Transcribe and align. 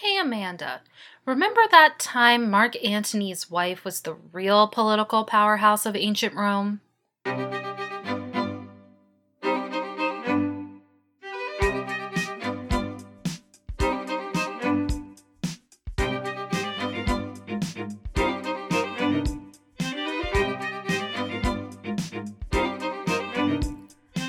Hey, 0.00 0.16
Amanda. 0.16 0.82
Remember 1.26 1.60
that 1.72 1.98
time 1.98 2.48
Mark 2.48 2.76
Antony's 2.84 3.50
wife 3.50 3.84
was 3.84 4.02
the 4.02 4.14
real 4.14 4.68
political 4.68 5.24
powerhouse 5.24 5.86
of 5.86 5.96
ancient 5.96 6.36
Rome? 6.36 6.80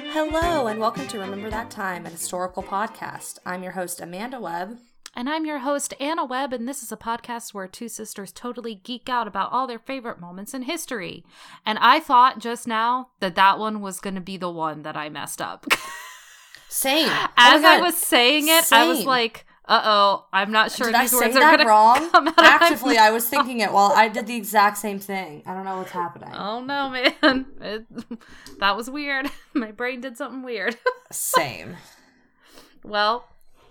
Hello, 0.08 0.66
and 0.66 0.80
welcome 0.80 1.08
to 1.10 1.20
Remember 1.20 1.52
That 1.52 1.70
Time, 1.70 2.08
an 2.08 2.14
historical 2.14 2.64
podcast. 2.64 3.38
I'm 3.46 3.62
your 3.62 3.74
host, 3.74 4.02
Amanda 4.02 4.40
Webb. 4.40 4.80
And 5.20 5.30
I'm 5.30 5.46
your 5.46 5.60
host, 5.60 5.94
Anna 6.00 6.24
Webb, 6.24 6.54
and 6.54 6.66
this 6.66 6.82
is 6.82 6.94
a 6.94 6.96
podcast 6.96 7.54
where 7.54 7.68
two 7.68 7.90
sisters 7.90 8.32
totally 8.32 8.76
geek 8.76 9.10
out 9.10 9.28
about 9.28 9.52
all 9.52 9.68
their 9.68 9.78
favorite 9.78 10.18
moments 10.22 10.54
in 10.54 10.62
history. 10.62 11.26
And 11.66 11.78
I 11.80 12.00
thought 12.00 12.40
just 12.40 12.66
now 12.70 13.10
that 13.20 13.36
that 13.36 13.60
one 13.60 13.82
was 13.82 14.00
going 14.00 14.16
to 14.16 14.22
be 14.22 14.38
the 14.38 14.50
one 14.50 14.84
that 14.84 14.96
I 14.96 15.10
messed 15.10 15.42
up. 15.42 15.66
Same. 16.70 17.10
As 17.36 17.66
Oh 17.66 17.68
I 17.68 17.82
was 17.82 17.98
saying 17.98 18.48
it, 18.48 18.72
I 18.72 18.88
was 18.88 19.04
like, 19.04 19.46
uh 19.66 19.82
oh, 19.84 20.26
I'm 20.32 20.54
not 20.54 20.72
sure 20.72 20.86
Did 20.88 20.96
I 20.96 21.02
these 21.02 21.12
say 21.12 21.26
words 21.26 21.36
are 21.36 21.58
that 21.58 21.68
wrong? 21.68 22.10
come 22.12 22.30
out 22.30 22.38
of 22.38 22.38
my 22.38 22.46
Actively, 22.46 22.98
I 22.98 23.12
was 23.12 23.28
thinking 23.28 23.60
it 23.60 23.74
while 23.74 23.92
I 23.94 24.08
did 24.08 24.26
the 24.26 24.38
exact 24.38 24.78
same 24.78 25.00
thing. 25.00 25.44
I 25.46 25.54
don't 25.54 25.66
know 25.66 25.80
what's 25.80 25.92
happening. 25.92 26.30
Oh 26.34 26.62
no, 26.62 26.90
man. 26.90 27.46
It, 27.60 27.86
that 28.62 28.78
was 28.78 28.90
weird. 28.90 29.30
My 29.54 29.74
brain 29.74 30.00
did 30.00 30.16
something 30.16 30.44
weird. 30.44 30.78
Same. 31.12 31.76
well, 32.86 33.26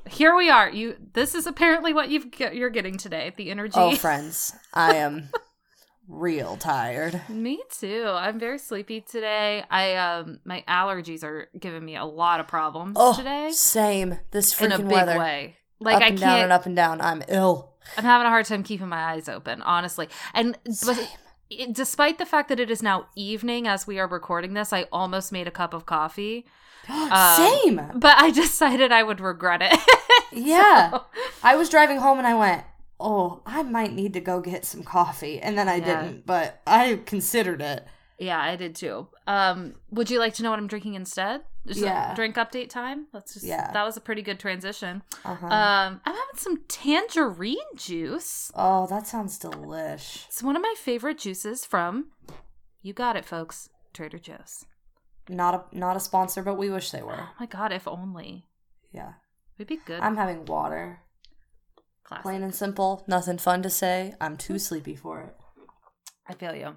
here 0.06 0.34
we 0.36 0.50
are. 0.50 0.70
You 0.70 0.96
this 1.14 1.34
is 1.34 1.46
apparently 1.46 1.92
what 1.92 2.08
you've 2.10 2.30
get, 2.30 2.54
you're 2.54 2.70
getting 2.70 2.96
today, 2.98 3.32
the 3.36 3.50
energy. 3.50 3.74
Oh, 3.76 3.94
friends, 3.96 4.54
I 4.74 4.96
am 4.96 5.30
real 6.08 6.56
tired. 6.56 7.20
Me 7.28 7.60
too. 7.70 8.04
I'm 8.08 8.38
very 8.38 8.58
sleepy 8.58 9.00
today. 9.02 9.64
I 9.70 9.94
um 9.96 10.40
my 10.44 10.64
allergies 10.68 11.22
are 11.24 11.48
giving 11.58 11.84
me 11.84 11.96
a 11.96 12.04
lot 12.04 12.40
of 12.40 12.46
problems 12.48 12.96
Oh, 12.98 13.14
today 13.14 13.50
same. 13.52 14.18
This 14.30 14.60
in 14.60 14.72
a 14.72 14.76
freaking 14.78 14.82
big 14.88 14.92
weather. 14.92 15.18
way. 15.18 15.56
Like 15.80 15.96
up 15.96 16.02
I 16.02 16.06
and 16.06 16.18
down 16.18 16.40
and 16.40 16.52
up 16.52 16.66
and 16.66 16.74
down. 16.76 17.00
I'm 17.00 17.22
ill. 17.28 17.74
I'm 17.96 18.04
having 18.04 18.26
a 18.26 18.30
hard 18.30 18.46
time 18.46 18.62
keeping 18.62 18.88
my 18.88 19.12
eyes 19.12 19.28
open, 19.28 19.62
honestly. 19.62 20.08
And 20.34 20.58
but 20.84 20.98
it- 21.50 21.72
despite 21.72 22.18
the 22.18 22.26
fact 22.26 22.48
that 22.50 22.60
it 22.60 22.70
is 22.70 22.82
now 22.82 23.06
evening 23.16 23.66
as 23.66 23.86
we 23.86 23.98
are 23.98 24.06
recording 24.06 24.52
this, 24.54 24.72
I 24.72 24.82
almost 24.92 25.32
made 25.32 25.46
a 25.48 25.50
cup 25.50 25.72
of 25.72 25.86
coffee. 25.86 26.44
Um, 27.10 27.36
Same. 27.36 27.80
But 27.94 28.16
I 28.18 28.30
decided 28.30 28.92
I 28.92 29.02
would 29.02 29.20
regret 29.20 29.62
it. 29.62 29.78
Yeah. 30.32 30.90
So- 30.90 31.04
I 31.42 31.56
was 31.56 31.68
driving 31.70 31.98
home 31.98 32.18
and 32.18 32.26
I 32.26 32.34
went, 32.34 32.62
"Oh, 33.00 33.40
I 33.46 33.62
might 33.62 33.92
need 33.94 34.12
to 34.12 34.20
go 34.20 34.40
get 34.40 34.64
some 34.66 34.82
coffee," 34.82 35.40
and 35.40 35.56
then 35.56 35.68
I 35.68 35.76
Yeah. 35.76 36.02
didn't. 36.02 36.26
But 36.26 36.60
I 36.66 37.00
considered 37.06 37.62
it. 37.62 37.86
yeah, 38.18 38.38
I 38.40 38.54
did 38.56 38.74
too. 38.74 39.08
Um, 39.26 39.74
would 39.90 40.10
you 40.10 40.18
like 40.18 40.34
to 40.34 40.42
know 40.42 40.50
what 40.50 40.58
I'm 40.58 40.66
drinking 40.66 40.94
instead? 40.94 41.42
Just 41.66 41.80
Yeah. 41.80 42.14
drink 42.14 42.36
update 42.36 42.68
time. 42.68 43.06
Let's 43.12 43.34
just. 43.34 43.46
Yeah. 43.46 43.70
That 43.72 43.84
was 43.84 43.96
a 43.96 44.00
pretty 44.02 44.22
good 44.22 44.38
transition. 44.38 45.02
Uh-huh. 45.24 45.46
Um, 45.46 46.00
I'm 46.04 46.14
having 46.14 46.36
some 46.36 46.58
tangerine 46.68 47.56
juice. 47.76 48.50
oh, 48.54 48.86
that 48.88 49.06
sounds 49.06 49.38
delish. 49.38 50.26
It's 50.28 50.42
one 50.42 50.56
of 50.56 50.62
my 50.62 50.74
favorite 50.76 51.18
juices 51.18 51.64
from. 51.64 52.08
You 52.82 52.92
got 52.92 53.16
it, 53.16 53.24
folks. 53.24 53.70
Trader 53.94 54.18
Joe's. 54.18 54.64
Not 55.28 55.54
a 55.54 55.78
not 55.78 55.96
a 55.96 56.00
sponsor, 56.00 56.42
but 56.42 56.56
we 56.56 56.70
wish 56.70 56.90
they 56.90 57.02
were. 57.02 57.20
Oh 57.20 57.34
my 57.38 57.46
god, 57.46 57.72
if 57.72 57.86
only. 57.86 58.46
Yeah. 58.92 59.14
We'd 59.58 59.68
be 59.68 59.78
good. 59.84 60.00
I'm 60.00 60.16
having 60.16 60.44
water. 60.44 61.00
Classic. 62.04 62.22
Plain 62.22 62.42
and 62.42 62.54
simple. 62.54 63.04
Nothing 63.06 63.38
fun 63.38 63.62
to 63.62 63.70
say. 63.70 64.14
I'm 64.20 64.36
too 64.36 64.58
sleepy 64.58 64.96
for 64.96 65.20
it. 65.20 65.36
I 66.26 66.34
feel 66.34 66.54
you. 66.54 66.76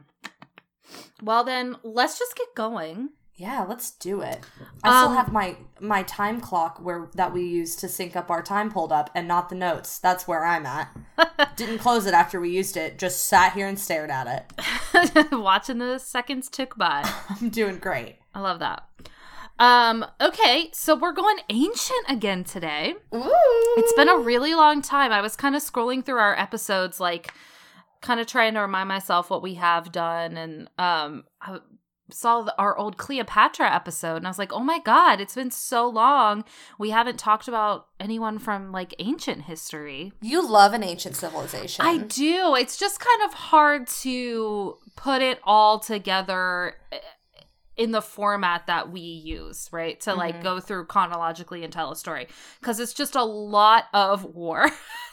Well 1.21 1.43
then, 1.43 1.77
let's 1.83 2.19
just 2.19 2.35
get 2.35 2.53
going. 2.55 3.09
Yeah, 3.41 3.65
let's 3.67 3.89
do 3.89 4.21
it. 4.21 4.39
I 4.83 4.89
still 4.89 5.09
Um, 5.09 5.15
have 5.15 5.31
my 5.31 5.57
my 5.79 6.03
time 6.03 6.39
clock 6.39 6.77
where 6.79 7.09
that 7.15 7.33
we 7.33 7.41
use 7.43 7.75
to 7.77 7.87
sync 7.89 8.15
up 8.15 8.29
our 8.29 8.43
time 8.43 8.71
pulled 8.71 8.91
up 8.91 9.09
and 9.15 9.27
not 9.27 9.49
the 9.49 9.55
notes. 9.55 9.97
That's 9.97 10.27
where 10.27 10.45
I'm 10.45 10.67
at. 10.67 10.95
Didn't 11.55 11.79
close 11.79 12.05
it 12.05 12.13
after 12.13 12.39
we 12.39 12.51
used 12.51 12.77
it. 12.77 12.99
Just 12.99 13.25
sat 13.25 13.53
here 13.53 13.67
and 13.67 13.79
stared 13.79 14.11
at 14.11 14.27
it. 14.93 15.31
Watching 15.31 15.79
the 15.79 15.97
seconds 15.97 16.49
tick 16.49 16.75
by. 16.77 17.03
I'm 17.29 17.49
doing 17.49 17.77
great. 17.79 18.17
I 18.35 18.41
love 18.41 18.59
that. 18.59 18.83
Um, 19.57 20.05
okay, 20.21 20.69
so 20.73 20.95
we're 20.95 21.11
going 21.11 21.37
ancient 21.49 22.05
again 22.09 22.43
today. 22.43 22.93
Ooh. 23.13 23.33
It's 23.77 23.93
been 23.93 24.09
a 24.09 24.17
really 24.17 24.53
long 24.53 24.83
time. 24.83 25.11
I 25.11 25.21
was 25.21 25.35
kind 25.35 25.55
of 25.55 25.63
scrolling 25.63 26.05
through 26.05 26.19
our 26.19 26.37
episodes, 26.37 26.99
like 26.99 27.33
kind 28.01 28.19
of 28.19 28.27
trying 28.27 28.53
to 28.53 28.59
remind 28.61 28.87
myself 28.87 29.29
what 29.31 29.41
we 29.41 29.55
have 29.55 29.91
done, 29.91 30.37
and 30.37 30.69
um, 30.77 31.25
I 31.41 31.59
saw 32.13 32.41
the, 32.41 32.55
our 32.57 32.77
old 32.77 32.97
Cleopatra 32.97 33.73
episode, 33.73 34.17
and 34.17 34.27
I 34.27 34.29
was 34.29 34.39
like, 34.39 34.53
oh 34.53 34.59
my 34.59 34.79
god, 34.79 35.19
it's 35.21 35.35
been 35.35 35.51
so 35.51 35.87
long. 35.87 36.43
We 36.77 36.89
haven't 36.89 37.19
talked 37.19 37.47
about 37.47 37.87
anyone 37.99 38.39
from 38.39 38.71
like 38.71 38.93
ancient 38.99 39.43
history. 39.43 40.13
You 40.21 40.47
love 40.47 40.73
an 40.73 40.83
ancient 40.83 41.15
civilization. 41.15 41.85
I 41.85 41.97
do. 41.97 42.55
It's 42.55 42.77
just 42.77 42.99
kind 42.99 43.23
of 43.23 43.33
hard 43.33 43.87
to 43.87 44.77
put 44.95 45.21
it 45.21 45.39
all 45.43 45.79
together 45.79 46.75
eh, 46.91 46.99
in 47.77 47.91
the 47.91 48.01
format 48.01 48.67
that 48.67 48.91
we 48.91 48.99
use, 49.01 49.69
right? 49.71 49.99
To 50.01 50.13
like 50.13 50.35
Mhm. 50.37 50.43
go 50.43 50.59
through 50.59 50.85
chronologically 50.85 51.63
and 51.63 51.71
tell 51.71 51.91
a 51.91 51.95
story 51.95 52.27
because 52.59 52.79
it's 52.79 52.93
just 52.93 53.15
a 53.15 53.23
lot 53.23 53.85
of 53.93 54.23
war. 54.25 54.69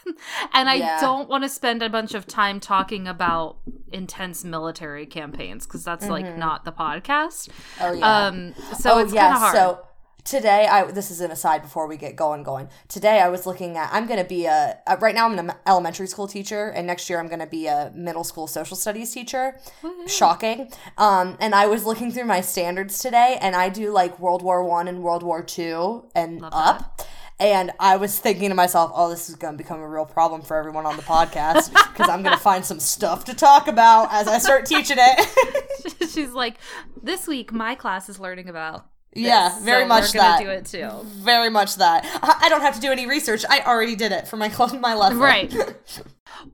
and 0.52 0.68
I 0.68 0.74
Yeah. 0.74 1.00
don't 1.00 1.28
want 1.28 1.44
to 1.44 1.48
spend 1.48 1.82
a 1.82 1.88
bunch 1.88 2.14
of 2.14 2.26
time 2.26 2.60
talking 2.60 3.06
about 3.06 3.58
intense 3.92 4.44
military 4.44 5.06
campaigns 5.06 5.66
because 5.66 5.84
that's 5.84 6.08
like 6.08 6.24
Mhm. 6.26 6.36
not 6.38 6.64
the 6.64 6.72
podcast. 6.72 7.48
Oh 7.80 7.92
yeah. 7.92 8.26
Um 8.26 8.54
so 8.78 8.94
oh 8.94 8.98
it's 8.98 9.12
kind 9.12 9.34
of 9.34 9.41
hard. 9.41 9.54
So 9.54 9.84
today, 10.28 10.66
I 10.66 10.84
this 10.91 11.11
is 11.11 11.21
an 11.21 11.31
aside 11.31 11.62
before 11.62 11.87
we 11.87 11.97
get 11.97 12.16
going. 12.16 12.43
Going 12.43 12.69
today, 12.89 13.21
I 13.21 13.28
was 13.28 13.47
looking 13.47 13.77
at. 13.77 13.91
I'm 13.93 14.06
going 14.06 14.19
to 14.19 14.28
be 14.28 14.47
a, 14.47 14.78
a 14.87 14.97
right 14.99 15.15
now. 15.15 15.27
I'm 15.27 15.39
an 15.39 15.53
elementary 15.66 16.06
school 16.06 16.28
teacher, 16.28 16.69
and 16.69 16.87
next 16.87 17.09
year 17.09 17.19
I'm 17.19 17.28
going 17.28 17.41
to 17.41 17.47
be 17.47 17.66
a 17.66 17.93
middle 17.94 18.25
school 18.25 18.47
social 18.47 18.77
studies 18.77 19.12
teacher. 19.12 19.59
Shocking. 20.06 20.71
Um, 20.97 21.37
and 21.41 21.55
I 21.55 21.66
was 21.66 21.84
looking 21.84 22.12
through 22.12 22.27
my 22.27 22.41
standards 22.41 22.99
today, 22.99 23.39
and 23.41 23.56
I 23.56 23.69
do 23.69 23.91
like 23.91 24.19
World 24.19 24.43
War 24.43 24.65
One 24.65 24.89
and 24.89 25.03
World 25.03 25.22
War 25.22 25.43
Two 25.43 26.09
and 26.15 26.41
Love 26.41 26.53
up. 26.55 27.03
And 27.41 27.71
I 27.78 27.97
was 27.97 28.19
thinking 28.19 28.49
to 28.49 28.55
myself, 28.56 28.91
oh, 28.95 29.10
this 29.10 29.31
is 29.31 29.37
going 29.37 29.55
to 29.55 29.59
become 29.59 29.78
a 29.78 29.89
real 29.89 30.05
problem 30.05 30.43
for 30.43 30.56
everyone 30.56 30.87
on 30.87 30.97
the 30.97 31.03
podcast 31.03 31.72
because 31.93 32.09
I'm 32.09 32.22
going 32.22 32.34
to 32.34 32.43
find 32.43 32.65
some 32.65 32.81
stuff 32.81 33.25
to 33.27 33.34
talk 33.34 33.69
about 33.69 34.09
as 34.12 34.27
I 34.27 34.39
start 34.39 34.66
teaching 34.66 34.97
it. 34.99 36.09
She's 36.10 36.33
like, 36.33 36.56
this 37.00 37.28
week 37.28 37.53
my 37.53 37.77
class 37.77 38.09
is 38.09 38.19
learning 38.19 38.49
about. 38.49 38.87
This, 39.14 39.24
Yeah, 39.24 39.58
very 39.60 39.84
so 39.84 39.88
much 39.88 40.14
we're 40.14 40.20
that. 40.20 40.41
do 40.41 40.50
it 40.50 40.64
too. 40.66 40.91
Very 41.04 41.50
much 41.50 41.76
that. 41.76 42.04
I 42.22 42.46
I 42.46 42.48
don't 42.48 42.60
have 42.62 42.74
to 42.74 42.80
do 42.80 42.91
any 42.92 43.06
research. 43.06 43.44
I 43.48 43.60
already 43.60 43.96
did 43.96 44.12
it 44.12 44.28
for 44.28 44.36
my 44.36 44.48
my 44.80 44.94
lesson. 44.94 45.19
Right. 45.19 45.54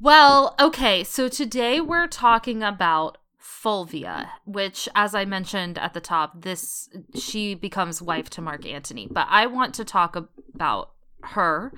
Well, 0.00 0.54
okay, 0.59 1.03
so 1.04 1.28
today 1.28 1.81
we're 1.81 2.06
talking 2.06 2.62
about 2.62 3.19
Fulvia, 3.38 4.31
which 4.47 4.88
as 4.94 5.14
I 5.14 5.25
mentioned 5.25 5.78
at 5.78 5.94
the 5.94 6.00
top, 6.00 6.43
this 6.43 6.88
she 7.14 7.54
becomes 7.54 8.00
wife 8.00 8.31
to 8.31 8.41
Mark 8.41 8.64
Antony. 8.64 9.09
But 9.10 9.26
I 9.28 9.47
want 9.47 9.75
to 9.75 9.84
talk 9.84 10.16
about 10.54 10.91
her 11.22 11.72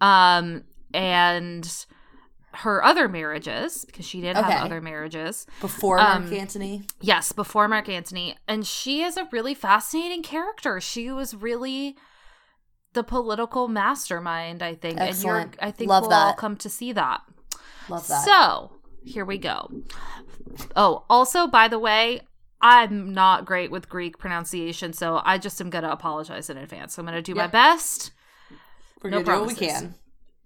um 0.00 0.64
and 0.94 1.86
her 2.54 2.84
other 2.84 3.08
marriages 3.08 3.84
because 3.84 4.06
she 4.06 4.20
did 4.20 4.36
Okay. 4.36 4.50
have 4.52 4.64
other 4.66 4.80
marriages. 4.80 5.46
Before 5.60 5.96
Mark 5.96 6.22
Um, 6.24 6.32
Antony. 6.32 6.82
Yes, 7.00 7.32
before 7.32 7.66
Mark 7.68 7.88
Antony. 7.88 8.36
And 8.46 8.66
she 8.66 9.02
is 9.02 9.16
a 9.16 9.28
really 9.32 9.54
fascinating 9.54 10.22
character. 10.22 10.80
She 10.80 11.10
was 11.10 11.34
really 11.34 11.96
the 12.92 13.02
political 13.02 13.68
mastermind, 13.68 14.62
I 14.62 14.74
think. 14.74 15.00
Excellent. 15.00 15.44
And 15.44 15.54
you're 15.54 15.68
I 15.68 15.70
think 15.70 15.88
Love 15.88 16.02
we'll 16.02 16.12
all 16.12 16.34
come 16.34 16.56
to 16.56 16.68
see 16.68 16.92
that. 16.92 17.22
Love 17.88 18.06
that. 18.08 18.24
So 18.24 18.72
here 19.04 19.24
we 19.24 19.38
go. 19.38 19.70
Oh, 20.76 21.04
also, 21.08 21.46
by 21.46 21.68
the 21.68 21.78
way, 21.78 22.20
I'm 22.60 23.12
not 23.12 23.44
great 23.46 23.70
with 23.70 23.88
Greek 23.88 24.18
pronunciation, 24.18 24.92
so 24.92 25.20
I 25.24 25.38
just 25.38 25.60
am 25.60 25.70
gonna 25.70 25.88
apologize 25.88 26.48
in 26.50 26.56
advance. 26.58 26.94
So 26.94 27.02
I'm 27.02 27.06
gonna 27.06 27.22
do 27.22 27.34
my 27.34 27.46
best. 27.46 28.12
We're 29.02 29.10
no 29.10 29.22
gonna 29.22 29.38
do 29.38 29.40
what 29.46 29.48
we 29.48 29.66
can. 29.66 29.94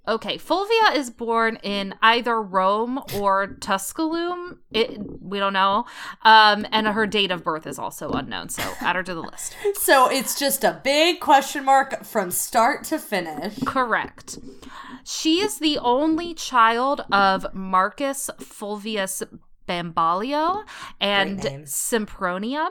Okay, 0.08 0.38
Fulvia 0.38 0.92
is 0.94 1.10
born 1.10 1.56
in 1.64 1.94
either 2.00 2.40
Rome 2.40 3.00
or 3.16 3.56
Tusculum. 3.60 4.60
It, 4.70 4.98
we 5.20 5.38
don't 5.40 5.52
know. 5.52 5.84
Um, 6.22 6.64
and 6.70 6.86
her 6.86 7.06
date 7.06 7.30
of 7.32 7.42
birth 7.42 7.66
is 7.66 7.78
also 7.78 8.10
unknown, 8.12 8.48
so 8.50 8.62
add 8.80 8.94
her 8.96 9.02
to 9.02 9.14
the 9.14 9.20
list. 9.22 9.56
So 9.74 10.08
it's 10.10 10.38
just 10.38 10.62
a 10.64 10.80
big 10.84 11.20
question 11.20 11.64
mark 11.64 12.04
from 12.04 12.30
start 12.30 12.84
to 12.84 12.98
finish. 12.98 13.58
Correct. 13.64 14.38
She 15.04 15.40
is 15.40 15.58
the 15.58 15.78
only 15.78 16.34
child 16.34 17.04
of 17.12 17.46
Marcus 17.54 18.30
Fulvius 18.38 19.22
Bambalio 19.68 20.64
and 21.00 21.40
Great 21.40 21.52
name. 21.52 21.64
Sempronia. 21.64 22.68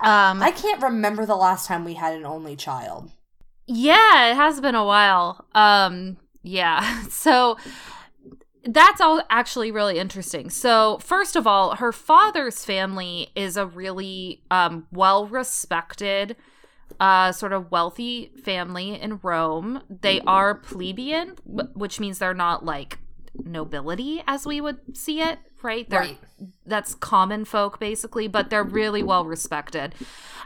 Um, 0.00 0.42
I 0.42 0.52
can't 0.52 0.82
remember 0.82 1.24
the 1.26 1.36
last 1.36 1.66
time 1.66 1.84
we 1.84 1.94
had 1.94 2.14
an 2.14 2.24
only 2.24 2.54
child. 2.56 3.10
yeah, 3.66 4.30
it 4.30 4.34
has 4.36 4.60
been 4.60 4.74
a 4.76 4.84
while. 4.84 5.44
Um, 5.54 6.16
Yeah. 6.48 7.04
So 7.10 7.56
that's 8.64 9.00
all 9.00 9.22
actually 9.30 9.70
really 9.70 9.98
interesting. 9.98 10.50
So, 10.50 10.98
first 10.98 11.36
of 11.36 11.46
all, 11.46 11.76
her 11.76 11.92
father's 11.92 12.64
family 12.64 13.30
is 13.34 13.56
a 13.56 13.66
really 13.66 14.42
um, 14.50 14.86
well 14.92 15.26
respected, 15.26 16.36
uh, 17.00 17.32
sort 17.32 17.52
of 17.52 17.70
wealthy 17.70 18.32
family 18.42 19.00
in 19.00 19.20
Rome. 19.22 19.82
They 19.88 20.20
are 20.26 20.54
plebeian, 20.54 21.36
which 21.46 21.98
means 21.98 22.18
they're 22.18 22.34
not 22.34 22.64
like 22.64 22.98
nobility 23.34 24.22
as 24.26 24.46
we 24.46 24.60
would 24.60 24.96
see 24.96 25.20
it, 25.20 25.38
right? 25.62 25.88
They're, 25.88 26.00
Right. 26.00 26.18
That's 26.66 26.94
common 26.94 27.44
folk 27.44 27.80
basically, 27.80 28.28
but 28.28 28.50
they're 28.50 28.62
really 28.62 29.02
well 29.02 29.24
respected. 29.24 29.94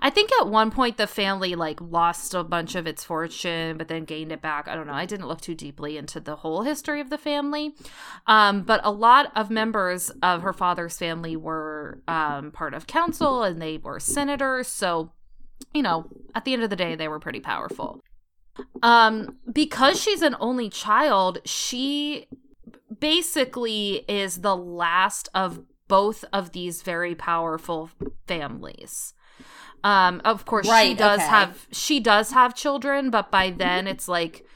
I 0.00 0.10
think 0.10 0.30
at 0.40 0.48
one 0.48 0.70
point 0.70 0.96
the 0.96 1.06
family 1.06 1.54
like 1.54 1.80
lost 1.80 2.34
a 2.34 2.42
bunch 2.42 2.74
of 2.74 2.86
its 2.86 3.04
fortune, 3.04 3.76
but 3.76 3.88
then 3.88 4.04
gained 4.04 4.32
it 4.32 4.40
back. 4.40 4.68
I 4.68 4.74
don't 4.74 4.86
know. 4.86 4.94
I 4.94 5.06
didn't 5.06 5.28
look 5.28 5.40
too 5.40 5.54
deeply 5.54 5.96
into 5.96 6.18
the 6.18 6.36
whole 6.36 6.62
history 6.62 7.00
of 7.00 7.10
the 7.10 7.18
family, 7.18 7.74
um, 8.26 8.62
but 8.62 8.80
a 8.84 8.90
lot 8.90 9.30
of 9.36 9.50
members 9.50 10.10
of 10.22 10.42
her 10.42 10.52
father's 10.52 10.96
family 10.96 11.36
were 11.36 12.00
um, 12.08 12.50
part 12.50 12.72
of 12.74 12.86
council 12.86 13.42
and 13.42 13.60
they 13.60 13.78
were 13.78 14.00
senators. 14.00 14.66
So, 14.66 15.12
you 15.74 15.82
know, 15.82 16.06
at 16.34 16.44
the 16.44 16.54
end 16.54 16.62
of 16.62 16.70
the 16.70 16.76
day, 16.76 16.94
they 16.94 17.08
were 17.08 17.20
pretty 17.20 17.40
powerful. 17.40 18.00
Um, 18.82 19.38
because 19.50 20.00
she's 20.00 20.22
an 20.22 20.36
only 20.40 20.68
child, 20.68 21.38
she 21.44 22.26
basically 23.00 24.04
is 24.08 24.40
the 24.40 24.56
last 24.56 25.28
of 25.34 25.62
both 25.88 26.24
of 26.32 26.52
these 26.52 26.82
very 26.82 27.14
powerful 27.14 27.90
families. 28.26 29.14
Um, 29.84 30.22
of 30.24 30.46
course, 30.46 30.66
she 30.66 30.94
does 30.94 31.20
okay. 31.20 31.28
have 31.28 31.66
she 31.72 32.00
does 32.00 32.32
have 32.32 32.54
children, 32.54 33.10
but 33.10 33.30
by 33.30 33.50
then 33.50 33.86
it's 33.86 34.06
like, 34.08 34.46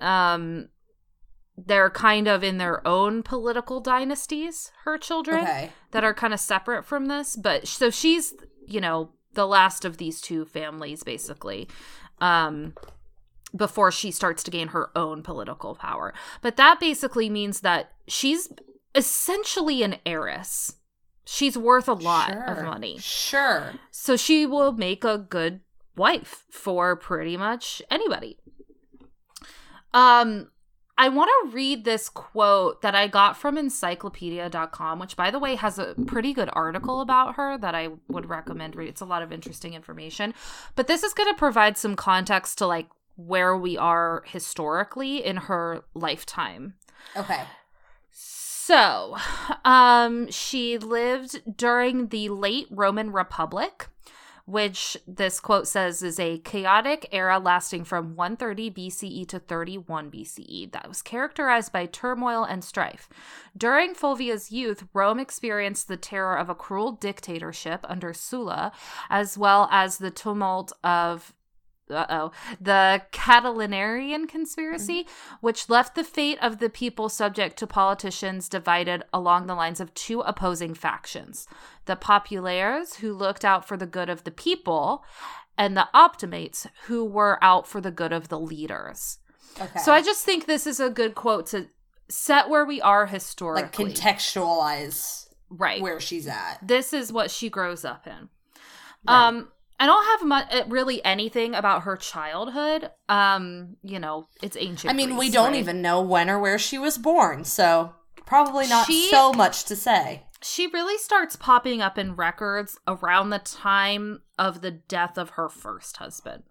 um, 0.00 0.68
they're 1.56 1.90
kind 1.90 2.26
of 2.26 2.42
in 2.42 2.58
their 2.58 2.86
own 2.86 3.22
political 3.22 3.80
dynasties. 3.80 4.72
Her 4.84 4.96
children 4.98 5.42
Okay. 5.42 5.70
that 5.90 6.04
are 6.04 6.14
kind 6.14 6.32
of 6.32 6.40
separate 6.40 6.84
from 6.84 7.06
this, 7.06 7.36
but 7.36 7.68
so 7.68 7.90
she's 7.90 8.34
you 8.66 8.80
know 8.80 9.10
the 9.34 9.46
last 9.46 9.84
of 9.84 9.98
these 9.98 10.20
two 10.20 10.44
families 10.46 11.02
basically. 11.02 11.68
Um, 12.20 12.74
before 13.56 13.90
she 13.90 14.10
starts 14.10 14.42
to 14.44 14.50
gain 14.50 14.68
her 14.68 14.90
own 14.96 15.22
political 15.22 15.74
power. 15.74 16.14
But 16.42 16.56
that 16.56 16.80
basically 16.80 17.28
means 17.30 17.60
that 17.60 17.92
she's 18.06 18.48
essentially 18.94 19.82
an 19.82 19.96
heiress. 20.04 20.76
She's 21.24 21.58
worth 21.58 21.88
a 21.88 21.92
lot 21.92 22.32
of 22.32 22.62
money. 22.62 22.98
Sure. 22.98 23.72
So 23.90 24.16
she 24.16 24.46
will 24.46 24.72
make 24.72 25.04
a 25.04 25.18
good 25.18 25.60
wife 25.96 26.44
for 26.50 26.94
pretty 26.94 27.36
much 27.36 27.82
anybody. 27.90 28.38
Um 29.92 30.50
I 30.98 31.10
want 31.10 31.28
to 31.28 31.54
read 31.54 31.84
this 31.84 32.08
quote 32.08 32.80
that 32.80 32.94
I 32.94 33.06
got 33.06 33.36
from 33.36 33.58
encyclopedia.com, 33.58 34.98
which 34.98 35.14
by 35.14 35.30
the 35.30 35.38
way 35.38 35.54
has 35.56 35.78
a 35.78 35.94
pretty 36.06 36.32
good 36.32 36.48
article 36.54 37.02
about 37.02 37.34
her 37.34 37.58
that 37.58 37.74
I 37.74 37.90
would 38.08 38.30
recommend 38.30 38.74
read. 38.76 38.88
It's 38.88 39.02
a 39.02 39.06
lot 39.06 39.22
of 39.22 39.30
interesting 39.30 39.74
information. 39.74 40.32
But 40.74 40.86
this 40.86 41.02
is 41.02 41.12
going 41.12 41.28
to 41.28 41.38
provide 41.38 41.76
some 41.76 41.96
context 41.96 42.56
to 42.58 42.66
like 42.66 42.86
where 43.16 43.56
we 43.56 43.76
are 43.76 44.22
historically 44.26 45.24
in 45.24 45.36
her 45.36 45.82
lifetime. 45.94 46.74
Okay. 47.16 47.42
So, 48.66 49.16
um, 49.64 50.28
she 50.30 50.76
lived 50.76 51.56
during 51.56 52.08
the 52.08 52.28
late 52.30 52.66
Roman 52.68 53.12
Republic, 53.12 53.86
which 54.44 54.96
this 55.06 55.38
quote 55.38 55.68
says 55.68 56.02
is 56.02 56.18
a 56.18 56.38
chaotic 56.38 57.08
era 57.12 57.38
lasting 57.38 57.84
from 57.84 58.16
130 58.16 58.70
BCE 58.72 59.28
to 59.28 59.38
31 59.38 60.10
BCE 60.10 60.72
that 60.72 60.88
was 60.88 61.00
characterized 61.00 61.72
by 61.72 61.86
turmoil 61.86 62.42
and 62.42 62.64
strife. 62.64 63.08
During 63.56 63.94
Fulvia's 63.94 64.50
youth, 64.50 64.84
Rome 64.92 65.20
experienced 65.20 65.86
the 65.86 65.96
terror 65.96 66.36
of 66.36 66.48
a 66.48 66.54
cruel 66.54 66.90
dictatorship 66.90 67.86
under 67.88 68.12
Sulla, 68.12 68.72
as 69.08 69.38
well 69.38 69.68
as 69.70 69.98
the 69.98 70.10
tumult 70.10 70.72
of 70.82 71.34
uh-oh 71.90 72.30
the 72.60 73.02
catilinarian 73.12 74.28
conspiracy 74.28 75.06
which 75.40 75.68
left 75.68 75.94
the 75.94 76.04
fate 76.04 76.38
of 76.42 76.58
the 76.58 76.68
people 76.68 77.08
subject 77.08 77.56
to 77.56 77.66
politicians 77.66 78.48
divided 78.48 79.02
along 79.12 79.46
the 79.46 79.54
lines 79.54 79.80
of 79.80 79.92
two 79.94 80.20
opposing 80.20 80.74
factions 80.74 81.46
the 81.84 81.96
populares 81.96 82.96
who 82.96 83.12
looked 83.12 83.44
out 83.44 83.66
for 83.66 83.76
the 83.76 83.86
good 83.86 84.08
of 84.08 84.24
the 84.24 84.30
people 84.30 85.04
and 85.58 85.76
the 85.76 85.88
optimates 85.94 86.66
who 86.86 87.04
were 87.04 87.38
out 87.42 87.66
for 87.66 87.80
the 87.80 87.90
good 87.90 88.12
of 88.12 88.28
the 88.28 88.38
leaders 88.38 89.18
Okay. 89.60 89.78
so 89.78 89.92
i 89.92 90.02
just 90.02 90.24
think 90.24 90.46
this 90.46 90.66
is 90.66 90.80
a 90.80 90.90
good 90.90 91.14
quote 91.14 91.46
to 91.46 91.68
set 92.08 92.48
where 92.48 92.64
we 92.64 92.80
are 92.80 93.06
historically. 93.06 93.62
like 93.86 93.94
contextualize 93.94 95.28
right 95.50 95.80
where 95.80 96.00
she's 96.00 96.26
at. 96.26 96.58
this 96.62 96.92
is 96.92 97.12
what 97.12 97.30
she 97.30 97.48
grows 97.48 97.84
up 97.84 98.06
in. 98.06 98.28
Right. 99.08 99.26
Um, 99.28 99.48
I 99.78 99.86
don't 99.86 100.04
have 100.30 100.66
mu- 100.66 100.72
really 100.72 101.04
anything 101.04 101.54
about 101.54 101.82
her 101.82 101.96
childhood. 101.96 102.90
Um, 103.08 103.76
you 103.82 103.98
know, 103.98 104.28
it's 104.42 104.56
ancient. 104.58 104.90
I 104.90 104.96
mean, 104.96 105.16
we 105.16 105.30
don't 105.30 105.52
right? 105.52 105.58
even 105.58 105.82
know 105.82 106.00
when 106.00 106.30
or 106.30 106.38
where 106.38 106.58
she 106.58 106.78
was 106.78 106.96
born, 106.98 107.44
so 107.44 107.94
probably 108.24 108.66
not 108.66 108.86
She- 108.86 109.08
so 109.10 109.32
much 109.32 109.64
to 109.64 109.76
say. 109.76 110.22
She 110.42 110.66
really 110.66 110.98
starts 110.98 111.34
popping 111.36 111.80
up 111.80 111.96
in 111.98 112.14
records 112.14 112.78
around 112.86 113.30
the 113.30 113.38
time 113.38 114.20
of 114.38 114.60
the 114.60 114.70
death 114.70 115.16
of 115.18 115.30
her 115.30 115.48
first 115.48 115.96
husband. 115.96 116.42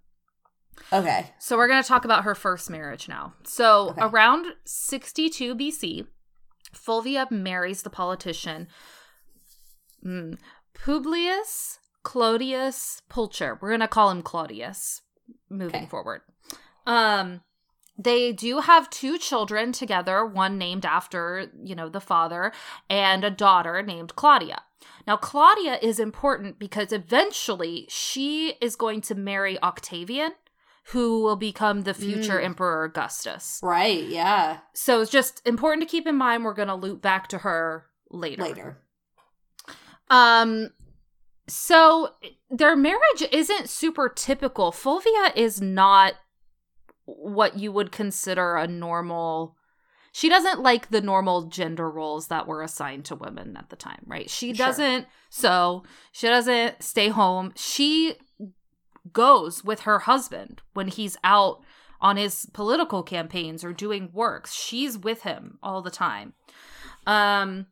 Okay. 0.91 1.31
So 1.39 1.55
we're 1.55 1.67
going 1.67 1.81
to 1.81 1.87
talk 1.87 2.03
about 2.03 2.23
her 2.25 2.35
first 2.35 2.69
marriage 2.69 3.07
now. 3.07 3.33
So 3.45 3.89
Okay. 3.91 4.01
around 4.01 4.47
62 4.65 5.55
BC, 5.55 6.05
Fulvia 6.73 7.27
marries 7.31 7.83
the 7.83 7.89
politician 7.89 8.67
mm, 10.05 10.37
Publius 10.73 11.79
Clodius 12.05 13.01
Pulcher. 13.09 13.57
We're 13.61 13.69
going 13.69 13.79
to 13.81 13.87
call 13.89 14.09
him 14.11 14.21
Claudius 14.21 15.01
moving 15.49 15.75
Okay. 15.81 15.85
forward. 15.87 16.21
Um 16.85 17.41
they 17.97 18.33
do 18.33 18.59
have 18.59 18.89
two 18.89 19.17
children 19.17 19.71
together, 19.71 20.25
one 20.25 20.57
named 20.57 20.85
after, 20.85 21.49
you 21.63 21.75
know, 21.75 21.87
the 21.87 22.01
father, 22.01 22.51
and 22.89 23.23
a 23.23 23.29
daughter 23.31 23.81
named 23.81 24.17
Claudia. 24.17 24.63
Now, 25.07 25.15
Claudia 25.15 25.79
is 25.81 25.97
important 25.97 26.59
because 26.59 26.91
eventually 26.91 27.85
she 27.87 28.55
is 28.59 28.75
going 28.75 28.99
to 29.03 29.15
marry 29.15 29.57
Octavian, 29.63 30.33
who 30.91 31.23
will 31.23 31.37
become 31.37 31.83
the 31.83 31.93
future 31.93 32.37
Mm. 32.37 32.43
Emperor 32.43 32.83
Augustus. 32.83 33.61
Right, 33.63 34.03
yeah. 34.03 34.57
So 34.73 34.99
it's 34.99 35.09
just 35.09 35.41
important 35.47 35.81
to 35.87 35.89
keep 35.89 36.05
in 36.05 36.17
mind 36.17 36.43
we're 36.43 36.53
going 36.53 36.67
to 36.67 36.75
loop 36.75 37.01
back 37.01 37.29
to 37.29 37.37
her 37.39 37.85
later. 38.11 38.43
Later. 38.43 38.77
Um 40.09 40.71
so 41.47 42.09
their 42.49 42.75
marriage 42.75 43.23
isn't 43.31 43.69
super 43.69 44.09
typical. 44.09 44.71
Fulvia 44.71 45.31
is 45.35 45.61
not 45.61 46.15
what 47.05 47.57
you 47.57 47.71
would 47.71 47.91
consider 47.91 48.55
a 48.55 48.67
normal 48.67 49.55
she 50.15 50.29
doesn't 50.29 50.61
like 50.61 50.91
the 50.91 51.01
normal 51.01 51.41
gender 51.41 51.91
roles 51.91 52.29
that 52.29 52.47
were 52.47 52.63
assigned 52.63 53.03
to 53.03 53.17
women 53.17 53.57
at 53.57 53.69
the 53.69 53.75
time, 53.75 53.99
right? 54.05 54.29
She 54.29 54.53
doesn't 54.53 55.07
so 55.29 55.83
she 56.13 56.27
doesn't 56.27 56.81
stay 56.81 57.09
home. 57.09 57.51
She 57.57 58.15
goes 59.11 59.61
with 59.61 59.81
her 59.81 59.99
husband 59.99 60.61
when 60.73 60.87
he's 60.87 61.17
out 61.25 61.59
on 61.99 62.15
his 62.15 62.47
political 62.53 63.03
campaigns 63.03 63.65
or 63.65 63.73
doing 63.73 64.09
works. 64.13 64.53
She's 64.53 64.97
with 64.97 65.23
him 65.23 65.59
all 65.61 65.81
the 65.81 65.91
time. 65.91 66.33
Um 67.05 67.65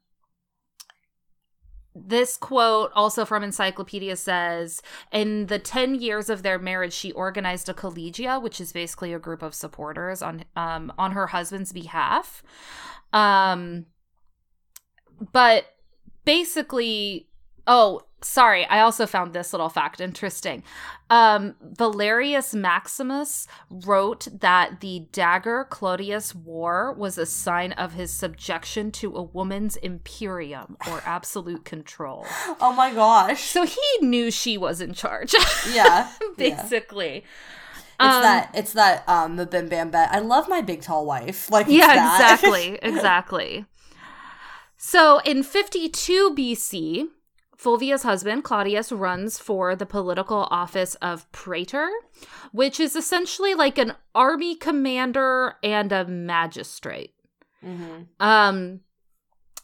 this 1.96 2.38
quote, 2.38 2.92
also 2.96 3.26
from 3.26 3.44
Encyclopedia, 3.44 4.16
says 4.16 4.82
In 5.12 5.48
the 5.48 5.60
10 5.60 5.96
years 5.96 6.30
of 6.30 6.44
their 6.44 6.58
marriage, 6.58 6.94
she 6.94 7.12
organized 7.12 7.70
a 7.70 7.74
collegia, 7.74 8.42
which 8.42 8.60
is 8.60 8.72
basically 8.72 9.14
a 9.14 9.20
group 9.20 9.42
of 9.42 9.54
supporters 9.54 10.22
on, 10.22 10.46
um, 10.56 10.92
on 10.98 11.12
her 11.12 11.28
husband's 11.28 11.72
behalf. 11.72 12.44
Um, 13.12 13.86
but 15.32 15.66
basically, 16.26 17.30
oh, 17.68 18.02
sorry, 18.22 18.66
I 18.66 18.80
also 18.80 19.06
found 19.06 19.34
this 19.34 19.54
little 19.54 19.70
fact 19.70 20.00
interesting. 20.02 20.64
Um, 21.10 21.56
Valerius 21.62 22.54
Maximus 22.54 23.48
wrote 23.70 24.28
that 24.40 24.80
the 24.82 25.08
dagger 25.12 25.68
Clodius 25.70 26.34
wore 26.34 26.94
was 26.94 27.18
a 27.18 27.26
sign 27.26 27.74
of 27.74 27.94
his 27.94 28.12
subjection 28.12 28.92
to 28.94 29.16
a 29.16 29.22
woman's 29.22 29.76
imperium 29.78 30.78
or 30.90 31.02
absolute 31.06 31.66
control. 31.66 32.26
Oh 32.60 32.74
my 32.74 32.94
gosh. 32.94 33.44
So 33.44 33.66
he 33.66 33.82
knew 34.02 34.32
she 34.32 34.58
was 34.58 34.82
in 34.82 34.94
charge, 34.94 35.34
Yeah. 35.72 36.10
yeah. 36.28 36.32
basically. 36.38 37.24
It's 38.00 38.16
Um, 38.16 38.24
that 38.24 38.50
it's 38.56 38.74
that 38.74 39.08
um 39.08 39.36
the 39.36 39.46
bim 39.46 39.70
bam 39.70 39.92
bet. 39.92 40.10
I 40.12 40.18
love 40.20 40.50
my 40.50 40.62
big 40.62 40.82
tall 40.82 41.06
wife. 41.06 41.52
Like 41.52 41.68
yeah, 41.70 42.16
exactly, 42.16 42.80
exactly. 42.82 43.66
So 44.78 45.20
in 45.20 45.44
52 45.44 46.34
BC, 46.36 47.08
Fulvia's 47.58 48.04
husband, 48.04 48.44
Claudius, 48.44 48.92
runs 48.92 49.40
for 49.40 49.76
the 49.76 49.86
political 49.86 50.48
office 50.50 50.96
of 50.96 51.32
praetor, 51.32 51.90
which 52.52 52.80
is 52.80 52.96
essentially 52.96 53.54
like 53.54 53.78
an 53.78 53.94
army 54.16 54.56
commander 54.56 55.56
and 55.64 55.92
a 55.92 56.06
magistrate. 56.06 57.14
Mm-hmm. 57.64 58.04
Um, 58.20 58.82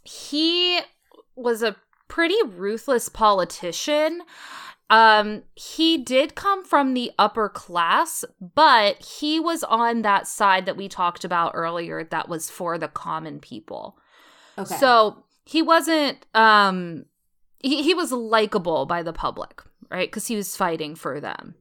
he 0.03 0.79
was 1.36 1.63
a 1.63 1.75
pretty 2.08 2.38
ruthless 2.46 3.10
politician. 3.10 4.22
Um, 4.89 5.43
he 5.55 5.98
did 5.98 6.36
come 6.36 6.65
from 6.65 6.93
the 6.93 7.12
upper 7.19 7.50
class, 7.50 8.25
but 8.39 9.03
he 9.03 9.39
was 9.39 9.63
on 9.63 10.01
that 10.01 10.27
side 10.27 10.65
that 10.65 10.77
we 10.77 10.88
talked 10.88 11.24
about 11.24 11.51
earlier 11.53 12.03
that 12.03 12.27
was 12.27 12.50
for 12.50 12.77
the 12.77 12.88
common 12.88 13.39
people. 13.39 13.98
Okay. 14.58 14.75
So 14.75 15.24
he 15.46 15.62
wasn't 15.62 16.25
um 16.34 17.05
he, 17.60 17.84
he 17.84 17.94
was 17.94 18.12
likable 18.12 18.86
by 18.86 19.04
the 19.04 19.13
public, 19.13 19.62
right? 19.89 20.10
Because 20.10 20.28
he 20.28 20.36
was 20.36 20.56
fighting 20.56 20.96
for 20.96 21.20
them. 21.20 21.56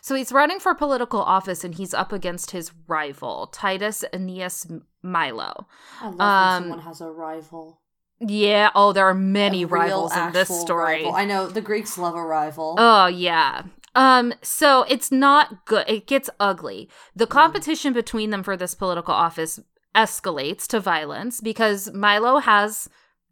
So 0.00 0.14
he's 0.14 0.32
running 0.32 0.60
for 0.60 0.74
political 0.74 1.20
office 1.20 1.64
and 1.64 1.74
he's 1.74 1.92
up 1.92 2.12
against 2.12 2.52
his 2.52 2.72
rival, 2.86 3.48
Titus 3.48 4.04
Annius 4.12 4.66
Milo. 5.02 5.66
I 6.00 6.08
love 6.08 6.20
um, 6.20 6.62
when 6.62 6.62
someone 6.62 6.86
has 6.86 7.00
a 7.00 7.10
rival. 7.10 7.80
Yeah, 8.20 8.70
oh, 8.74 8.92
there 8.92 9.06
are 9.06 9.14
many 9.14 9.64
real, 9.64 9.82
rivals 9.82 10.16
in 10.16 10.32
this 10.32 10.48
story. 10.48 11.04
rival. 11.04 11.14
I 11.14 11.24
know 11.24 11.46
the 11.46 11.60
Greeks 11.60 11.96
love 11.98 12.14
a 12.14 12.24
rival. 12.24 12.74
Oh 12.78 13.06
yeah. 13.06 13.62
Um 13.94 14.34
so 14.42 14.84
it's 14.88 15.12
not 15.12 15.66
good. 15.66 15.84
It 15.88 16.06
gets 16.06 16.30
ugly. 16.40 16.88
The 17.14 17.26
competition 17.26 17.92
between 17.92 18.30
them 18.30 18.42
for 18.42 18.56
this 18.56 18.74
political 18.74 19.14
office 19.14 19.60
escalates 19.94 20.66
to 20.68 20.80
violence 20.80 21.40
because 21.40 21.92
Milo 21.92 22.38
has 22.38 22.88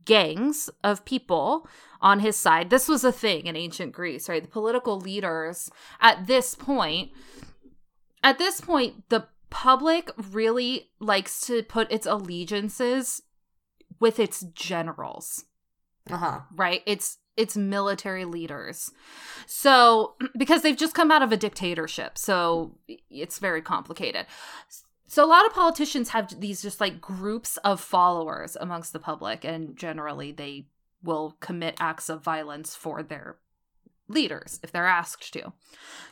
gangs 0.07 0.71
of 0.83 1.05
people 1.05 1.69
on 2.01 2.21
his 2.21 2.37
side. 2.37 2.71
This 2.71 2.89
was 2.89 3.05
a 3.05 3.13
thing 3.13 3.47
in 3.47 3.57
ancient 3.57 3.93
Greece, 3.93 4.29
right? 4.29 4.43
The 4.43 4.49
political 4.49 4.99
leaders 4.99 5.71
at 6.01 6.27
this 6.27 6.55
point 6.55 7.11
at 8.23 8.39
this 8.39 8.61
point 8.61 9.09
the 9.09 9.29
public 9.51 10.11
really 10.33 10.91
likes 10.99 11.41
to 11.47 11.63
put 11.63 11.91
its 11.93 12.07
allegiances 12.07 13.23
with 14.01 14.19
its 14.19 14.41
generals 14.55 15.45
Uh 16.11 16.17
huh. 16.17 16.41
right 16.55 16.83
it's 16.87 17.19
it's 17.37 17.57
military 17.57 18.25
leaders 18.25 18.91
so 19.47 20.17
because 20.39 20.63
they've 20.63 20.77
just 20.77 20.95
come 20.95 21.11
out 21.13 21.23
of 21.23 21.31
a 21.33 21.37
dictatorship 21.37 22.19
so 22.19 22.77
it's 23.09 23.39
very 23.39 23.63
complicated 23.63 24.27
so 25.07 25.25
a 25.25 25.27
lot 25.27 25.47
of 25.47 25.53
politicians 25.53 26.11
have 26.11 26.41
these 26.41 26.63
just 26.63 26.81
like 26.81 27.01
groups 27.01 27.57
of 27.59 27.81
followers 27.81 28.57
amongst 28.61 28.93
the 28.93 28.99
public 28.99 29.45
and 29.45 29.77
generally 29.77 30.33
they 30.33 30.67
will 31.03 31.37
commit 31.41 31.77
acts 31.79 32.09
of 32.09 32.23
violence 32.23 32.75
for 32.75 33.03
their 33.03 33.37
leaders 34.09 34.61
if 34.63 34.71
they're 34.71 34.87
asked 34.87 35.33
to 35.33 35.53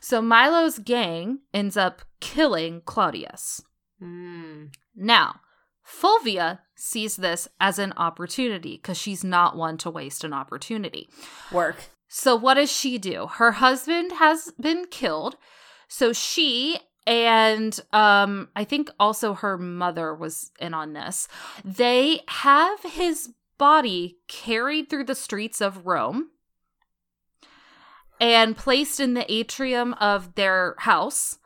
so 0.01 0.21
milo's 0.21 0.79
gang 0.79 1.39
ends 1.53 1.77
up 1.77 2.03
killing 2.21 2.81
claudius 2.85 3.63
Mm. 4.03 4.75
now, 4.95 5.41
Fulvia 5.83 6.61
sees 6.75 7.17
this 7.17 7.47
as 7.61 7.79
an 7.79 7.93
opportunity 7.97 8.77
because 8.77 8.99
she's 8.99 9.23
not 9.23 9.57
one 9.57 9.79
to 9.79 9.91
waste 9.91 10.25
an 10.25 10.33
opportunity. 10.33 11.09
Work. 11.53 11.91
So, 12.09 12.35
what 12.35 12.55
does 12.55 12.73
she 12.73 12.99
do? 12.99 13.27
Her 13.27 13.53
husband 13.53 14.13
has 14.13 14.53
been 14.61 14.87
killed. 14.91 15.37
So, 15.89 16.13
she 16.13 16.79
and 17.07 17.79
um, 17.93 18.49
I 18.57 18.65
think 18.65 18.91
also 18.99 19.35
her 19.35 19.59
mother 19.59 20.15
was 20.15 20.51
in 20.59 20.75
on 20.75 20.93
this. 20.93 21.29
They 21.65 22.21
have 22.29 22.81
his 22.83 23.31
body 23.59 24.19
carried 24.27 24.89
through 24.89 25.05
the 25.05 25.15
streets 25.15 25.61
of 25.61 25.87
Rome 25.87 26.31
and 28.21 28.57
placed 28.57 29.01
in 29.01 29.15
the 29.15 29.31
atrium 29.33 29.95
of 29.95 30.35
their 30.35 30.77
house. 30.79 31.39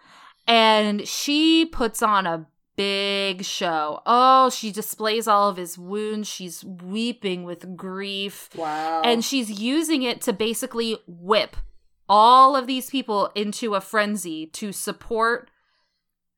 And 0.47 1.07
she 1.07 1.67
puts 1.67 2.03
on 2.03 2.27
a 2.27 2.47
big 2.77 3.45
show. 3.45 4.01
Oh, 4.07 4.49
she 4.51 4.71
displays 4.71 5.27
all 5.27 5.49
of 5.49 5.57
his 5.57 5.77
wounds. 5.77 6.29
She's 6.29 6.65
weeping 6.65 7.43
with 7.45 7.77
grief. 7.77 8.49
Wow. 8.55 9.03
And 9.05 9.25
she's 9.25 9.61
using 9.61 10.05
it 10.05 10.23
to 10.23 10.33
basically 10.33 10.97
whip 11.07 11.57
all 12.09 12.57
of 12.57 12.67
these 12.67 12.91
people 12.91 13.31
into 13.35 13.75
a 13.75 13.81
frenzy 13.81 14.47
to 14.47 14.73
support 14.73 15.51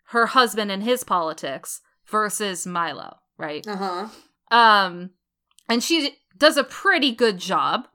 her 0.07 0.27
husband 0.27 0.71
and 0.71 0.83
his 0.83 1.05
politics 1.05 1.81
versus 2.07 2.67
Milo, 2.67 3.19
right? 3.39 3.67
uh 3.67 3.77
huh. 3.77 4.09
Um 4.57 5.11
and 5.69 5.83
she 5.83 6.17
does 6.37 6.57
a 6.57 6.65
pretty 6.65 7.13
good 7.13 7.39
job. 7.39 7.87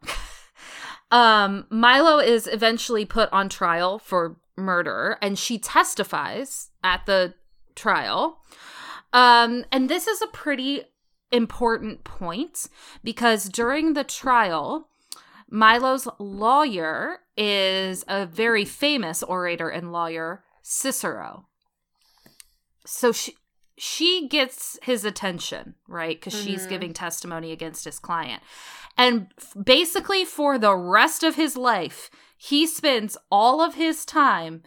um 1.11 1.65
Milo 1.69 2.19
is 2.19 2.47
eventually 2.47 3.05
put 3.05 3.31
on 3.33 3.49
trial 3.49 3.99
for 3.99 4.37
murder 4.55 5.17
and 5.21 5.37
she 5.37 5.57
testifies 5.57 6.69
at 6.83 7.05
the 7.05 7.33
trial. 7.75 8.39
Um 9.11 9.65
and 9.71 9.89
this 9.89 10.07
is 10.07 10.21
a 10.21 10.27
pretty 10.27 10.83
important 11.31 12.05
point 12.05 12.67
because 13.03 13.49
during 13.49 13.93
the 13.93 14.03
trial 14.05 14.87
Milo's 15.49 16.07
lawyer 16.19 17.19
is 17.37 18.03
a 18.07 18.25
very 18.25 18.65
famous 18.65 19.21
orator 19.23 19.69
and 19.69 19.91
lawyer, 19.91 20.43
Cicero. 20.61 21.47
So 22.85 23.11
she 23.11 23.35
she 23.77 24.29
gets 24.29 24.79
his 24.83 25.03
attention, 25.03 25.75
right? 25.85 26.15
Because 26.15 26.33
she's 26.33 26.65
Mhm. 26.65 26.69
giving 26.69 26.93
testimony 26.93 27.51
against 27.51 27.83
his 27.83 27.99
client. 27.99 28.41
And 28.97 29.33
basically, 29.61 30.23
for 30.23 30.57
the 30.57 30.73
rest 30.73 31.23
of 31.23 31.35
his 31.35 31.57
life, 31.57 32.09
he 32.37 32.65
spends 32.65 33.17
all 33.29 33.61
of 33.61 33.75
his 33.75 34.05
time 34.05 34.63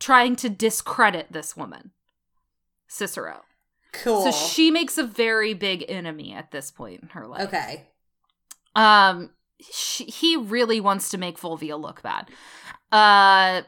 trying 0.00 0.34
to 0.36 0.48
discredit 0.48 1.30
this 1.30 1.58
woman, 1.58 1.92
Cicero. 2.86 3.44
Cool. 3.92 4.22
So 4.22 4.30
she 4.30 4.70
makes 4.70 4.96
a 4.96 5.04
very 5.04 5.52
big 5.52 5.84
enemy 5.86 6.32
at 6.32 6.50
this 6.50 6.70
point 6.70 7.02
in 7.02 7.08
her 7.10 7.26
life. 7.26 7.48
Okay. 7.48 7.88
Um, 8.74 9.34
she, 9.60 10.04
he 10.04 10.36
really 10.36 10.80
wants 10.80 11.08
to 11.10 11.18
make 11.18 11.38
Fulvia 11.38 11.76
look 11.76 12.02
bad. 12.02 12.30
Uh, 12.92 13.62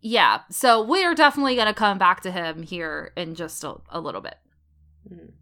yeah. 0.00 0.40
So 0.50 0.82
we 0.82 1.04
are 1.04 1.14
definitely 1.14 1.54
going 1.54 1.68
to 1.68 1.74
come 1.74 1.98
back 1.98 2.20
to 2.22 2.30
him 2.30 2.62
here 2.62 3.12
in 3.16 3.34
just 3.34 3.64
a, 3.64 3.76
a 3.90 4.00
little 4.00 4.20
bit. 4.20 4.36
Mhm. 5.08 5.32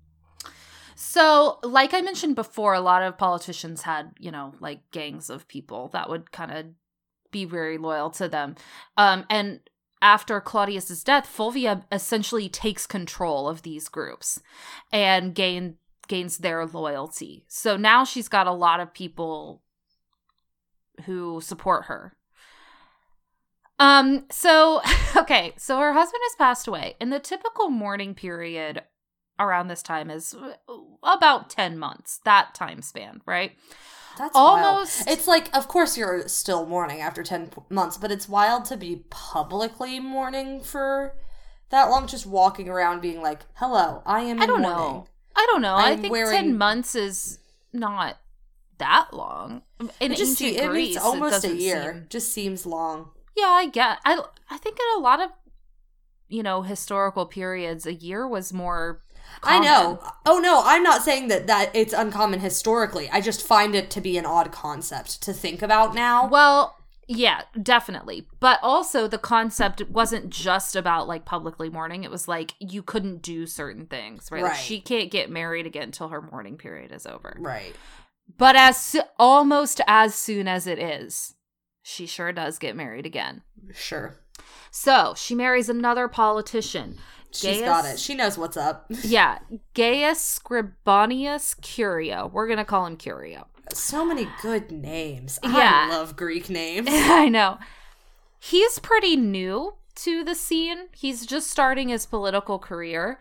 So, 0.97 1.59
like 1.63 1.93
I 1.93 2.01
mentioned 2.01 2.35
before, 2.37 2.75
a 2.75 2.81
lot 2.81 3.03
of 3.03 3.19
politicians 3.19 3.83
had, 3.83 4.13
you 4.19 4.31
know, 4.31 4.55
like 4.61 4.91
gangs 4.91 5.29
of 5.29 5.49
people 5.49 5.89
that 5.89 6.09
would 6.09 6.31
kind 6.33 6.51
of 6.51 6.67
be 7.31 7.45
very 7.45 7.79
loyal 7.79 8.11
to 8.11 8.29
them. 8.29 8.55
Um, 8.97 9.27
and 9.29 9.61
after 10.01 10.41
Claudius's 10.41 11.03
death, 11.03 11.27
Fulvia 11.27 11.85
essentially 11.91 12.49
takes 12.49 12.87
control 12.87 13.49
of 13.49 13.63
these 13.63 13.89
groups 13.89 14.41
and 14.93 15.35
gain 15.35 15.77
gains 16.09 16.39
their 16.39 16.67
loyalty. 16.67 17.45
So 17.49 17.77
now 17.77 18.05
she's 18.05 18.29
got 18.29 18.47
a 18.47 18.53
lot 18.53 18.81
of 18.81 18.93
people 18.95 19.63
who 21.07 21.41
support 21.41 21.87
her. 21.87 22.17
Um 23.79 24.27
so 24.31 24.81
okay, 25.17 25.53
so 25.57 25.79
her 25.79 25.93
husband 25.93 26.21
has 26.31 26.37
passed 26.37 26.67
away. 26.69 26.97
And 27.01 27.13
the 27.13 27.21
typical 27.21 27.71
mourning 27.71 28.15
period 28.15 28.83
around 29.39 29.69
this 29.69 29.83
time 29.83 30.11
is 30.11 30.35
about 31.03 31.51
10 31.51 31.77
months, 31.79 32.21
that 32.25 32.55
time 32.55 32.83
span, 32.83 33.21
right? 33.27 33.53
That's 34.17 34.31
Almost- 34.37 35.07
Wild. 35.07 35.19
It's 35.19 35.27
like, 35.27 35.57
of 35.57 35.67
course, 35.67 35.99
you're 35.99 36.29
still 36.29 36.67
mourning 36.67 37.01
after 37.01 37.25
ten 37.25 37.49
p- 37.49 37.61
months, 37.69 37.97
but 37.97 38.13
it's 38.13 38.29
wild 38.29 38.65
to 38.67 38.77
be 38.77 39.05
publicly 39.11 39.99
mourning 39.99 40.61
for 40.61 41.17
that 41.71 41.87
long. 41.91 42.07
Just 42.07 42.25
walking 42.25 42.69
around 42.69 43.01
being 43.01 43.21
like, 43.21 43.41
"Hello, 43.55 44.03
I 44.07 44.21
am." 44.21 44.41
I 44.41 44.47
don't 44.47 44.63
mourning." 44.63 44.79
know. 44.79 45.07
I 45.37 45.47
don't 45.51 45.63
know. 45.63 45.75
i 45.75 45.91
I'm 45.91 46.01
think 46.01 46.13
wearing- 46.13 46.31
10 46.37 46.59
months 46.59 46.95
is 46.95 47.39
not 47.73 48.19
that 48.79 49.09
long. 49.13 49.63
In 50.01 50.13
It 50.13 50.17
just 50.17 50.41
ancient 50.41 50.71
Greece, 50.71 50.97
almost 50.97 51.45
a 51.45 51.55
year. 51.55 51.93
seem- 51.93 52.07
Just 52.09 52.33
seems 52.33 52.67
long. 52.67 53.11
Yeah, 53.37 53.49
I 53.49 53.67
get. 53.67 53.99
I 54.05 54.21
I 54.51 54.59
think 54.59 54.79
in 54.79 54.99
a 54.99 55.03
lot 55.03 55.21
of 55.21 55.31
you 56.29 56.43
know 56.43 56.63
historical 56.63 57.27
periods, 57.27 57.87
a 57.87 57.95
year 57.95 58.27
was 58.29 58.53
more. 58.53 59.03
I 59.43 59.59
know. 59.59 60.01
Oh 60.27 60.39
no, 60.39 60.63
I'm 60.65 60.83
not 60.83 61.03
saying 61.03 61.29
that 61.29 61.47
that 61.49 61.71
it's 61.75 61.93
uncommon 61.93 62.41
historically. 62.41 63.09
I 63.11 63.21
just 63.21 63.45
find 63.47 63.75
it 63.75 63.91
to 63.93 64.01
be 64.01 64.17
an 64.19 64.27
odd 64.27 64.53
concept 64.53 65.21
to 65.23 65.33
think 65.33 65.63
about 65.63 65.95
now. 65.95 66.29
Well, 66.29 66.77
yeah, 67.07 67.43
definitely. 67.63 68.27
But 68.41 68.59
also 68.63 69.07
the 69.09 69.19
concept 69.19 69.83
wasn't 69.89 70.31
just 70.31 70.77
about 70.77 71.09
like 71.09 71.25
publicly 71.25 71.69
mourning. 71.69 72.05
It 72.05 72.11
was 72.11 72.29
like 72.29 72.55
you 72.59 72.83
couldn't 72.83 73.23
do 73.23 73.47
certain 73.47 73.87
things, 73.87 74.29
right? 74.31 74.43
Like, 74.43 74.55
she 74.57 74.81
can't 74.81 75.11
get 75.11 75.31
married 75.31 75.67
again 75.67 75.85
until 75.85 76.09
her 76.09 76.23
mourning 76.23 76.57
period 76.57 76.93
is 76.93 77.07
over. 77.07 77.37
Right. 77.39 77.75
But 78.39 78.57
as 78.57 78.97
almost 79.19 79.81
as 79.87 80.15
soon 80.15 80.49
as 80.49 80.67
it 80.67 80.79
is, 80.79 81.35
she 81.83 82.07
sure 82.07 82.33
does 82.33 82.59
get 82.59 82.77
married 82.77 83.07
again. 83.07 83.43
Sure. 83.73 84.17
So 84.71 85.15
she 85.17 85.35
marries 85.35 85.69
another 85.69 86.09
politician. 86.09 86.99
She's 87.31 87.59
Gaius- 87.59 87.61
got 87.63 87.85
it. 87.85 87.99
She 87.99 88.15
knows 88.15 88.39
what's 88.39 88.57
up. 88.57 88.87
Yeah, 89.03 89.39
Gaius 89.75 90.41
Scribonius 90.41 91.61
Curio. 91.61 92.31
We're 92.33 92.49
gonna 92.49 92.65
call 92.65 92.87
him 92.87 92.97
Curio. 92.97 93.49
So 93.73 94.05
many 94.05 94.29
good 94.43 94.71
names. 94.71 95.39
Yeah. 95.43 95.89
I 95.91 95.97
love 95.97 96.17
Greek 96.17 96.49
names. 96.51 96.89
I 96.93 97.29
know. 97.29 97.59
He's 98.39 98.79
pretty 98.79 99.17
new 99.17 99.75
to 99.97 100.23
the 100.25 100.35
scene. 100.35 100.89
He's 100.95 101.25
just 101.27 101.51
starting 101.51 101.89
his 101.89 102.05
political 102.07 102.59
career. 102.59 103.21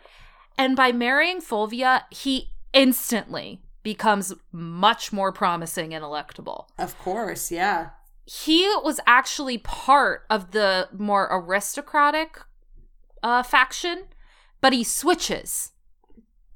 And 0.57 0.75
by 0.75 0.91
marrying 0.91 1.39
Fulvia, 1.41 2.05
he 2.11 2.49
instantly 2.73 3.61
becomes 3.83 4.33
much 4.51 5.11
more 5.13 5.31
promising 5.31 5.93
and 5.93 6.03
electable. 6.03 6.67
Of 6.77 6.97
course, 6.99 7.51
yeah. 7.51 7.89
He 8.25 8.63
was 8.83 8.99
actually 9.05 9.57
part 9.57 10.23
of 10.29 10.51
the 10.51 10.87
more 10.97 11.27
aristocratic 11.31 12.39
uh, 13.21 13.43
faction, 13.43 14.03
but 14.61 14.73
he 14.73 14.83
switches. 14.83 15.71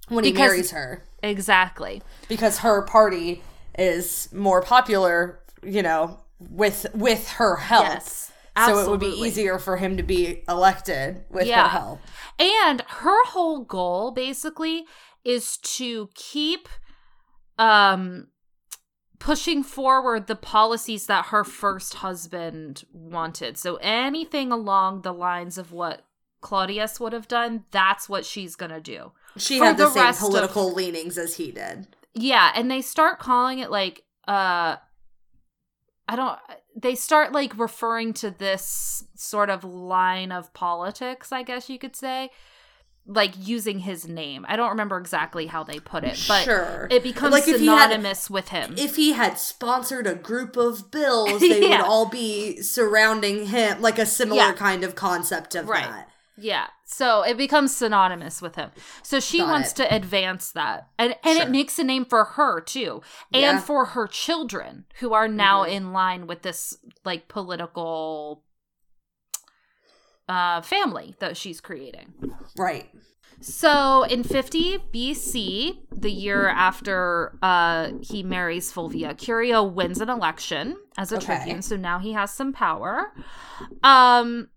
When 0.09 0.23
he 0.23 0.31
Because- 0.31 0.47
marries 0.49 0.71
her. 0.71 1.03
Exactly. 1.23 2.01
Because 2.29 2.59
her 2.59 2.81
party 2.83 3.41
is 3.77 4.29
more 4.33 4.61
popular, 4.61 5.39
you 5.63 5.81
know, 5.83 6.19
with 6.39 6.85
with 6.93 7.27
her 7.33 7.55
help. 7.57 7.85
Yes. 7.85 8.31
Absolutely. 8.55 8.83
So 8.83 8.87
it 8.87 8.91
would 8.91 8.99
be 8.99 9.21
easier 9.27 9.59
for 9.59 9.77
him 9.77 9.97
to 9.97 10.03
be 10.03 10.43
elected 10.49 11.23
with 11.29 11.45
Yeah. 11.45 11.63
her 11.63 11.79
help. 11.79 11.99
And 12.39 12.81
her 12.87 13.23
whole 13.25 13.59
goal 13.63 14.09
basically 14.11 14.85
is 15.23 15.57
to 15.57 16.09
keep 16.15 16.67
um 17.59 18.27
pushing 19.19 19.63
forward 19.63 20.27
the 20.27 20.35
policies 20.35 21.07
that 21.07 21.27
her 21.27 21.43
first 21.43 21.95
husband 21.95 22.83
wanted. 22.93 23.57
So 23.57 23.75
anything 23.77 24.51
along 24.51 25.01
the 25.01 25.13
lines 25.13 25.57
of 25.57 25.71
what 25.71 26.03
Claudius 26.41 26.99
would 26.99 27.13
have 27.13 27.27
done, 27.27 27.65
that's 27.71 28.07
what 28.07 28.25
she's 28.25 28.55
going 28.55 28.69
to 28.71 28.79
do. 28.79 29.11
She 29.35 29.57
had 29.57 29.75
the, 29.77 29.85
the 29.85 29.89
same 29.91 30.03
rest 30.03 30.21
of- 30.21 30.27
political 30.29 30.71
leanings 30.71 31.17
as 31.17 31.35
he 31.37 31.51
did. 31.51 31.87
Yeah, 32.13 32.51
and 32.55 32.69
they 32.71 32.81
start 32.81 33.19
calling 33.19 33.59
it 33.59 33.69
like 33.71 34.03
uh 34.27 34.77
I 36.09 36.15
don't 36.15 36.39
they 36.75 36.95
start 36.95 37.31
like 37.31 37.57
referring 37.57 38.13
to 38.13 38.31
this 38.31 39.03
sort 39.15 39.49
of 39.49 39.63
line 39.63 40.31
of 40.31 40.53
politics, 40.53 41.31
I 41.31 41.43
guess 41.43 41.69
you 41.69 41.77
could 41.79 41.95
say, 41.95 42.29
like 43.05 43.33
using 43.37 43.79
his 43.79 44.07
name. 44.07 44.45
I 44.47 44.55
don't 44.55 44.69
remember 44.69 44.97
exactly 44.97 45.47
how 45.47 45.63
they 45.63 45.79
put 45.79 46.03
it, 46.03 46.23
but 46.27 46.43
sure. 46.43 46.87
it 46.91 47.03
becomes 47.03 47.31
Like, 47.33 47.45
he 47.45 47.51
had- 47.51 47.59
synonymous 47.59 48.29
with 48.29 48.49
him. 48.49 48.75
if 48.77 48.95
he 48.95 49.13
had 49.13 49.37
sponsored 49.39 50.05
a 50.07 50.13
group 50.15 50.55
of 50.55 50.91
bills, 50.91 51.39
they 51.41 51.61
Yeah. 51.67 51.77
would 51.81 51.85
all 51.87 52.05
be 52.07 52.61
surrounding 52.61 53.47
him, 53.47 53.81
like 53.81 53.97
a 53.97 54.05
similar 54.05 54.41
Yeah. 54.41 54.53
kind 54.53 54.83
of 54.83 54.93
concept 54.95 55.55
of 55.55 55.67
Right. 55.67 55.83
that. 55.85 56.09
Yeah. 56.37 56.67
So 56.85 57.23
it 57.23 57.35
becomes 57.37 57.75
synonymous 57.75 58.41
with 58.41 58.55
him. 58.55 58.71
So 59.03 59.19
she 59.19 59.39
Got 59.39 59.49
wants 59.49 59.71
it. 59.71 59.75
to 59.77 59.93
advance 59.95 60.51
that. 60.51 60.87
And 60.97 61.15
and 61.23 61.37
Sure. 61.37 61.47
it 61.47 61.51
makes 61.51 61.77
a 61.79 61.83
name 61.83 62.05
for 62.05 62.23
her 62.23 62.61
too. 62.61 63.01
And 63.33 63.41
Yeah. 63.41 63.59
for 63.59 63.85
her 63.85 64.07
children 64.07 64.85
who 64.99 65.13
are 65.13 65.27
now 65.27 65.63
Mhm. 65.63 65.69
in 65.71 65.93
line 65.93 66.27
with 66.27 66.43
this 66.43 66.77
like 67.03 67.27
political 67.27 68.43
uh 70.29 70.61
family 70.61 71.15
that 71.19 71.37
she's 71.37 71.61
creating. 71.61 72.13
Right. 72.57 72.89
So 73.39 74.01
in 74.03 74.23
50 74.23 74.79
BC, 74.91 75.83
the 75.95 76.11
year 76.11 76.47
after 76.49 77.37
uh, 77.43 77.91
he 78.01 78.23
marries 78.23 78.71
Fulvia, 78.71 79.13
Curio 79.13 79.63
wins 79.63 80.01
an 80.01 80.09
election 80.09 80.75
as 80.97 81.11
a 81.11 81.17
Okay. 81.17 81.25
tribune. 81.37 81.61
So 81.61 81.75
now 81.77 81.99
he 81.99 82.13
has 82.13 82.33
some 82.33 82.51
power. 82.51 83.13
Um, 83.83 84.49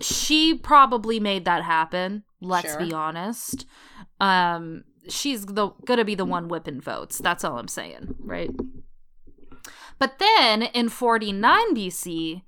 she 0.00 0.54
probably 0.54 1.18
made 1.20 1.44
that 1.44 1.62
happen. 1.64 2.24
Let's 2.40 2.72
Sure. 2.72 2.78
be 2.86 2.92
honest. 2.92 3.66
Um, 4.20 4.84
she's 5.08 5.44
the 5.46 5.70
gonna 5.84 6.04
be 6.04 6.14
the 6.14 6.24
one 6.24 6.48
whipping 6.48 6.80
votes. 6.80 7.18
That's 7.18 7.44
all 7.44 7.58
I'm 7.58 7.68
saying, 7.68 8.14
right? 8.20 8.50
But 9.98 10.18
then 10.18 10.62
in 10.62 10.88
49 10.88 11.74
BC, 11.74 12.42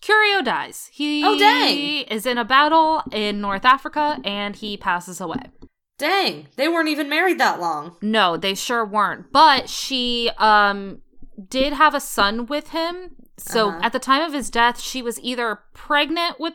Curio 0.00 0.42
dies. 0.42 0.88
He 0.92 1.24
Oh, 1.24 1.38
dang. 1.38 2.04
is 2.06 2.26
in 2.26 2.38
a 2.38 2.44
battle 2.44 3.02
in 3.12 3.40
North 3.40 3.64
Africa 3.64 4.18
and 4.24 4.56
he 4.56 4.76
passes 4.76 5.20
away. 5.20 5.50
Dang, 5.98 6.46
they 6.56 6.68
weren't 6.68 6.88
even 6.88 7.08
married 7.08 7.38
that 7.38 7.60
long. 7.60 7.96
No, 8.00 8.36
they 8.36 8.54
sure 8.54 8.84
weren't. 8.84 9.32
But 9.32 9.68
she 9.68 10.30
um 10.38 11.02
did 11.48 11.72
have 11.72 11.94
a 11.94 12.00
son 12.00 12.46
with 12.46 12.70
him. 12.70 13.16
So 13.38 13.70
Uh-huh. 13.70 13.80
at 13.82 13.92
the 13.92 13.98
time 13.98 14.22
of 14.22 14.32
his 14.32 14.50
death, 14.50 14.80
she 14.80 15.00
was 15.02 15.18
either 15.20 15.60
pregnant 15.72 16.38
with 16.40 16.54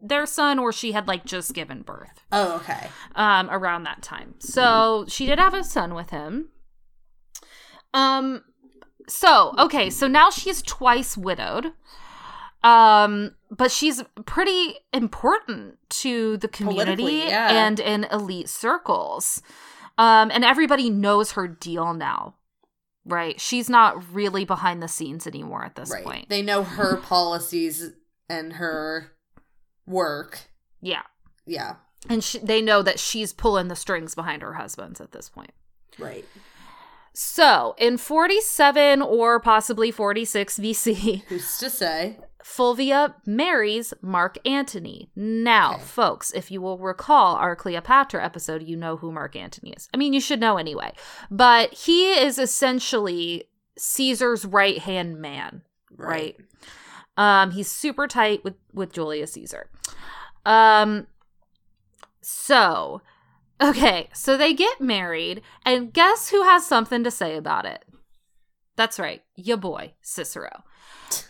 their 0.00 0.26
son 0.26 0.58
or 0.58 0.70
she 0.72 0.92
had 0.92 1.08
like 1.08 1.24
just 1.24 1.54
given 1.54 1.80
birth 1.82 2.24
Oh, 2.30 2.56
okay. 2.56 2.88
um 3.14 3.48
around 3.50 3.84
that 3.84 4.02
time. 4.02 4.34
So 4.38 5.06
she 5.08 5.24
did 5.24 5.38
have 5.38 5.54
a 5.54 5.64
son 5.64 5.94
with 5.94 6.10
him. 6.10 6.50
Um 7.94 8.42
so 9.08 9.54
okay, 9.58 9.90
so 9.90 10.06
now 10.06 10.30
she's 10.30 10.60
twice 10.62 11.16
widowed. 11.16 11.72
Um 12.62 13.34
but 13.50 13.70
she's 13.70 14.02
pretty 14.26 14.74
important 14.92 15.78
to 16.02 16.36
the 16.38 16.48
community 16.48 17.24
yeah. 17.28 17.50
and 17.66 17.80
in 17.80 18.04
elite 18.04 18.48
circles. 18.48 19.40
Um 19.96 20.30
and 20.30 20.44
everybody 20.44 20.90
knows 20.90 21.32
her 21.32 21.46
deal 21.48 21.94
now. 21.94 22.34
Right? 23.06 23.40
She's 23.40 23.68
not 23.68 24.02
really 24.12 24.44
behind 24.44 24.82
the 24.82 24.88
scenes 24.88 25.26
anymore 25.26 25.64
at 25.64 25.74
this 25.74 25.90
right. 25.90 26.04
point. 26.04 26.28
They 26.28 26.42
know 26.42 26.62
her 26.62 26.96
policies 26.96 27.92
and 28.28 28.54
her 28.54 29.12
work. 29.86 30.50
yeah. 30.80 31.02
Yeah. 31.46 31.76
And 32.08 32.22
she, 32.22 32.38
they 32.38 32.60
know 32.60 32.82
that 32.82 32.98
she's 32.98 33.32
pulling 33.32 33.68
the 33.68 33.76
strings 33.76 34.14
behind 34.14 34.42
her 34.42 34.54
husband's 34.54 35.00
at 35.00 35.12
this 35.12 35.28
point. 35.28 35.52
Right. 35.98 36.24
So, 37.14 37.74
in 37.78 37.96
47 37.96 39.00
or 39.00 39.38
possibly 39.40 39.90
46 39.90 40.58
BC, 40.58 41.22
Who's 41.24 41.58
to 41.58 41.70
say? 41.70 42.18
Fulvia 42.44 43.14
marries 43.24 43.94
Mark 44.02 44.36
Antony. 44.46 45.10
Now, 45.16 45.76
Okay. 45.76 45.82
folks, 45.84 46.30
if 46.32 46.50
you 46.50 46.60
will 46.60 46.76
recall 46.76 47.36
our 47.36 47.56
Cleopatra 47.56 48.22
episode, 48.22 48.62
you 48.62 48.76
know 48.76 48.98
who 48.98 49.10
Mark 49.10 49.34
Antony 49.34 49.72
is. 49.74 49.88
I 49.94 49.96
mean, 49.96 50.12
you 50.12 50.20
should 50.20 50.40
know 50.40 50.58
anyway. 50.58 50.92
But 51.30 51.72
he 51.72 52.12
is 52.12 52.38
essentially 52.38 53.44
Caesar's 53.78 54.44
right 54.44 54.76
hand 54.76 55.18
man, 55.18 55.62
right? 55.96 56.36
Um, 57.16 57.52
he's 57.52 57.70
super 57.70 58.06
tight 58.06 58.44
with 58.44 58.56
with 58.74 58.92
Julius 58.92 59.32
Caesar. 59.32 59.70
Um, 60.44 61.06
so 62.20 63.00
okay, 63.58 64.10
so 64.12 64.36
they 64.36 64.52
get 64.52 64.82
married, 64.82 65.40
and 65.64 65.94
guess 65.94 66.28
who 66.28 66.42
has 66.42 66.66
something 66.66 67.02
to 67.04 67.10
say 67.10 67.36
about 67.36 67.64
it? 67.64 67.84
That's 68.76 68.98
right, 68.98 69.22
your 69.34 69.56
boy 69.56 69.94
Cicero. 70.02 70.62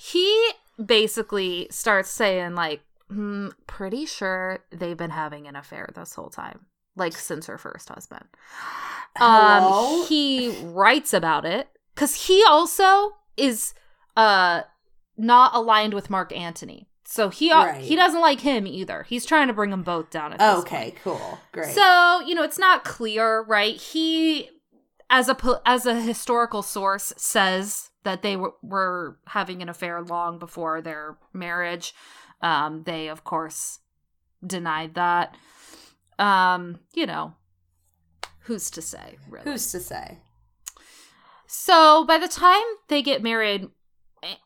He 0.01 0.51
basically 0.83 1.69
starts 1.71 2.11
saying 2.11 2.55
like, 2.55 2.83
hmm, 3.09 3.49
"Pretty 3.67 4.07
sure 4.07 4.61
they've 4.71 4.97
been 4.97 5.11
having 5.11 5.47
an 5.47 5.57
affair 5.57 5.91
this 5.95 6.15
whole 6.15 6.31
time, 6.31 6.67
like 6.97 7.13
since 7.15 7.47
her 7.47 7.59
first 7.59 7.89
husband." 7.89 8.25
Hello? 9.17 10.03
Um, 10.03 10.07
he 10.09 10.51
writes 10.63 11.13
about 11.15 11.45
it 11.45 11.69
because 11.95 12.27
he 12.27 12.45
also 12.49 13.17
is 13.37 13.75
uh 14.17 14.63
not 15.17 15.55
aligned 15.55 15.95
with 15.95 16.11
Mark 16.11 16.37
Antony. 16.37 16.89
So 17.05 17.29
he 17.29 17.53
Right. 17.53 17.81
he 17.81 17.95
doesn't 17.97 18.21
like 18.21 18.41
him 18.41 18.67
either. 18.67 19.05
He's 19.05 19.27
trying 19.27 19.49
to 19.49 19.53
bring 19.53 19.71
them 19.71 19.83
both 19.83 20.11
down 20.11 20.33
Okay, 20.61 20.95
cool. 21.05 21.39
Great. 21.53 21.75
So, 21.75 22.21
you 22.27 22.35
know, 22.35 22.43
it's 22.43 22.59
not 22.59 22.83
clear, 22.85 23.43
right? 23.43 23.77
He 23.77 24.51
as 25.11 25.29
a 25.29 25.61
as 25.67 25.87
a 25.87 26.01
historical 26.01 26.63
source 26.63 27.13
says 27.17 27.91
that 28.05 28.23
they 28.23 28.37
were, 28.37 28.55
were 28.63 29.19
having 29.29 29.63
an 29.63 29.69
affair 29.69 30.03
long 30.03 30.39
before 30.39 30.81
their 30.81 31.17
marriage. 31.33 31.95
Um 32.41 32.83
they 32.85 33.09
of 33.09 33.25
course 33.25 33.81
denied 34.47 34.95
that. 34.95 35.37
Um, 36.19 36.81
you 36.93 37.07
know, 37.07 37.35
who's 38.41 38.71
to 38.71 38.83
say, 38.83 39.17
really? 39.29 39.51
Who's 39.51 39.71
to 39.73 39.81
say? 39.81 40.19
So 41.47 42.05
by 42.05 42.19
the 42.19 42.29
time 42.29 42.63
they 42.89 43.03
get 43.03 43.23
married, 43.23 43.69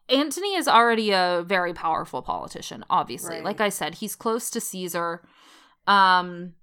Antony 0.09 0.55
is 0.55 0.67
already 0.67 1.11
a 1.11 1.45
very 1.47 1.73
powerful 1.73 2.23
politician, 2.23 2.85
obviously. 2.91 3.37
Right. 3.37 3.45
Like 3.45 3.61
I 3.61 3.69
said, 3.69 3.97
he's 3.97 4.15
close 4.15 4.51
to 4.51 4.61
Caesar. 4.61 5.27
Um 5.87 6.55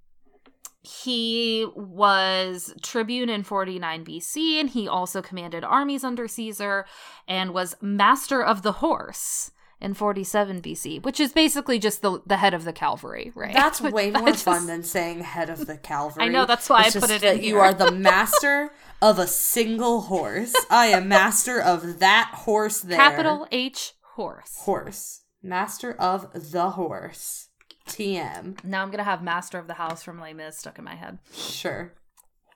he 0.86 1.65
was 1.76 2.74
tribune 2.82 3.30
in 3.30 3.43
49 3.43 4.06
BC 4.06 4.60
and 4.60 4.69
he 4.69 4.88
also 4.88 5.21
commanded 5.21 5.63
armies 5.63 6.04
under 6.04 6.28
Caesar 6.28 6.86
and 7.28 7.54
was 7.54 7.76
master 7.82 8.43
of 8.43 8.62
the 8.62 8.74
horse 8.74 9.52
in 9.82 9.93
47 9.93 10.62
BC, 10.62 11.04
which 11.04 11.19
is 11.19 11.34
basically 11.34 11.78
just 11.80 12.02
the 12.02 12.21
the 12.26 12.38
head 12.38 12.54
of 12.54 12.63
the 12.63 12.71
cavalry, 12.74 13.32
right? 13.36 13.54
That's 13.54 13.82
Which 13.82 13.93
way 13.93 14.12
more 14.12 14.30
just- 14.30 14.45
fun 14.45 14.67
than 14.67 14.84
saying 14.84 15.19
head 15.21 15.50
of 15.50 15.65
the 15.67 15.78
cavalry. 15.91 16.24
I 16.26 16.28
know, 16.30 16.45
that's 16.45 16.69
why 16.69 16.86
It's 16.86 16.95
I 16.95 17.00
put 17.00 17.10
it 17.12 17.24
in 17.24 17.43
You 17.43 17.60
are 17.60 17.74
the 17.74 17.91
master 18.12 18.71
of 19.02 19.19
a 19.19 19.28
single 19.28 20.02
horse. 20.02 20.54
I 20.69 20.88
am 20.88 21.08
master 21.10 21.60
of 21.62 22.00
that 22.00 22.32
horse 22.34 22.80
there. 22.82 22.98
capital 22.98 23.48
H 23.52 23.93
horse. 24.15 24.56
horse. 24.60 25.21
Master 25.43 25.91
of 25.93 26.52
the 26.52 26.71
horse. 26.71 27.50
TM. 27.88 28.63
Now 28.63 28.82
I'm 28.82 28.91
gonna 28.91 29.04
have 29.04 29.21
Master 29.24 29.58
of 29.60 29.67
the 29.67 29.74
House 29.74 30.04
from 30.04 30.19
Les 30.19 30.34
Mis 30.34 30.58
stuck 30.58 30.78
in 30.80 30.86
my 30.86 30.95
head. 30.95 31.19
Sure. 31.34 31.93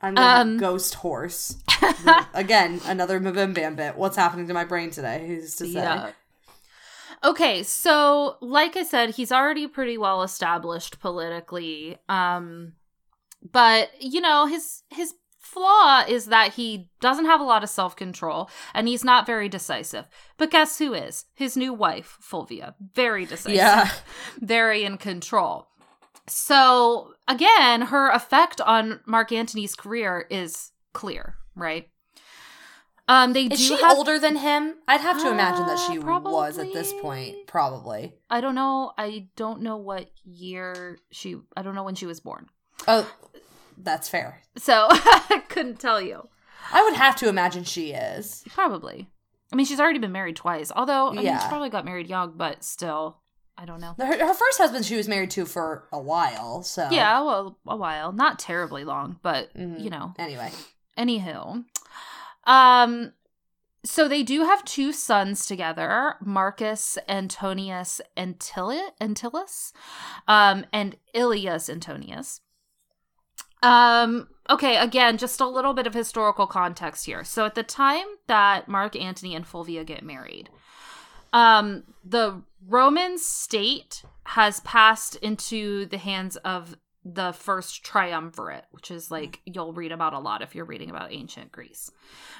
I'm 0.02 0.16
gonna 0.16 0.42
Um, 0.42 0.58
ghost 0.58 0.96
horse. 0.96 1.58
Again, 2.34 2.80
another 2.86 3.20
Mabim 3.20 3.54
Bam 3.54 3.76
bit. 3.76 3.96
What's 3.98 4.16
happening 4.16 4.48
to 4.48 4.54
my 4.54 4.64
brain 4.64 4.92
today? 4.92 5.26
Who's 5.28 5.56
to 5.58 5.66
say? 5.66 5.72
Yeah. 5.72 6.12
Okay, 7.24 7.64
so 7.64 8.38
like 8.40 8.78
I 8.78 8.84
said, 8.84 9.12
he's 9.12 9.32
already 9.32 9.68
pretty 9.68 9.98
well 9.98 10.24
established 10.24 11.00
politically. 11.02 11.98
Um 12.08 12.74
but 13.52 13.90
you 14.00 14.22
know, 14.22 14.46
his 14.46 14.84
his 14.90 15.14
flaw 15.54 16.04
is 16.08 16.26
that 16.28 16.54
he 16.54 16.90
doesn't 17.02 17.26
have 17.26 17.40
a 17.42 17.44
lot 17.44 17.64
of 17.64 17.70
self-control 17.70 18.50
and 18.74 18.88
he's 18.88 19.04
not 19.04 19.26
very 19.26 19.50
decisive. 19.50 20.06
But 20.38 20.52
guess 20.52 20.78
who 20.78 20.94
is? 20.94 21.26
His 21.34 21.58
new 21.58 21.74
wife, 21.74 22.18
Fulvia. 22.22 22.76
Very 22.94 23.26
decisive. 23.26 23.56
Yeah. 23.56 23.90
Very 24.40 24.84
in 24.84 24.98
control. 24.98 25.68
So, 26.28 27.14
again, 27.28 27.82
her 27.84 28.10
effect 28.12 28.62
on 28.62 29.00
Mark 29.06 29.32
Antony's 29.32 29.76
career 29.76 30.26
is 30.30 30.72
clear, 30.94 31.36
right? 31.56 31.88
Um 33.08 33.34
they 33.34 33.46
Is 33.46 33.58
do 33.60 33.66
she 33.76 33.82
have 33.82 33.98
older 33.98 34.20
than 34.20 34.36
him? 34.36 34.76
I'd 34.88 35.02
have 35.02 35.20
to 35.24 35.32
imagine 35.32 35.66
that 35.66 35.80
she 35.80 35.98
Uh, 35.98 36.20
was 36.20 36.60
at 36.60 36.72
this 36.74 36.94
point. 37.02 37.48
Probably. 37.48 38.14
I 38.30 38.40
don't 38.40 38.54
know. 38.54 38.92
I 39.00 39.30
don't 39.36 39.62
know 39.64 39.78
what 39.78 40.12
year 40.24 41.00
she. 41.12 41.36
I 41.58 41.64
don't 41.64 41.74
know 41.74 41.84
when 41.84 41.96
she 41.96 42.06
was 42.06 42.20
born, 42.20 42.50
Oh, 42.88 43.10
that's 43.80 44.10
fair. 44.10 44.42
so 44.58 44.88
I 44.92 45.44
couldn't 45.50 45.80
tell 45.80 46.02
you. 46.02 46.28
I 46.72 46.84
would 46.84 46.94
have 46.94 47.16
to 47.18 47.30
imagine 47.30 47.64
she 47.64 47.92
is. 47.94 48.44
Probably. 48.50 49.10
I 49.52 49.56
mean, 49.56 49.66
she's 49.66 49.80
already 49.80 49.98
been 50.00 50.12
married 50.12 50.36
twice. 50.36 50.72
Although, 50.76 51.10
I 51.10 51.14
mean, 51.14 51.26
Yeah. 51.26 51.40
she 51.40 51.48
probably 51.48 51.70
got 51.70 51.86
married 51.86 52.08
young, 52.08 52.34
but 52.38 52.64
still, 52.64 53.18
I 53.58 53.66
don't 53.66 53.82
know. 53.82 53.96
Her, 53.98 54.06
her 54.28 54.34
first 54.34 54.58
husband 54.60 54.86
she 54.86 54.96
was 54.96 55.08
married 55.08 55.32
to 55.32 55.46
for 55.46 55.88
a 55.92 56.00
while, 56.00 56.62
so 56.62 56.88
Yeah, 56.92 57.22
well, 57.22 57.58
a 57.68 57.76
while, 57.76 58.12
not 58.12 58.38
terribly 58.40 58.84
long, 58.84 59.18
but 59.24 59.52
Mhm. 59.56 59.82
you 59.84 59.90
know. 59.90 60.14
Anyway, 60.20 60.52
Anywho, 60.98 61.64
um, 62.46 63.14
so 63.86 64.08
they 64.08 64.24
do 64.24 64.44
have 64.44 64.64
two 64.66 64.92
sons 64.92 65.46
together, 65.46 66.16
Marcus 66.22 66.98
Antonius 67.08 68.02
Antilli- 68.18 68.92
Antyllus, 69.02 69.72
um, 70.28 70.66
and 70.74 70.98
Iullus 71.16 71.70
Antonius. 71.70 72.42
Um, 73.62 74.28
okay, 74.50 74.78
again, 74.78 75.18
just 75.18 75.42
a 75.42 75.48
little 75.48 75.74
bit 75.74 75.88
of 75.88 75.94
historical 75.94 76.48
context 76.48 77.06
here. 77.06 77.24
So 77.24 77.46
at 77.46 77.56
the 77.56 77.64
time 77.64 78.06
that 78.28 78.68
Mark 78.68 78.96
Antony 78.96 79.36
and 79.36 79.46
Fulvia 79.46 79.84
get 79.84 80.04
married, 80.04 80.50
um, 81.34 81.84
the 82.04 82.42
Roman 82.68 83.18
state 83.18 84.04
has 84.26 84.60
passed 84.62 85.16
into 85.18 85.86
the 85.88 85.98
hands 85.98 86.36
of 86.38 86.76
the 87.06 87.32
first 87.32 87.84
triumvirate, 87.84 88.66
which 88.72 88.92
is 88.92 89.10
like 89.10 89.42
you'll 89.46 89.74
read 89.74 89.92
about 89.92 90.14
a 90.14 90.20
lot 90.20 90.42
if 90.42 90.54
you're 90.54 90.66
reading 90.66 90.90
about 90.90 91.12
ancient 91.12 91.52
Greece, 91.52 91.90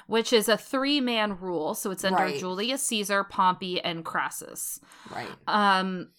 which 0.06 0.32
is 0.32 0.48
a 0.48 0.56
three 0.56 1.00
man 1.00 1.38
rule. 1.38 1.74
So 1.74 1.90
it's 1.90 2.04
under 2.04 2.24
Right. 2.24 2.38
Julius 2.38 2.82
Caesar, 2.84 3.24
Pompey, 3.24 3.80
and 3.80 4.04
Crassus. 4.04 4.78
right. 5.14 5.28
Um, 5.46 6.10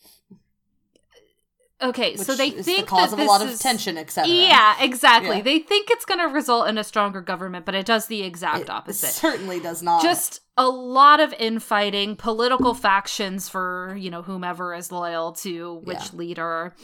okay, 1.81 2.15
so 2.15 2.35
they 2.35 2.51
think 2.51 2.81
the 2.81 2.83
cause 2.85 3.11
that 3.11 3.19
of 3.19 3.25
a 3.25 3.29
lot 3.29 3.41
of 3.41 3.49
is- 3.49 3.59
tension, 3.59 3.97
etc. 3.97 4.31
Yeah, 4.31 4.75
exactly. 4.81 5.37
Yeah. 5.37 5.41
They 5.43 5.59
think 5.59 5.89
it's 5.91 6.05
going 6.05 6.19
to 6.19 6.27
result 6.33 6.67
in 6.67 6.77
a 6.77 6.83
stronger 6.83 7.21
government, 7.21 7.65
but 7.65 7.75
it 7.75 7.85
does 7.85 8.07
the 8.07 8.23
exact 8.23 8.69
opposite. 8.69 9.05
It 9.05 9.09
opposite. 9.09 9.19
certainly 9.19 9.59
does 9.59 9.81
not. 9.83 10.01
Just 10.03 10.41
a 10.57 10.67
lot 10.67 11.19
of 11.19 11.33
infighting, 11.39 12.15
political 12.15 12.73
factions 12.73 13.49
for, 13.49 13.95
you 13.99 14.09
know, 14.09 14.21
whomever 14.21 14.73
is 14.75 14.91
loyal 14.91 15.31
to 15.33 15.75
which 15.83 15.97
Yeah. 16.11 16.17
leader. 16.17 16.75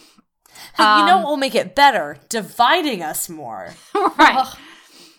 Hey, 0.75 0.83
you 0.99 1.05
know 1.05 1.17
um, 1.17 1.23
what 1.23 1.29
will 1.31 1.37
make 1.37 1.55
it 1.55 1.75
better? 1.75 2.17
Dividing 2.29 3.03
us 3.03 3.29
more. 3.29 3.73
right. 4.17 4.53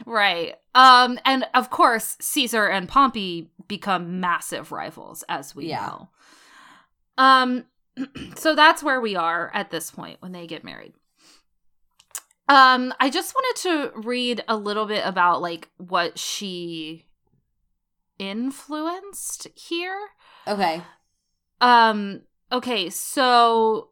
Right. 0.06 0.54
Um 0.74 1.18
and 1.24 1.44
of 1.54 1.70
course 1.70 2.16
Caesar 2.20 2.66
and 2.66 2.88
Pompey 2.88 3.50
become 3.68 4.20
massive 4.20 4.72
rivals 4.72 5.22
as 5.28 5.54
we 5.54 5.66
Yeah. 5.66 5.86
know. 5.86 6.08
Um 7.18 7.64
so 8.36 8.54
that's 8.54 8.82
where 8.82 9.00
we 9.00 9.16
are 9.16 9.50
at 9.54 9.70
this 9.70 9.90
point 9.90 10.18
when 10.20 10.32
they 10.32 10.46
get 10.46 10.64
married. 10.64 10.92
Um 12.48 12.94
I 12.98 13.10
just 13.10 13.34
wanted 13.34 13.62
to 13.62 14.00
read 14.00 14.42
a 14.48 14.56
little 14.56 14.86
bit 14.86 15.04
about 15.04 15.42
like 15.42 15.68
what 15.76 16.18
she 16.18 17.06
influenced 18.18 19.48
here. 19.54 19.98
Okay. 20.46 20.82
Um 21.60 22.22
okay, 22.50 22.90
so 22.90 23.90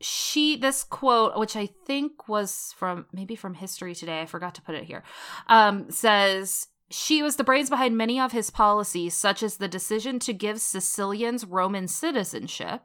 she 0.00 0.56
this 0.56 0.84
quote 0.84 1.38
which 1.38 1.56
I 1.56 1.66
think 1.86 2.28
was 2.28 2.74
from 2.76 3.06
maybe 3.12 3.36
from 3.36 3.54
history 3.54 3.94
today, 3.94 4.20
I 4.20 4.26
forgot 4.26 4.54
to 4.56 4.62
put 4.62 4.74
it 4.74 4.84
here. 4.84 5.02
Um 5.48 5.90
says 5.90 6.68
she 6.90 7.22
was 7.22 7.36
the 7.36 7.44
brains 7.44 7.70
behind 7.70 7.96
many 7.96 8.20
of 8.20 8.32
his 8.32 8.50
policies 8.50 9.14
such 9.14 9.42
as 9.42 9.56
the 9.56 9.68
decision 9.68 10.18
to 10.20 10.32
give 10.32 10.60
Sicilians 10.60 11.44
Roman 11.44 11.88
citizenship. 11.88 12.82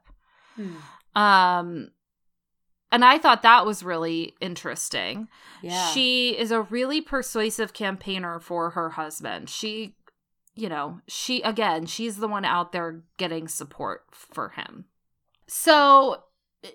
Hmm. 0.60 1.20
Um 1.22 1.92
and 2.92 3.06
I 3.06 3.20
thought 3.20 3.44
that 3.44 3.66
was 3.68 3.84
really 3.84 4.34
interesting. 4.42 5.28
Yeah. 5.62 5.92
She 5.92 6.32
is 6.38 6.52
a 6.52 6.62
really 6.64 7.02
persuasive 7.02 7.72
campaigner 7.72 8.40
for 8.40 8.72
her 8.72 8.90
husband. 8.92 9.48
She, 9.48 9.96
you 10.56 10.70
know, 10.70 11.00
she, 11.08 11.44
again, 11.44 11.86
she's 11.86 12.18
the 12.18 12.28
one 12.28 12.46
out 12.46 12.72
there 12.72 13.04
getting 13.18 13.48
support 13.48 14.06
for 14.12 14.50
him. 14.50 14.86
So 15.46 16.24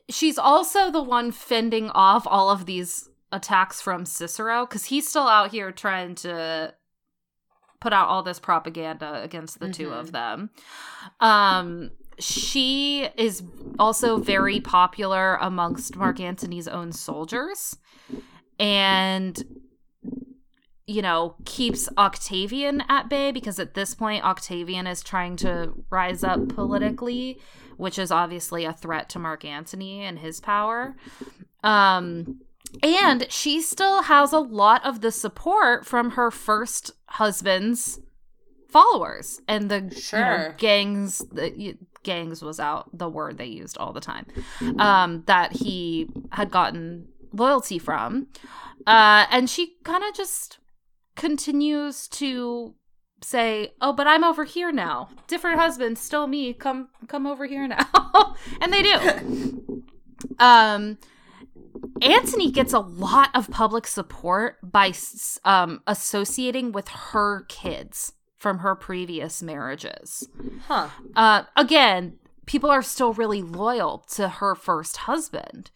she's 0.08 0.38
also 0.38 0.88
the 0.92 1.02
one 1.02 1.32
fending 1.32 1.90
off 1.90 2.28
all 2.28 2.48
of 2.48 2.64
these 2.66 3.08
attacks 3.32 3.80
from 3.80 4.04
Cicero 4.06 4.66
because 4.66 4.84
he's 4.84 5.08
still 5.08 5.26
out 5.26 5.50
here 5.50 5.72
trying 5.72 6.14
to 6.16 6.74
put 7.80 7.92
out 7.92 8.06
all 8.08 8.22
this 8.22 8.38
propaganda 8.38 9.20
against 9.22 9.58
the 9.58 9.70
two 9.70 9.88
Mhm. 9.88 9.98
of 10.00 10.12
them. 10.12 10.50
Um, 11.20 11.90
she 12.18 13.08
is 13.16 13.42
also 13.78 14.18
very 14.18 14.60
popular 14.60 15.36
amongst 15.40 15.96
Mark 15.96 16.20
Antony's 16.20 16.68
own 16.68 16.92
soldiers 16.92 17.76
and 18.58 19.42
you 20.86 21.02
know 21.02 21.34
keeps 21.44 21.88
Octavian 21.98 22.82
at 22.88 23.08
bay 23.08 23.32
because 23.32 23.58
at 23.58 23.74
this 23.74 23.94
point 23.94 24.24
Octavian 24.24 24.86
is 24.86 25.02
trying 25.02 25.36
to 25.36 25.72
rise 25.90 26.22
up 26.22 26.48
politically 26.48 27.40
which 27.76 27.98
is 27.98 28.12
obviously 28.12 28.64
a 28.64 28.72
threat 28.72 29.08
to 29.10 29.18
Mark 29.18 29.44
Antony 29.44 30.02
and 30.02 30.18
his 30.18 30.40
power. 30.40 30.94
Um 31.62 32.40
and 32.82 33.30
she 33.30 33.60
still 33.60 34.02
has 34.02 34.32
a 34.32 34.38
lot 34.38 34.84
of 34.84 35.00
the 35.00 35.12
support 35.12 35.86
from 35.86 36.12
her 36.12 36.30
first 36.30 36.92
husband's 37.06 38.00
followers. 38.76 39.40
And 39.46 39.70
the 39.70 39.76
you 39.76 39.82
know, 39.82 39.96
Sure. 40.10 40.54
gangs 40.58 41.18
the 41.38 41.76
gangs 42.02 42.42
was 42.42 42.58
out 42.60 42.82
the 42.92 43.08
word 43.08 43.38
they 43.38 43.46
used 43.62 43.78
all 43.78 43.92
the 43.98 44.00
time 44.10 44.26
um 44.78 45.22
that 45.26 45.52
he 45.62 46.08
had 46.38 46.50
gotten 46.50 47.06
loyalty 47.32 47.78
from. 47.78 48.26
Uh 48.86 49.22
and 49.34 49.48
she 49.48 49.62
kind 49.84 50.02
of 50.04 50.12
just 50.14 50.58
continues 51.16 52.08
to 52.08 52.74
say 53.22 53.72
oh 53.80 53.92
but 53.98 54.06
i'm 54.06 54.24
over 54.24 54.44
here 54.44 54.72
now. 54.72 55.08
Different 55.28 55.58
husband 55.58 55.96
still 55.96 56.26
me. 56.26 56.52
Come 56.52 56.88
come 57.12 57.26
over 57.32 57.46
here 57.46 57.66
now. 57.68 57.88
And 58.60 58.72
they 58.72 58.82
do. 58.82 58.94
Um 60.38 60.98
Antony 62.02 62.50
gets 62.50 62.72
a 62.72 62.80
lot 62.80 63.30
of 63.34 63.50
public 63.50 63.86
support 63.86 64.56
by 64.62 64.92
um, 65.44 65.82
associating 65.86 66.72
with 66.72 66.88
her 66.88 67.42
kids 67.48 68.12
from 68.44 68.58
her 68.58 68.74
previous 68.74 69.42
marriages. 69.42 70.28
Huh. 70.68 70.90
Uh, 71.16 71.44
again, 71.56 72.18
people 72.44 72.68
are 72.68 72.82
still 72.82 73.14
really 73.14 73.40
loyal 73.40 74.04
to 74.10 74.28
her 74.28 74.54
first 74.54 74.98
husband. 74.98 75.70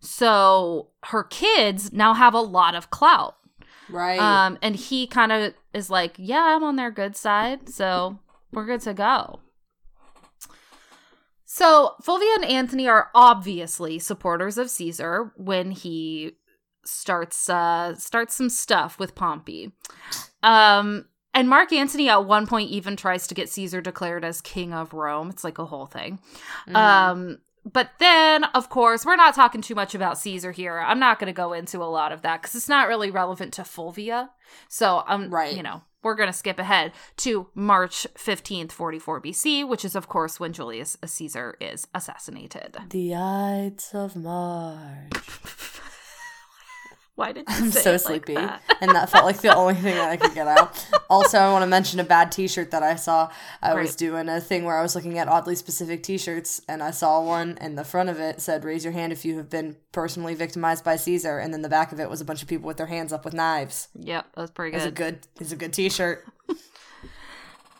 So 0.00 0.88
her 1.02 1.22
kids 1.22 1.92
now 1.92 2.14
have 2.14 2.32
a 2.32 2.40
lot 2.40 2.74
of 2.74 2.88
clout. 2.88 3.36
Right. 3.90 4.18
Um, 4.18 4.56
and 4.62 4.74
he 4.74 5.06
kind 5.06 5.32
of 5.32 5.52
is 5.74 5.90
like, 5.90 6.14
yeah, 6.16 6.56
I'm 6.56 6.64
on 6.64 6.76
their 6.76 6.90
good 6.90 7.14
side. 7.14 7.68
So 7.68 8.18
we're 8.52 8.64
good 8.64 8.80
to 8.80 8.94
go. 8.94 9.40
So 11.44 11.92
Fulvia 12.02 12.36
and 12.36 12.46
Antony 12.46 12.88
are 12.88 13.10
obviously 13.14 13.98
supporters 13.98 14.56
of 14.56 14.70
Caesar 14.70 15.30
when 15.36 15.72
he 15.72 16.38
starts 16.86 17.50
uh 17.50 17.94
starts 17.96 18.34
some 18.34 18.48
stuff 18.48 18.98
with 18.98 19.14
Pompey. 19.14 19.72
Um 20.42 21.06
and 21.34 21.48
Mark 21.48 21.72
Antony 21.72 22.08
at 22.08 22.24
one 22.24 22.46
point 22.46 22.70
even 22.70 22.96
tries 22.96 23.26
to 23.26 23.34
get 23.34 23.48
Caesar 23.50 23.80
declared 23.80 24.24
as 24.24 24.40
king 24.40 24.72
of 24.72 24.92
Rome. 24.92 25.30
It's 25.30 25.44
like 25.44 25.58
a 25.58 25.66
whole 25.66 25.86
thing. 25.86 26.18
Mhm. 26.68 26.76
Um, 26.76 27.38
but 27.70 27.90
then, 27.98 28.44
of 28.44 28.68
course, 28.68 29.06
we're 29.06 29.16
not 29.16 29.34
talking 29.34 29.62
too 29.62 29.74
much 29.74 29.94
about 29.94 30.18
Caesar 30.18 30.52
here. 30.52 30.78
I'm 30.78 30.98
not 30.98 31.18
going 31.18 31.28
to 31.28 31.32
go 31.32 31.52
into 31.54 31.82
a 31.82 31.84
lot 31.88 32.12
of 32.12 32.20
that 32.22 32.42
because 32.42 32.54
it's 32.54 32.68
not 32.68 32.88
really 32.88 33.10
relevant 33.10 33.54
to 33.54 33.62
Fulvia. 33.64 34.30
So, 34.68 35.02
I'm, 35.06 35.24
um, 35.24 35.30
Right. 35.30 35.56
you 35.56 35.62
know, 35.62 35.80
we're 36.02 36.14
going 36.14 36.26
to 36.28 36.32
skip 36.34 36.58
ahead 36.58 36.92
to 37.18 37.48
March 37.54 38.06
15th, 38.18 38.70
44 38.70 39.18
BC, 39.22 39.64
which 39.64 39.82
is, 39.82 39.96
of 39.96 40.08
course, 40.08 40.38
when 40.38 40.52
Julius 40.52 40.98
Caesar 41.06 41.56
is 41.58 41.86
assassinated. 41.94 42.76
the 42.90 43.14
Ides 43.14 43.92
of 43.94 44.14
March. 44.14 45.14
Why 47.16 47.30
did 47.32 47.48
you 47.48 47.54
I'm 47.56 47.70
say 47.70 47.80
so 47.80 47.90
it 47.90 47.92
like 47.92 48.00
sleepy, 48.26 48.34
that? 48.34 48.60
and 48.80 48.90
that 48.90 49.08
felt 49.08 49.24
like 49.24 49.40
the 49.40 49.54
only 49.54 49.74
thing 49.84 49.94
that 49.94 50.08
I 50.10 50.16
could 50.16 50.34
get 50.34 50.48
out. 50.48 50.84
Also, 51.08 51.38
I 51.38 51.52
want 51.52 51.62
to 51.62 51.66
mention 51.68 52.00
a 52.00 52.04
bad 52.04 52.32
T-shirt 52.32 52.72
that 52.72 52.82
I 52.82 52.96
saw. 52.96 53.30
I 53.62 53.74
was 53.74 53.94
doing 53.94 54.28
a 54.28 54.40
thing 54.40 54.64
where 54.64 54.76
I 54.76 54.82
was 54.82 54.96
looking 54.96 55.18
at 55.18 55.28
oddly 55.28 55.54
specific 55.54 56.02
T-shirts, 56.02 56.60
and 56.68 56.82
I 56.82 56.90
saw 56.90 57.22
one, 57.24 57.56
and 57.60 57.78
the 57.78 57.84
front 57.84 58.08
of 58.08 58.18
it 58.18 58.40
said 58.40 58.64
"Raise 58.64 58.82
your 58.84 58.92
hand 58.92 59.12
if 59.12 59.24
you 59.24 59.36
have 59.36 59.48
been 59.48 59.76
personally 59.92 60.34
victimized 60.34 60.82
by 60.82 60.96
Caesar," 60.96 61.38
and 61.38 61.54
then 61.54 61.62
the 61.62 61.68
back 61.68 61.92
of 61.92 62.00
it 62.00 62.10
was 62.10 62.20
a 62.20 62.24
bunch 62.24 62.42
of 62.42 62.48
people 62.48 62.66
with 62.66 62.78
their 62.78 62.86
hands 62.86 63.12
up 63.12 63.24
with 63.24 63.32
knives. 63.34 63.88
Yep, 63.94 64.26
that's 64.34 64.50
pretty 64.50 64.72
good. 64.72 64.76
It's 64.78 64.86
a 64.86 64.90
good. 64.90 65.20
good, 65.20 65.42
it's 65.42 65.52
a 65.52 65.56
good 65.56 65.72
T-shirt. 65.72 66.24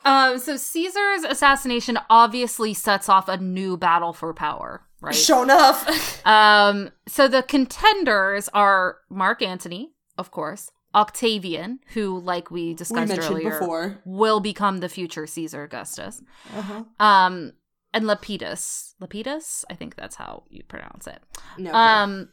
Um, 0.04 0.38
so 0.38 0.56
Caesar's 0.56 1.24
assassination 1.24 1.98
obviously 2.10 2.74
sets 2.74 3.08
off 3.08 3.28
a 3.28 3.36
new 3.38 3.76
battle 3.76 4.12
for 4.12 4.32
power, 4.34 4.82
right? 5.00 5.14
Shown 5.14 5.44
enough. 5.44 6.20
Um, 6.26 6.90
so 7.06 7.28
the 7.28 7.42
contenders 7.42 8.48
are 8.54 8.96
Mark 9.10 9.42
Antony, 9.42 9.92
of 10.16 10.30
course, 10.30 10.70
Octavian, 10.94 11.80
who, 11.94 12.18
like 12.18 12.50
we 12.50 12.68
we 12.68 12.74
discussed 12.74 13.08
mentioned 13.08 13.34
earlier, 13.36 13.58
before. 13.58 13.98
will 14.06 14.40
become 14.40 14.78
the 14.78 14.88
future 14.88 15.26
Caesar 15.26 15.64
Augustus. 15.64 16.22
Uh-huh. 16.56 16.84
Um, 16.98 17.52
and 17.92 18.06
Lepidus. 18.06 18.94
Lepidus? 19.00 19.64
I 19.68 19.74
think 19.74 19.96
that's 19.96 20.16
how 20.16 20.44
you 20.48 20.62
pronounce 20.66 21.06
it. 21.06 21.20
No. 21.58 21.72
Um, 21.72 22.28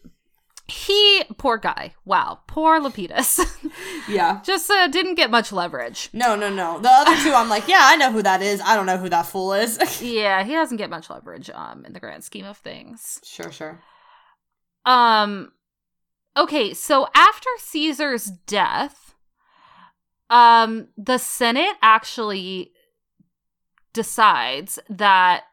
he, 0.71 1.23
poor 1.37 1.57
guy. 1.57 1.93
Wow, 2.05 2.39
poor 2.47 2.79
Lepidus. 2.79 3.39
yeah. 4.07 4.41
Just 4.43 4.69
uh, 4.71 4.87
didn't 4.87 5.15
get 5.15 5.29
much 5.29 5.51
leverage. 5.51 6.09
No, 6.13 6.35
no, 6.35 6.49
no. 6.49 6.79
The 6.79 6.89
other 6.89 7.15
two, 7.23 7.33
I'm 7.33 7.49
like, 7.49 7.67
yeah, 7.67 7.81
I 7.81 7.95
know 7.97 8.11
who 8.11 8.21
that 8.23 8.41
is. 8.41 8.61
I 8.61 8.75
don't 8.75 8.85
know 8.85 8.97
who 8.97 9.09
that 9.09 9.25
fool 9.25 9.53
is. 9.53 9.77
Yeah, 10.01 10.43
he 10.43 10.53
doesn't 10.53 10.77
get 10.77 10.89
much 10.89 11.09
leverage 11.09 11.49
um 11.49 11.85
in 11.85 11.93
the 11.93 11.99
grand 11.99 12.23
scheme 12.23 12.45
of 12.45 12.57
things. 12.57 13.19
sure, 13.23 13.51
sure. 13.51 13.79
Um 14.85 15.51
okay, 16.35 16.73
so 16.73 17.07
after 17.13 17.49
Caesar's 17.59 18.25
death, 18.47 19.15
um 20.29 20.87
the 20.97 21.17
Senate 21.17 21.75
actually 21.81 22.71
decides 23.93 24.79
that 24.89 25.43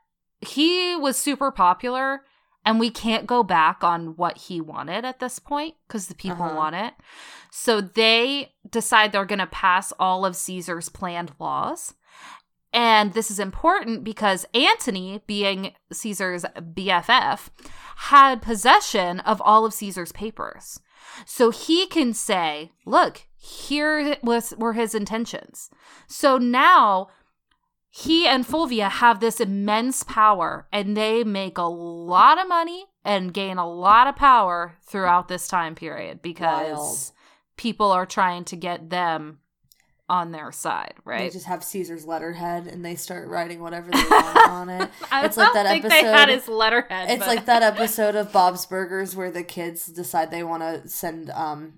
he 0.41 0.97
was 0.97 1.17
super 1.17 1.51
popular 1.51 2.23
and 2.69 2.79
we 2.79 2.91
can't 2.91 3.27
go 3.27 3.43
back 3.43 3.83
on 3.83 4.09
what 4.17 4.37
he 4.37 4.61
wanted 4.61 5.03
at 5.07 5.21
this 5.21 5.39
point 5.39 5.75
because 5.87 6.09
the 6.09 6.15
people 6.15 6.45
Uh-huh. 6.45 6.55
want 6.55 6.75
it. 6.77 6.93
So 7.51 7.81
they 7.81 8.53
decide 8.69 9.11
they're 9.11 9.25
going 9.25 9.39
to 9.39 9.47
pass 9.47 9.91
all 9.99 10.27
of 10.27 10.37
Caesar's 10.37 10.91
planned 10.91 11.33
laws. 11.39 11.95
And 12.71 13.15
this 13.15 13.31
is 13.31 13.41
important 13.41 14.05
because 14.05 14.45
Antony, 14.53 15.23
being 15.27 15.73
Caesar's 15.91 16.45
BFF, 16.61 17.49
had 17.97 18.43
possession 18.43 19.21
of 19.21 19.41
all 19.41 19.65
of 19.65 19.73
Caesar's 19.73 20.13
papers. 20.13 20.79
So 21.25 21.49
he 21.49 21.87
can 21.87 22.13
say, 22.13 22.73
look, 22.85 23.23
here 23.35 24.19
was 24.23 24.53
were 24.59 24.75
his 24.75 24.95
intentions. 24.95 25.71
So 26.07 26.37
now 26.37 27.09
he 27.91 28.27
and 28.27 28.47
Fulvia 28.47 28.89
have 28.89 29.21
this 29.21 29.41
immense 29.41 30.03
power 30.03 30.67
and 30.73 30.97
they 30.97 31.25
make 31.25 31.59
a 31.59 31.63
lot 31.63 32.39
of 32.39 32.47
money 32.49 32.85
and 33.05 33.33
gain 33.33 33.57
a 33.59 33.69
lot 33.69 34.07
of 34.07 34.17
power 34.17 34.77
throughout 34.83 35.29
this 35.29 35.49
time 35.49 35.75
period 35.75 36.21
because 36.23 36.73
Wild. 36.77 37.13
people 37.57 37.91
are 37.91 38.07
trying 38.07 38.45
to 38.45 38.57
get 38.57 38.91
them 38.91 39.39
on 40.11 40.33
their 40.33 40.51
side, 40.53 40.95
right? 41.05 41.19
They 41.19 41.31
just 41.31 41.47
have 41.47 41.63
Caesar's 41.65 42.07
letterhead 42.07 42.67
and 42.67 42.83
they 42.85 42.95
start 42.95 43.29
writing 43.29 43.61
whatever 43.61 43.91
they 43.93 43.99
want 44.05 44.49
on 44.49 44.69
it. 44.71 44.91
I 45.13 45.25
It's 45.27 45.37
like 45.37 45.53
that 45.53 45.67
think 45.67 45.85
they 45.87 46.03
had 46.05 46.29
episode- 46.31 46.35
his 46.35 46.49
letterhead. 46.49 47.11
It's 47.11 47.19
but- 47.21 47.29
like 47.29 47.47
that 47.47 47.63
episode 47.63 48.15
of 48.17 48.33
Bob's 48.33 48.65
Burgers 48.67 49.15
where 49.17 49.31
the 49.31 49.43
kids 49.43 49.87
decide 49.87 50.31
they 50.31 50.43
want 50.43 50.63
to 50.63 50.89
send 50.89 51.31
um 51.31 51.75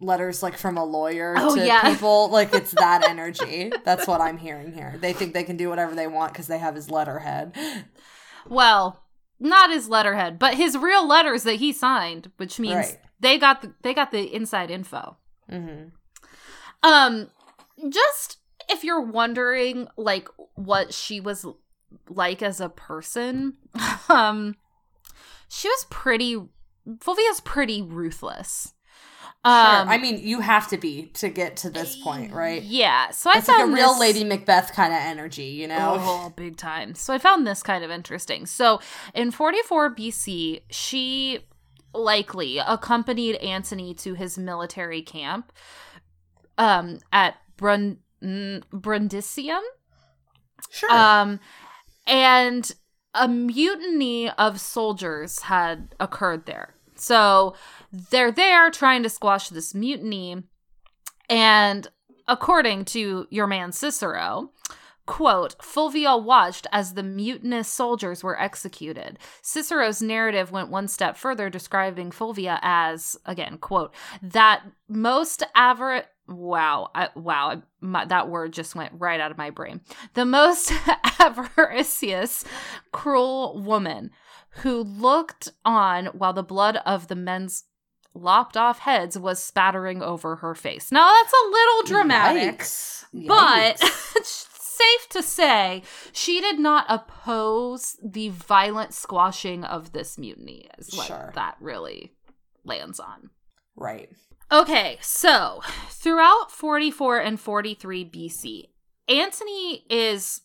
letters 0.00 0.42
like 0.42 0.56
from 0.58 0.76
a 0.76 0.84
lawyer 0.84 1.34
Oh, 1.38 1.54
to 1.56 1.64
yeah. 1.66 1.90
people. 1.90 2.28
Like 2.30 2.52
it's 2.54 2.72
that 2.72 3.04
energy. 3.08 3.72
That's 3.84 4.06
what 4.06 4.20
I'm 4.20 4.36
hearing 4.38 4.72
here. 4.72 4.94
They 5.00 5.12
think 5.12 5.32
they 5.32 5.44
can 5.44 5.56
do 5.56 5.68
whatever 5.68 5.94
they 5.94 6.06
want 6.06 6.32
because 6.32 6.46
they 6.48 6.58
have 6.58 6.74
his 6.74 6.90
letterhead. 6.90 7.54
Well, 8.48 9.02
not 9.40 9.70
his 9.70 9.88
letterhead, 9.88 10.38
but 10.38 10.54
his 10.54 10.76
real 10.76 11.06
letters 11.06 11.42
that 11.44 11.54
he 11.56 11.72
signed, 11.72 12.30
which 12.36 12.58
means 12.60 12.74
Right. 12.74 12.98
they 13.20 13.38
got 13.38 13.62
the, 13.62 13.74
they 13.82 13.94
got 13.94 14.10
the 14.10 14.34
inside 14.34 14.70
info. 14.70 15.16
Mm-hmm. 15.50 15.88
Um, 16.82 17.30
just 17.88 18.38
if 18.68 18.84
you're 18.84 19.00
wondering, 19.00 19.88
like 19.96 20.28
what 20.54 20.92
she 20.94 21.20
was 21.20 21.46
like 22.08 22.42
as 22.42 22.60
a 22.60 22.68
person, 22.68 23.54
um, 24.08 24.56
she 25.48 25.68
was 25.68 25.86
pretty. 25.90 26.36
Fulvia's 26.98 27.40
pretty 27.40 27.82
ruthless. 27.82 28.72
Sure. 29.46 29.52
Um, 29.82 29.88
I 29.88 29.98
mean, 29.98 30.18
you 30.18 30.40
have 30.40 30.66
to 30.70 30.76
be 30.76 31.06
to 31.14 31.28
get 31.28 31.56
to 31.58 31.70
this 31.70 31.94
point, 32.02 32.32
right? 32.32 32.60
Yeah. 32.62 33.10
So 33.10 33.30
I 33.32 33.38
It's 33.38 33.46
like 33.46 33.62
a 33.62 33.66
real 33.66 33.90
this- 33.90 34.00
Lady 34.00 34.24
Macbeth 34.24 34.72
kind 34.72 34.92
of 34.92 34.98
energy, 34.98 35.44
you 35.44 35.68
know? 35.68 35.96
Oh, 36.00 36.32
big 36.36 36.56
time. 36.56 36.96
So 36.96 37.14
I 37.14 37.18
found 37.18 37.46
this 37.46 37.62
kind 37.62 37.84
of 37.84 37.90
interesting. 37.90 38.46
So 38.46 38.80
in 39.14 39.30
44 39.30 39.94
BC, 39.94 40.62
she 40.70 41.40
likely 41.94 42.58
accompanied 42.58 43.36
Antony 43.36 43.94
to 43.94 44.14
his 44.14 44.36
military 44.36 45.00
camp 45.02 45.52
um, 46.58 46.98
at 47.12 47.36
Brun- 47.56 47.98
mm, 48.20 48.62
Brundisium. 48.72 49.62
Sure. 50.70 50.90
Um, 50.90 51.38
and 52.06 52.72
a 53.14 53.28
mutiny 53.28 54.28
of 54.30 54.60
soldiers 54.60 55.42
had 55.42 55.94
occurred 56.00 56.46
there. 56.46 56.74
So 56.98 57.54
they're 58.10 58.32
there 58.32 58.70
trying 58.70 59.02
to 59.02 59.08
squash 59.08 59.48
this 59.48 59.74
mutiny. 59.74 60.42
And 61.28 61.88
according 62.28 62.84
to 62.86 63.26
your 63.30 63.46
man 63.46 63.72
Cicero, 63.72 64.50
quote, 65.06 65.54
Fulvia 65.62 66.16
watched 66.16 66.66
as 66.72 66.94
the 66.94 67.02
mutinous 67.02 67.68
soldiers 67.68 68.22
were 68.22 68.40
executed. 68.40 69.18
Cicero's 69.42 70.02
narrative 70.02 70.50
went 70.50 70.70
one 70.70 70.88
step 70.88 71.16
further, 71.16 71.48
describing 71.48 72.10
Fulvia 72.10 72.58
as, 72.62 73.16
again, 73.24 73.58
quote, 73.58 73.94
that 74.22 74.62
most 74.88 75.42
avaricious. 75.54 76.08
Wow, 76.28 76.90
I, 76.92 77.10
wow, 77.14 77.62
my, 77.80 78.04
that 78.04 78.28
word 78.28 78.52
just 78.52 78.74
went 78.74 78.94
right 78.98 79.20
out 79.20 79.30
of 79.30 79.38
my 79.38 79.50
brain. 79.50 79.80
The 80.14 80.24
most 80.24 80.72
avaricious, 81.20 82.44
cruel 82.90 83.62
woman 83.62 84.10
who 84.56 84.82
looked 84.82 85.50
on 85.64 86.06
while 86.06 86.32
the 86.32 86.42
blood 86.42 86.78
of 86.84 87.06
the 87.06 87.14
men's 87.14 87.62
lopped 88.16 88.56
off 88.56 88.80
heads 88.80 89.18
was 89.18 89.42
spattering 89.42 90.02
over 90.02 90.36
her 90.36 90.54
face. 90.54 90.90
Now 90.92 91.12
that's 91.12 91.32
a 91.32 91.50
little 91.50 91.82
dramatic, 91.84 92.58
Yikes. 92.60 93.04
but 93.26 93.76
Yikes. 93.78 94.46
safe 94.76 95.08
to 95.10 95.22
say 95.22 95.82
she 96.12 96.40
did 96.40 96.58
not 96.58 96.84
oppose 96.88 97.96
the 98.04 98.28
violent 98.28 98.92
squashing 98.92 99.64
of 99.64 99.92
this 99.92 100.18
mutiny, 100.18 100.68
is 100.78 100.94
what 100.94 101.06
Sure. 101.06 101.32
that 101.34 101.56
really 101.60 102.12
lands 102.64 103.00
on. 103.00 103.30
right. 103.76 104.08
Okay, 104.52 104.96
so 105.00 105.60
throughout 105.88 106.52
44 106.52 107.18
and 107.18 107.40
43 107.40 108.04
BC, 108.04 108.68
Antony 109.08 109.84
is 109.90 110.42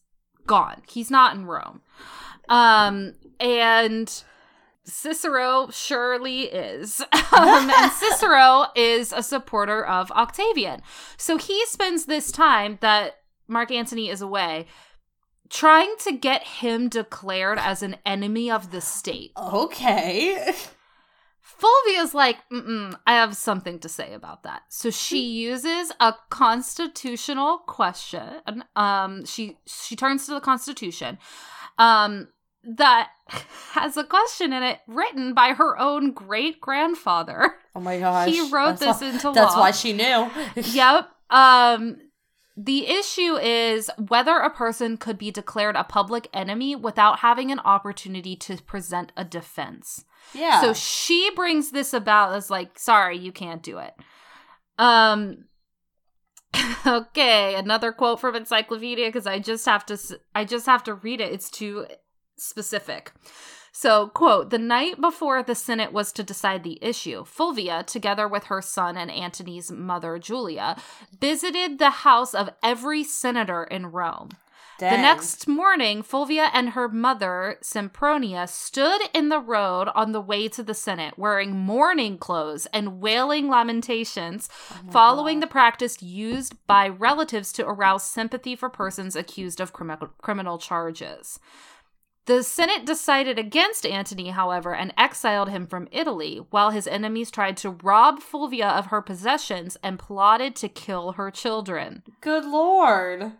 gone. 0.47 0.81
He's 0.89 1.11
not 1.11 1.35
in 1.35 1.45
Rome. 1.45 1.81
Um, 2.49 3.13
and 3.39 4.23
Cicero 4.83 5.69
surely 5.71 6.43
is. 6.43 7.01
Um, 7.33 7.69
and 7.69 7.91
Cicero 7.93 8.65
is 8.75 9.13
a 9.13 9.23
supporter 9.23 9.85
of 9.85 10.11
Octavian. 10.11 10.81
So 11.15 11.37
he 11.37 11.65
spends 11.65 12.05
this 12.05 12.29
time 12.29 12.77
that 12.81 13.13
Mark 13.47 13.71
Antony 13.71 14.09
is 14.09 14.21
away 14.21 14.67
trying 15.51 15.93
to 15.99 16.11
get 16.11 16.43
him 16.43 16.89
declared 16.89 17.59
as 17.59 17.83
an 17.83 17.97
enemy 18.05 18.49
of 18.49 18.71
the 18.71 18.81
state. 18.81 19.31
Okay. 19.37 20.53
Fulvia's 21.61 22.13
like, 22.13 22.37
Mm-mm, 22.51 22.97
I 23.05 23.13
have 23.13 23.35
something 23.35 23.79
to 23.79 23.89
say 23.89 24.13
about 24.13 24.43
that. 24.43 24.63
So 24.69 24.89
she 24.89 25.19
uses 25.19 25.91
a 25.99 26.15
constitutional 26.29 27.59
question. 27.59 28.41
Um, 28.75 29.25
she 29.25 29.57
she 29.67 29.95
turns 29.95 30.25
to 30.25 30.33
the 30.33 30.39
Constitution, 30.39 31.19
um, 31.77 32.29
that 32.63 33.09
has 33.73 33.97
a 33.97 34.03
question 34.03 34.53
in 34.53 34.61
it 34.63 34.79
written 34.87 35.33
by 35.33 35.53
her 35.53 35.77
own 35.79 36.11
great 36.11 36.61
grandfather. 36.61 37.55
Oh 37.75 37.79
my 37.79 37.99
gosh. 37.99 38.29
He 38.29 38.41
wrote 38.51 38.77
That's 38.79 38.99
this 38.99 39.01
why- 39.01 39.07
into 39.15 39.27
law. 39.29 39.33
That's 39.33 39.55
why 39.55 39.71
she 39.71 39.93
knew. 39.93 40.29
yep. 40.55 41.09
Um, 41.29 41.97
the 42.57 42.85
issue 42.87 43.37
is 43.37 43.89
whether 44.09 44.37
a 44.37 44.49
person 44.49 44.97
could 44.97 45.17
be 45.17 45.31
declared 45.31 45.75
a 45.75 45.83
public 45.85 46.27
enemy 46.33 46.75
without 46.75 47.19
having 47.19 47.49
an 47.51 47.59
opportunity 47.59 48.35
to 48.35 48.57
present 48.57 49.11
a 49.15 49.23
defense. 49.23 50.03
yeah. 50.33 50.61
So 50.61 50.73
she 50.73 51.31
brings 51.35 51.71
this 51.71 51.93
about 51.93 52.33
as 52.35 52.49
like, 52.51 52.77
sorry, 52.77 53.17
you 53.17 53.31
can't 53.31 53.63
do 53.63 53.77
it. 53.77 53.93
Um 54.77 55.45
okay, 56.85 57.55
another 57.55 57.91
quote 57.93 58.19
from 58.19 58.35
encyclopedia 58.35 59.07
because 59.07 59.25
I 59.25 59.39
just 59.39 59.65
have 59.65 59.85
to 59.85 59.97
i 60.35 60.43
just 60.43 60.65
have 60.65 60.83
to 60.83 60.93
read 60.93 61.21
it. 61.21 61.31
It's 61.31 61.49
too 61.49 61.85
specific. 62.41 63.11
So, 63.71 64.07
quote, 64.09 64.49
the 64.49 64.57
night 64.57 64.99
before 64.99 65.41
the 65.41 65.55
Senate 65.55 65.93
was 65.93 66.11
to 66.13 66.23
decide 66.23 66.63
the 66.63 66.77
issue, 66.81 67.23
Fulvia, 67.23 67.83
together 67.83 68.27
with 68.27 68.45
her 68.45 68.61
son 68.61 68.97
and 68.97 69.09
Antony's 69.09 69.71
mother, 69.71 70.19
Julia, 70.19 70.75
visited 71.19 71.79
the 71.79 71.89
house 71.89 72.33
of 72.33 72.49
every 72.61 73.03
senator 73.03 73.63
in 73.63 73.87
Rome. 73.87 74.31
Dang. 74.81 74.93
The 74.93 74.97
next 74.97 75.47
morning, 75.47 76.01
Fulvia 76.01 76.49
and 76.53 76.69
her 76.69 76.89
mother, 76.89 77.57
Sempronia, 77.61 78.49
stood 78.49 78.99
in 79.13 79.29
the 79.29 79.39
road 79.39 79.89
on 79.93 80.11
the 80.11 80.19
way 80.19 80.47
to 80.47 80.63
the 80.63 80.73
Senate 80.73 81.19
wearing 81.19 81.55
mourning 81.55 82.17
clothes 82.17 82.65
and 82.73 82.99
wailing 82.99 83.47
lamentations, 83.47 84.49
oh 84.71 84.91
following 84.91 85.39
the 85.39 85.45
practice 85.45 86.01
used 86.01 86.55
by 86.65 86.89
relatives 86.89 87.53
to 87.53 87.67
arouse 87.67 88.03
sympathy 88.03 88.55
for 88.55 88.69
persons 88.71 89.15
accused 89.15 89.61
of 89.61 89.71
crimi- 89.71 90.09
criminal 90.19 90.57
charges. 90.57 91.39
The 92.27 92.43
Senate 92.43 92.85
decided 92.85 93.39
against 93.39 93.85
Antony, 93.85 94.29
however, 94.29 94.75
and 94.75 94.93
exiled 94.95 95.49
him 95.49 95.65
from 95.65 95.87
Italy, 95.91 96.39
while 96.51 96.69
his 96.69 96.85
enemies 96.87 97.31
tried 97.31 97.57
to 97.57 97.71
rob 97.71 98.19
Fulvia 98.21 98.67
of 98.69 98.87
her 98.87 99.01
possessions 99.01 99.75
and 99.81 99.97
plotted 99.97 100.55
to 100.57 100.69
kill 100.69 101.13
her 101.13 101.31
children. 101.31 102.03
Good 102.21 102.45
lord. 102.45 103.33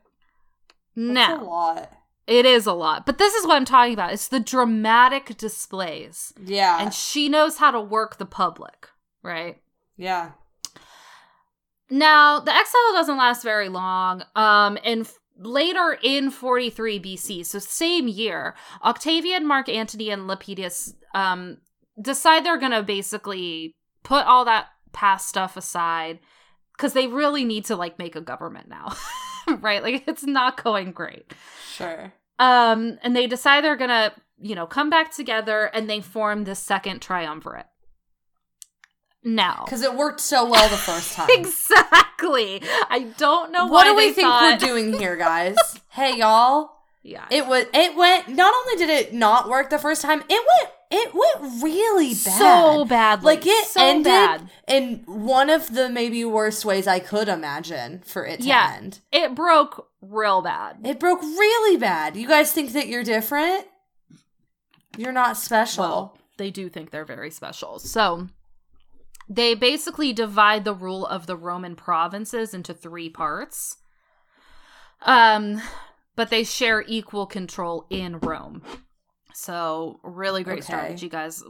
Now, 0.96 1.28
That's 1.28 1.42
a 1.42 1.46
lot. 1.46 1.92
it 2.28 2.46
is 2.46 2.66
a 2.66 2.74
lot, 2.74 3.06
but 3.06 3.18
this 3.20 3.34
is 3.36 3.46
what 3.46 3.56
I'm 3.56 3.66
talking 3.66 3.94
about. 3.94 4.14
It's 4.14 4.28
the 4.28 4.40
dramatic 4.40 5.38
displays. 5.38 6.34
Yeah. 6.44 6.82
And 6.82 6.94
she 6.94 7.30
knows 7.30 7.58
how 7.58 7.70
to 7.72 7.80
work 7.80 8.18
the 8.18 8.26
public, 8.26 8.90
right? 9.24 9.62
yeah. 9.96 10.32
Now, 11.94 12.40
the 12.40 12.56
exile 12.56 12.94
doesn't 12.94 13.18
last 13.18 13.44
very 13.44 13.68
long. 13.68 14.24
Um, 14.34 14.78
and 14.86 15.06
later 15.42 15.98
in 16.02 16.32
43 16.32 17.00
BC, 17.00 17.46
so 17.46 17.60
same 17.60 18.08
year, 18.08 18.56
Octavian, 18.84 19.46
Mark 19.46 19.70
Antony, 19.70 20.10
and 20.10 20.30
Lepidus 20.30 20.94
um, 21.14 21.58
decide 22.02 22.46
they're 22.46 22.58
going 22.58 22.72
to 22.72 22.84
basically 22.84 23.76
put 24.04 24.26
all 24.26 24.46
that 24.46 24.68
past 24.92 25.28
stuff 25.28 25.58
aside 25.58 26.20
because 26.76 26.94
they 26.94 27.08
really 27.08 27.46
need 27.46 27.66
to 27.66 27.76
like 27.76 28.00
make 28.00 28.16
a 28.16 28.22
government 28.22 28.68
now, 28.68 28.96
right? 29.60 29.84
Like 29.84 30.08
it's 30.08 30.26
not 30.26 30.62
going 30.62 30.92
great. 30.92 31.34
Sure. 31.74 32.14
Um, 32.40 32.98
and 33.04 33.16
they 33.16 33.28
decide 33.28 33.64
they're 33.64 33.76
gonna, 33.76 34.14
you 34.40 34.56
know, 34.56 34.66
come 34.66 34.90
back 34.90 35.16
together 35.16 35.66
and 35.66 35.90
they 35.90 36.02
form 36.02 36.44
the 36.44 36.56
second 36.56 37.02
triumvirate. 37.02 37.68
Now, 39.24 39.64
Because 39.66 39.84
it 39.84 39.94
worked 39.96 40.20
so 40.20 40.50
well 40.50 40.68
the 40.70 40.78
first 40.78 41.14
time. 41.16 41.28
exactly. 41.30 42.62
I 42.90 43.12
don't 43.18 43.52
know 43.52 43.68
what 43.68 43.84
do 43.86 43.96
we 43.96 44.12
think 44.12 44.28
thought- 44.28 44.60
we're 44.62 44.68
doing 44.68 44.94
here, 45.00 45.16
guys? 45.16 45.56
hey, 45.90 46.18
y'all. 46.18 46.72
Yeah, 47.04 47.26
It 47.32 47.48
was. 47.48 47.66
It 47.74 47.96
went. 47.96 48.28
Not 48.30 48.54
only 48.54 48.76
did 48.78 48.90
it 48.92 49.12
not 49.14 49.50
work 49.50 49.72
the 49.72 49.80
first 49.80 50.04
time, 50.04 50.20
it 50.30 50.30
went. 50.30 50.70
It 50.94 51.14
went 51.16 51.64
really 51.64 52.10
bad. 52.10 52.18
so 52.38 52.86
badly. 52.86 53.26
Like 53.26 53.46
it 53.48 53.66
so 53.66 53.82
ended 53.82 54.04
bad. 54.12 54.50
in 54.68 54.98
one 55.08 55.50
of 55.50 55.74
the 55.74 55.90
maybe 55.90 56.24
worst 56.26 56.64
ways 56.66 56.86
I 56.86 57.00
could 57.00 57.28
imagine 57.30 58.02
for 58.06 58.26
it 58.26 58.42
to 58.42 58.46
Yeah. 58.46 58.74
end. 58.78 59.00
It 59.12 59.34
broke 59.34 59.88
real 60.02 60.42
bad. 60.42 60.78
It 60.84 61.00
broke 61.00 61.22
really 61.24 61.78
bad. 61.78 62.18
You 62.18 62.28
guys 62.28 62.52
think 62.52 62.74
that 62.74 62.88
you're 62.88 63.04
different? 63.06 63.66
You're 64.98 65.14
not 65.14 65.38
special. 65.38 65.84
Well, 65.84 66.18
they 66.38 66.52
do 66.52 66.68
think 66.70 66.92
they're 66.92 67.06
very 67.06 67.32
special. 67.32 67.80
So 67.80 68.28
they 69.30 69.54
basically 69.56 70.14
divide 70.14 70.66
the 70.66 70.74
rule 70.74 71.06
of 71.06 71.28
the 71.28 71.36
Roman 71.36 71.76
provinces 71.76 72.54
into 72.54 72.74
three 72.74 73.10
parts. 73.10 73.78
Um, 75.02 75.62
but 76.16 76.30
they 76.30 76.44
share 76.44 76.84
equal 76.88 77.26
control 77.26 77.88
in 77.90 78.20
Rome. 78.20 78.62
So 79.34 80.00
really 80.04 80.44
great 80.44 80.60
Okay. 80.60 80.62
strategy, 80.64 81.10
guys. 81.10 81.44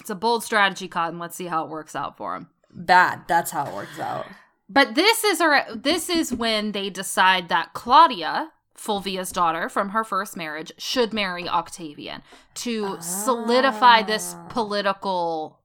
It's 0.00 0.10
a 0.10 0.14
bold 0.14 0.44
strategy, 0.44 0.88
Cotton. 0.88 1.18
Let's 1.18 1.36
see 1.36 1.46
how 1.46 1.64
it 1.64 1.70
works 1.70 1.94
out 1.96 2.16
for 2.16 2.34
them. 2.34 2.50
Bad. 2.70 3.22
That's 3.28 3.50
how 3.52 3.66
it 3.66 3.74
works 3.74 3.98
out. 3.98 4.26
But 4.68 4.94
this 4.94 5.24
is 5.24 5.40
our, 5.40 5.64
this 5.74 6.10
is 6.10 6.34
when 6.34 6.72
they 6.72 6.90
decide 6.90 7.48
that 7.48 7.72
Claudia, 7.72 8.50
Fulvia's 8.74 9.32
daughter 9.32 9.68
from 9.70 9.90
her 9.90 10.04
first 10.04 10.36
marriage, 10.36 10.72
should 10.76 11.14
marry 11.14 11.48
Octavian 11.48 12.22
to 12.54 12.98
solidify 13.00 14.02
this 14.02 14.34
Ah. 14.36 14.46
political 14.50 15.57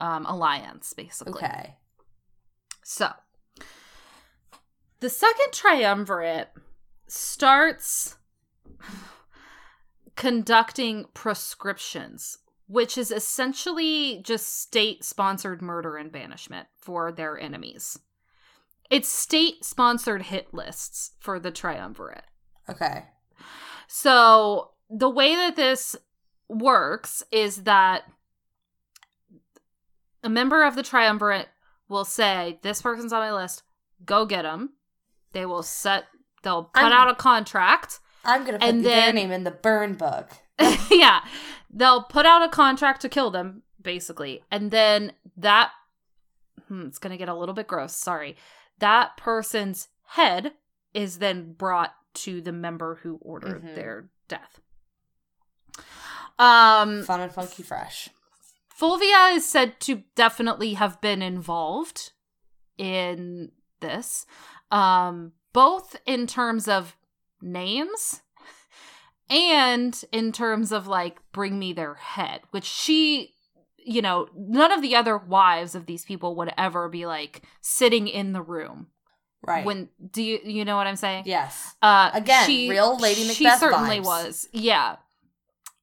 um, 0.00 0.26
alliance, 0.26 0.92
basically. 0.92 1.32
Okay. 1.32 1.76
So 2.82 3.10
the 5.00 5.10
second 5.10 5.52
triumvirate 5.52 6.50
starts 7.06 8.16
conducting 10.16 11.06
proscriptions, 11.14 12.38
which 12.66 12.98
is 12.98 13.10
essentially 13.10 14.20
just 14.22 14.60
state 14.60 15.04
sponsored 15.04 15.62
murder 15.62 15.96
and 15.96 16.10
banishment 16.10 16.66
for 16.76 17.12
their 17.12 17.38
enemies. 17.38 17.98
It's 18.90 19.08
state 19.08 19.64
sponsored 19.64 20.22
hit 20.22 20.52
lists 20.52 21.12
for 21.20 21.38
the 21.38 21.50
triumvirate. 21.50 22.24
Okay. 22.68 23.04
So 23.86 24.70
the 24.90 25.10
way 25.10 25.34
that 25.36 25.56
this 25.56 25.94
works 26.48 27.22
is 27.30 27.64
that 27.64 28.04
a 30.22 30.28
member 30.28 30.64
of 30.64 30.74
the 30.74 30.82
triumvirate 30.82 31.48
will 31.88 32.04
say, 32.04 32.58
"This 32.62 32.82
person's 32.82 33.12
on 33.12 33.20
my 33.20 33.32
list. 33.32 33.62
Go 34.04 34.26
get 34.26 34.42
them." 34.42 34.74
They 35.32 35.46
will 35.46 35.62
set. 35.62 36.04
They'll 36.42 36.64
put 36.64 36.82
I'm- 36.82 36.92
out 36.92 37.10
a 37.10 37.14
contract. 37.14 38.00
I'm 38.24 38.44
gonna 38.44 38.58
put 38.58 38.68
And 38.68 38.84
their 38.84 39.06
then- 39.06 39.14
name 39.14 39.30
in 39.32 39.44
the 39.44 39.50
burn 39.50 39.94
book. 39.94 40.30
yeah, 40.90 41.24
they'll 41.70 42.02
put 42.02 42.26
out 42.26 42.42
a 42.42 42.48
contract 42.48 43.00
to 43.02 43.08
kill 43.08 43.30
them, 43.30 43.62
basically, 43.80 44.42
and 44.50 44.70
then 44.70 45.12
that. 45.36 45.70
Hmm, 46.66 46.86
it's 46.86 46.98
gonna 46.98 47.16
get 47.16 47.28
a 47.28 47.34
little 47.34 47.54
bit 47.54 47.66
gross. 47.68 47.94
Sorry. 47.94 48.36
That 48.78 49.16
person's 49.16 49.88
head 50.08 50.54
is 50.94 51.18
then 51.18 51.52
brought 51.54 51.94
to 52.14 52.40
the 52.40 52.52
member 52.52 52.96
who 53.02 53.18
ordered 53.22 53.62
Mhm. 53.62 53.74
their 53.74 54.08
death. 54.26 54.60
Um, 56.38 57.02
Fun 57.04 57.20
and 57.20 57.32
funky 57.32 57.62
fresh. 57.62 58.08
Fulvia 58.78 59.34
is 59.34 59.48
said 59.48 59.80
to 59.80 60.02
definitely 60.14 60.74
have 60.74 61.00
been 61.00 61.20
involved 61.20 62.12
in 62.76 63.50
this, 63.80 64.24
um, 64.70 65.32
both 65.52 65.96
in 66.06 66.28
terms 66.28 66.68
of 66.68 66.96
names 67.42 68.22
and 69.28 70.04
in 70.12 70.30
terms 70.30 70.70
of 70.70 70.86
like 70.86 71.18
bring 71.32 71.58
me 71.58 71.72
their 71.72 71.94
head, 71.94 72.42
which 72.52 72.64
she, 72.64 73.34
you 73.76 74.00
know, 74.00 74.28
none 74.36 74.70
of 74.70 74.80
the 74.80 74.94
other 74.94 75.18
wives 75.18 75.74
of 75.74 75.86
these 75.86 76.04
people 76.04 76.36
would 76.36 76.52
ever 76.56 76.88
be 76.88 77.04
like 77.04 77.42
sitting 77.60 78.06
in 78.06 78.32
the 78.32 78.42
room 78.42 78.86
Right. 79.42 79.64
when 79.64 79.88
do 80.10 80.22
you 80.22 80.40
you 80.44 80.64
know 80.64 80.76
what 80.76 80.86
I'm 80.86 80.96
saying? 80.96 81.24
yes. 81.26 81.74
Uh, 81.82 82.10
Again, 82.12 82.46
she, 82.46 82.68
real 82.70 82.96
Lady 82.98 83.22
Macbeth. 83.22 83.36
She 83.36 83.50
certainly 83.50 83.98
vibes. 84.00 84.04
was. 84.04 84.48
Yeah. 84.52 84.96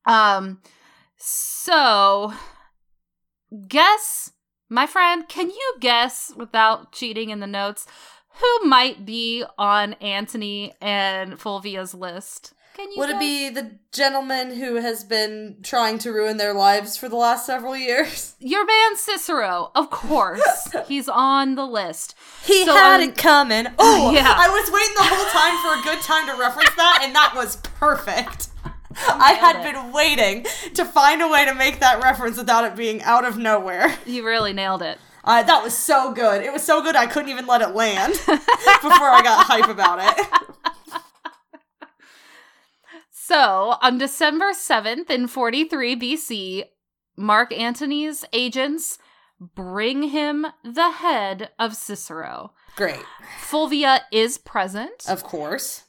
Um. 0.05 0.61
So, 1.17 2.33
guess, 3.67 4.31
my 4.69 4.87
friend, 4.87 5.27
can 5.27 5.49
you 5.49 5.73
guess 5.79 6.31
without 6.35 6.91
cheating 6.91 7.29
in 7.29 7.39
the 7.39 7.47
notes 7.47 7.85
who 8.39 8.67
might 8.67 9.05
be 9.05 9.43
on 9.57 9.93
Antony 9.93 10.73
and 10.81 11.33
Fulvia's 11.39 11.93
list? 11.93 12.53
Can 12.75 12.91
you? 12.91 12.97
Would 12.97 13.11
it 13.11 13.19
be 13.19 13.47
the 13.49 13.71
gentleman 13.93 14.53
who 14.53 14.75
has 14.75 15.05
been 15.05 15.59
trying 15.63 15.97
to 15.99 16.11
ruin 16.11 16.35
their 16.35 16.53
lives 16.53 16.97
for 16.97 17.07
the 17.07 17.15
last 17.15 17.45
several 17.45 17.77
years? 17.77 18.35
your 18.39 18.65
man 18.65 18.97
Cicero? 18.97 19.71
Of 19.75 19.89
course, 19.89 20.67
he's 20.87 21.07
on 21.07 21.55
the 21.55 21.65
list. 21.65 22.15
He 22.43 22.65
So, 22.65 22.73
had 22.73 22.99
um, 23.01 23.09
it 23.09 23.15
coming. 23.17 23.67
Oh, 23.79 24.11
yeah. 24.13 24.35
I 24.37 24.49
was 24.49 24.69
waiting 24.69 24.93
the 24.97 25.03
whole 25.03 25.25
time 25.31 25.55
for 25.63 25.79
a 25.79 25.93
good 25.95 26.03
time 26.03 26.27
to 26.27 26.33
reference 26.37 26.75
that, 26.75 26.99
and 27.03 27.15
that 27.15 27.31
was 27.33 27.55
perfect. 27.63 28.49
I 29.07 29.33
had 29.33 29.57
it. 29.57 29.63
been 29.73 29.91
waiting 29.91 30.45
to 30.73 30.85
find 30.85 31.21
a 31.21 31.27
way 31.27 31.45
to 31.45 31.53
make 31.53 31.79
that 31.79 32.01
reference 32.01 32.37
without 32.37 32.63
it 32.65 32.75
being 32.75 33.01
out 33.03 33.25
of 33.25 33.37
nowhere. 33.37 33.97
You 34.05 34.25
really 34.25 34.53
nailed 34.53 34.81
it. 34.81 34.97
Uh, 35.23 35.41
that 35.43 35.63
was 35.63 35.75
so 35.75 36.13
good. 36.13 36.43
It 36.43 36.53
was 36.53 36.63
so 36.63 36.83
good 36.83 36.95
I 36.95 37.07
couldn't 37.07 37.29
even 37.29 37.47
let 37.47 37.61
it 37.61 37.69
land 37.75 38.13
before 38.25 39.09
I 39.09 39.21
got 39.23 39.45
hype 39.47 39.69
about 39.69 39.99
it. 40.19 40.27
So, 43.27 43.77
on 43.81 43.97
December 43.97 44.51
7th 44.51 45.09
in 45.09 45.25
43 45.25 45.95
BC, 45.99 46.65
Mark 47.17 47.51
Antony's 47.51 48.23
agents 48.31 48.99
bring 49.39 50.09
him 50.09 50.45
the 50.63 50.91
head 50.91 51.49
of 51.57 51.75
Cicero. 51.75 52.53
Great. 52.75 53.03
Fulvia 53.41 54.01
is 54.11 54.37
present. 54.37 55.09
Of 55.09 55.23
course. 55.23 55.85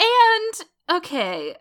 And, 0.00 0.54
okay, 0.90 1.56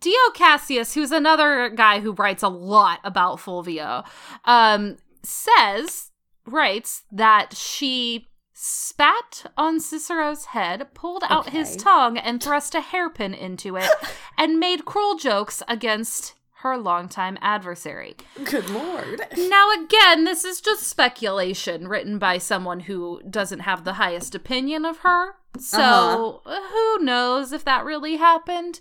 Dio 0.00 0.30
Cassius, 0.34 0.94
who's 0.94 1.12
another 1.12 1.68
guy 1.70 2.00
who 2.00 2.12
writes 2.12 2.42
a 2.42 2.48
lot 2.48 3.00
about 3.04 3.40
Fulvia, 3.40 4.04
um, 4.44 4.96
says, 5.22 6.10
writes 6.46 7.02
that 7.12 7.54
she 7.56 8.28
spat 8.52 9.46
on 9.56 9.78
Cicero's 9.80 10.46
head, 10.46 10.92
pulled 10.94 11.22
out 11.28 11.50
his 11.50 11.76
tongue, 11.76 12.18
and 12.18 12.42
thrust 12.42 12.74
a 12.74 12.80
hairpin 12.80 13.32
into 13.34 13.76
it, 13.76 13.88
and 14.38 14.58
made 14.58 14.84
cruel 14.84 15.16
jokes 15.16 15.62
against 15.68 16.34
her 16.62 16.76
longtime 16.76 17.38
adversary. 17.40 18.16
Good 18.42 18.68
lord. 18.70 19.22
Now, 19.36 19.70
again, 19.70 20.24
this 20.24 20.44
is 20.44 20.60
just 20.60 20.82
speculation 20.88 21.86
written 21.86 22.18
by 22.18 22.38
someone 22.38 22.80
who 22.80 23.20
doesn't 23.30 23.60
have 23.60 23.84
the 23.84 23.92
highest 23.92 24.34
opinion 24.34 24.84
of 24.84 24.98
her. 24.98 25.36
So, 25.60 26.42
Uh-huh. 26.44 26.60
who 26.98 27.04
knows 27.04 27.52
if 27.52 27.64
that 27.64 27.84
really 27.84 28.16
happened? 28.16 28.80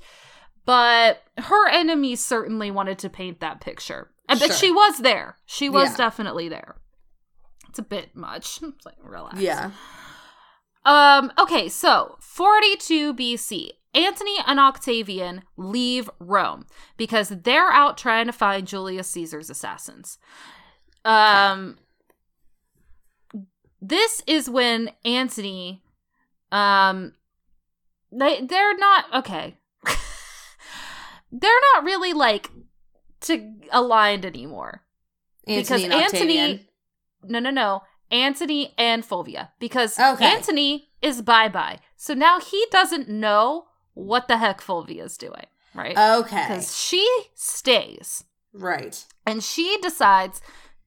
But 0.67 1.23
her 1.37 1.67
enemies 1.69 2.23
certainly 2.23 2.69
wanted 2.69 2.99
to 2.99 3.09
paint 3.09 3.39
that 3.39 3.59
picture. 3.61 4.11
And 4.29 4.39
But 4.39 4.47
Sure. 4.47 4.55
she 4.57 4.71
was 4.71 4.99
there. 4.99 5.37
She 5.47 5.69
was 5.69 5.91
Yeah. 5.91 5.97
definitely 5.97 6.49
there. 6.49 6.75
It's 7.69 7.79
a 7.79 7.83
bit 7.83 8.15
much. 8.15 8.59
It's 8.61 8.85
like, 8.85 8.97
relax. 9.01 9.39
Yeah. 9.39 9.71
Um, 10.85 11.31
okay, 11.39 11.67
so 11.69 12.17
42 12.21 13.13
BC. 13.13 13.71
Antony 13.93 14.35
and 14.45 14.59
Octavian 14.59 15.41
leave 15.55 16.09
Rome 16.19 16.67
because 16.97 17.29
they're 17.29 17.71
out 17.71 17.97
trying 17.97 18.27
to 18.27 18.31
find 18.33 18.67
Julius 18.67 19.07
Caesar's 19.09 19.49
assassins. 19.49 20.19
Um 21.05 21.77
this 23.81 24.21
is 24.27 24.49
when 24.49 24.91
Antony 25.05 25.81
um 26.51 27.13
they 28.11 28.41
they're 28.41 28.77
not 28.77 29.05
okay. 29.15 29.57
They're 31.31 31.61
not 31.73 31.83
really 31.83 32.13
like 32.13 32.49
to 33.21 33.53
aligned 33.71 34.25
anymore. 34.25 34.83
Because 35.45 35.83
Antony- 35.83 36.67
No, 37.23 37.39
no, 37.39 37.49
no. 37.49 37.83
Antony 38.11 38.73
and 38.77 39.03
Fulvia. 39.03 39.51
Because 39.59 39.97
Okay. 39.99 40.25
Antony 40.25 40.89
is 41.01 41.21
bye 41.21 41.49
bye. 41.49 41.79
So 41.95 42.13
now 42.13 42.39
he 42.39 42.65
doesn't 42.71 43.09
know 43.09 43.65
what 43.93 44.27
the 44.27 44.37
heck 44.37 44.61
Fulvia 44.61 45.03
is 45.05 45.17
doing, 45.17 45.45
right? 45.73 45.97
Okay. 45.97 46.45
Because 46.47 46.77
she 46.79 47.05
stays 47.35 48.23
Right. 48.53 49.05
and 49.25 49.43
she 49.43 49.77
decides 49.81 50.41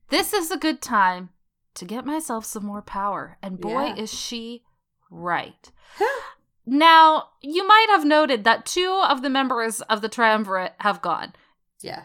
this 0.09 0.33
is 0.33 0.51
a 0.51 0.57
good 0.57 0.81
time 0.81 1.31
to 1.75 1.85
get 1.85 2.05
myself 2.07 2.45
some 2.45 2.65
more 2.65 2.83
power. 2.83 3.39
And 3.43 3.61
boy, 3.61 3.87
Yeah. 3.87 3.97
is 3.97 4.13
she 4.13 4.65
right. 5.11 5.71
now, 6.67 7.29
you 7.43 7.67
might 7.67 7.87
have 7.91 8.05
noted 8.05 8.45
that 8.45 8.67
two 8.67 9.03
of 9.09 9.23
the 9.23 9.31
members 9.31 9.81
of 9.83 10.03
the 10.03 10.09
triumvirate 10.09 10.75
have 10.81 11.03
gone. 11.03 11.33
Yeah. 11.81 12.05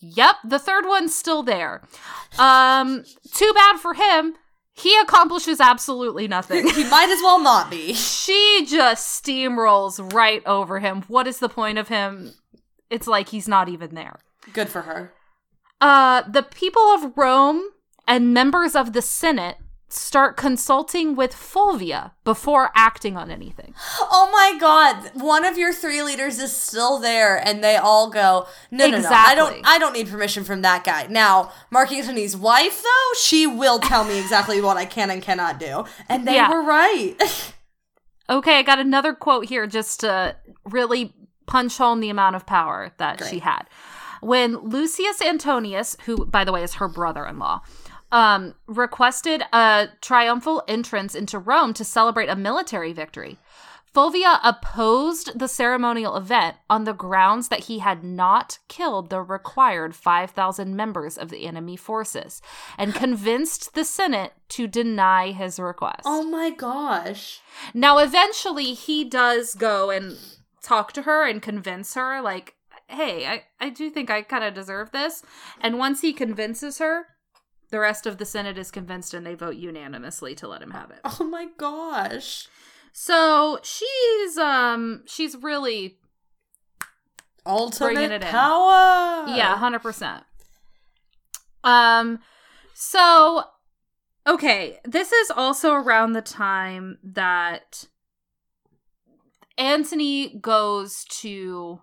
Yep, 0.00 0.36
the 0.44 0.58
third 0.58 0.84
one's 0.86 1.14
still 1.14 1.42
there. 1.42 1.82
Um, 2.38 3.04
too 3.32 3.52
bad 3.54 3.78
for 3.78 3.94
him. 3.94 4.34
He 4.74 4.98
accomplishes 4.98 5.60
absolutely 5.60 6.26
nothing. 6.26 6.68
he 6.74 6.84
might 6.84 7.10
as 7.10 7.20
well 7.22 7.40
not 7.40 7.70
be. 7.70 7.94
she 7.94 8.66
just 8.68 9.22
steamrolls 9.24 10.12
right 10.12 10.44
over 10.46 10.80
him. 10.80 11.02
What 11.08 11.26
is 11.28 11.38
the 11.38 11.48
point 11.48 11.78
of 11.78 11.88
him? 11.88 12.32
It's 12.90 13.06
like 13.06 13.28
he's 13.28 13.46
not 13.46 13.68
even 13.68 13.94
there. 13.94 14.18
Good 14.52 14.68
for 14.68 14.82
her. 14.82 15.12
Uh, 15.80 16.22
the 16.28 16.42
people 16.42 16.82
of 16.82 17.16
Rome 17.16 17.62
and 18.08 18.34
members 18.34 18.74
of 18.74 18.92
the 18.92 19.02
Senate 19.02 19.56
start 19.92 20.36
consulting 20.36 21.14
with 21.14 21.32
Fulvia 21.34 22.12
before 22.24 22.70
acting 22.74 23.16
on 23.16 23.30
anything. 23.30 23.74
Oh 24.00 24.28
my 24.32 24.58
god, 24.58 25.10
one 25.14 25.44
of 25.44 25.58
your 25.58 25.72
three 25.72 26.02
leaders 26.02 26.38
is 26.38 26.54
still 26.56 26.98
there 26.98 27.36
and 27.36 27.62
they 27.62 27.76
all 27.76 28.10
go, 28.10 28.46
"No, 28.70 28.88
no, 28.88 28.98
no. 29.00 29.08
I 29.10 29.34
don't 29.34 29.60
I 29.66 29.78
don't 29.78 29.92
need 29.92 30.08
permission 30.08 30.44
from 30.44 30.62
that 30.62 30.84
guy." 30.84 31.06
Now, 31.08 31.52
Mark 31.70 31.92
Antony's 31.92 32.36
wife 32.36 32.82
though, 32.82 33.18
she 33.20 33.46
will 33.46 33.78
tell 33.78 34.04
me 34.04 34.18
exactly 34.18 34.60
what 34.60 34.76
I 34.76 34.84
can 34.84 35.10
and 35.10 35.22
cannot 35.22 35.58
do. 35.60 35.84
And 36.08 36.26
they 36.26 36.34
Yeah. 36.34 36.50
were 36.50 36.62
right. 36.62 37.14
Okay, 38.30 38.58
I 38.58 38.62
got 38.62 38.78
another 38.78 39.12
quote 39.12 39.46
here 39.46 39.66
just 39.66 40.00
to 40.00 40.36
really 40.64 41.12
punch 41.46 41.76
home 41.76 42.00
the 42.00 42.08
amount 42.08 42.36
of 42.36 42.46
power 42.46 42.92
that 42.98 43.22
she 43.28 43.40
had. 43.40 43.64
When 44.22 44.56
Lucius 44.58 45.20
Antonius, 45.20 45.96
who 46.06 46.24
by 46.24 46.44
the 46.44 46.52
way 46.52 46.62
is 46.62 46.74
her 46.74 46.88
brother-in-law, 46.88 47.60
um, 48.12 48.54
requested 48.66 49.42
a 49.52 49.88
triumphal 50.00 50.62
entrance 50.68 51.14
into 51.14 51.38
Rome 51.38 51.74
to 51.74 51.84
celebrate 51.84 52.28
a 52.28 52.36
military 52.36 52.92
victory, 52.92 53.38
Fulvia 53.94 54.40
opposed 54.42 55.38
the 55.38 55.48
ceremonial 55.48 56.16
event 56.16 56.56
on 56.70 56.84
the 56.84 56.94
grounds 56.94 57.48
that 57.48 57.64
he 57.64 57.80
had 57.80 58.02
not 58.02 58.58
killed 58.68 59.10
the 59.10 59.20
required 59.20 59.94
5,000 59.94 60.74
members 60.74 61.18
of 61.18 61.28
the 61.28 61.44
enemy 61.46 61.76
forces 61.76 62.40
and 62.78 62.94
convinced 62.94 63.74
the 63.74 63.84
Senate 63.84 64.32
to 64.50 64.66
deny 64.66 65.32
his 65.32 65.58
request. 65.58 66.02
oh 66.06 66.22
my 66.22 66.50
gosh. 66.50 67.40
Now, 67.74 67.98
eventually, 67.98 68.72
he 68.72 69.04
does 69.04 69.54
go 69.54 69.90
and 69.90 70.16
talk 70.62 70.92
to 70.92 71.02
her 71.02 71.26
and 71.26 71.42
convince 71.42 71.94
her, 71.94 72.22
like, 72.22 72.54
hey, 72.88 73.26
I, 73.26 73.42
I 73.60 73.68
do 73.68 73.90
think 73.90 74.10
I 74.10 74.22
kind 74.22 74.44
of 74.44 74.54
deserve 74.54 74.92
this. 74.92 75.22
And 75.60 75.78
once 75.78 76.00
he 76.00 76.12
convinces 76.12 76.78
her, 76.78 77.08
the 77.72 77.80
rest 77.80 78.06
of 78.06 78.18
the 78.18 78.26
Senate 78.26 78.58
is 78.58 78.70
convinced 78.70 79.14
and 79.14 79.26
they 79.26 79.34
vote 79.34 79.56
unanimously 79.56 80.34
to 80.36 80.46
let 80.46 80.62
him 80.62 80.70
have 80.72 80.90
it. 80.90 81.00
Oh 81.04 81.24
my 81.24 81.48
gosh. 81.56 82.46
So 82.92 83.58
she's 83.62 84.36
um 84.36 85.02
she's 85.06 85.34
really 85.36 85.98
Ultimate 87.46 87.94
Bringing 87.94 88.12
it 88.12 88.22
in. 88.22 88.28
power. 88.28 89.26
yeah, 89.34 89.56
100%. 89.58 90.22
Um 91.64 92.20
so 92.74 93.44
okay, 94.26 94.78
this 94.84 95.10
is 95.10 95.30
also 95.30 95.72
around 95.72 96.12
the 96.12 96.22
time 96.22 96.98
that 97.02 97.86
Antony 99.56 100.38
goes 100.38 101.04
to 101.22 101.80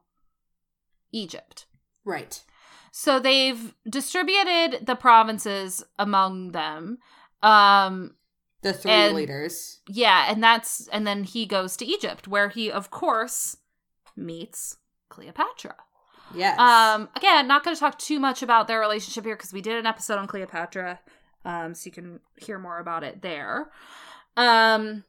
Egypt. 1.12 1.66
Right. 2.06 2.44
So 2.92 3.20
they've 3.20 3.74
distributed 3.90 4.86
the 4.86 4.96
provinces 4.96 5.84
among 5.98 6.52
them. 6.52 6.98
Um 7.42 8.16
The 8.62 8.74
three 8.74 8.92
And- 8.92 9.16
leaders. 9.16 9.80
yeah, 9.88 10.26
and 10.30 10.44
that's 10.44 10.88
and 10.90 11.06
then 11.08 11.24
he 11.24 11.46
goes 11.46 11.78
to 11.78 11.86
Egypt 11.86 12.28
where 12.28 12.50
he 12.50 12.72
of 12.72 12.92
course 12.92 13.58
meets 14.16 14.78
Cleopatra. 15.10 15.76
Yes. 16.34 16.60
Um 16.60 17.10
again, 17.16 17.48
not 17.48 17.64
going 17.64 17.76
to 17.76 17.80
talk 17.80 17.98
too 17.98 18.20
much 18.20 18.44
about 18.44 18.68
their 18.68 18.80
relationship 18.80 19.24
here 19.26 19.36
because 19.36 19.54
we 19.54 19.62
did 19.62 19.78
an 19.78 19.86
episode 19.86 20.18
on 20.20 20.28
Cleopatra. 20.28 21.00
Um 21.46 21.74
so 21.74 21.86
you 21.88 21.92
can 21.92 22.20
hear 22.36 22.60
more 22.60 22.80
about 22.80 23.04
it 23.04 23.22
there. 23.22 23.72
Um 24.36 25.04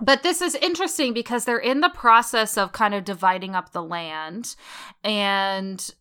but 0.00 0.22
this 0.22 0.40
is 0.42 0.54
interesting 0.56 1.12
because 1.12 1.44
they're 1.44 1.58
in 1.58 1.80
the 1.80 1.88
process 1.90 2.56
of 2.56 2.72
kind 2.72 2.94
of 2.94 3.04
dividing 3.04 3.54
up 3.54 3.70
the 3.72 3.82
land 3.82 4.56
and 5.04 5.94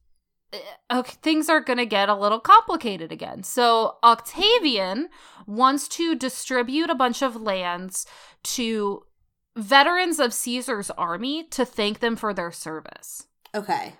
okay, 0.91 1.13
things 1.21 1.49
are 1.49 1.61
going 1.61 1.77
to 1.77 1.85
get 1.85 2.09
a 2.09 2.15
little 2.15 2.39
complicated 2.39 3.11
again. 3.11 3.43
So 3.43 3.97
Octavian 4.03 5.09
wants 5.47 5.87
to 5.89 6.15
distribute 6.15 6.89
a 6.89 6.95
bunch 6.95 7.21
of 7.21 7.35
lands 7.35 8.05
to 8.43 9.03
veterans 9.55 10.19
of 10.19 10.33
Caesar's 10.33 10.89
army 10.91 11.43
to 11.51 11.65
thank 11.65 11.99
them 11.99 12.15
for 12.15 12.33
their 12.33 12.51
service. 12.51 13.27
okay. 13.53 13.93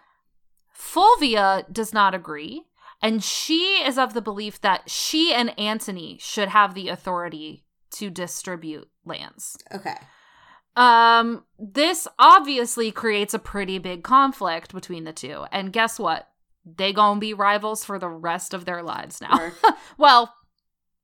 Fulvia 0.73 1.63
does 1.71 1.93
not 1.93 2.15
agree, 2.15 2.63
and 3.03 3.23
she 3.23 3.83
is 3.85 3.99
of 3.99 4.15
the 4.15 4.21
belief 4.21 4.59
that 4.61 4.89
she 4.89 5.31
and 5.31 5.57
Antony 5.59 6.17
should 6.19 6.49
have 6.49 6.73
the 6.73 6.89
authority 6.89 7.65
to 7.91 8.09
distribute 8.09 8.89
lands. 9.05 9.57
Okay. 9.71 9.95
Um, 10.75 11.43
this 11.59 12.07
obviously 12.17 12.91
creates 12.91 13.33
a 13.33 13.39
pretty 13.39 13.77
big 13.77 14.03
conflict 14.03 14.73
between 14.73 15.03
the 15.03 15.13
two. 15.13 15.45
And 15.51 15.73
guess 15.73 15.99
what? 15.99 16.30
They 16.65 16.93
gonna 16.93 17.19
be 17.19 17.33
rivals 17.33 17.83
for 17.83 17.97
the 17.99 18.09
rest 18.09 18.53
of 18.53 18.65
their 18.65 18.83
lives 18.83 19.19
now. 19.21 19.51
Well, 19.97 20.33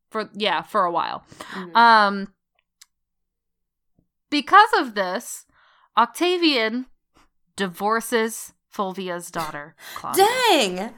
for 0.09 0.29
yeah, 0.33 0.61
for 0.61 0.85
a 0.85 0.91
while. 0.91 1.23
Mhm. 1.53 1.75
Um, 1.75 2.33
because 4.29 4.69
of 4.77 4.95
this, 4.95 5.45
Octavian 5.97 6.85
divorces 7.55 8.53
Fulvia's 8.69 9.31
daughter. 9.31 9.75
Claudia. 9.95 10.25
Dang. 10.25 10.93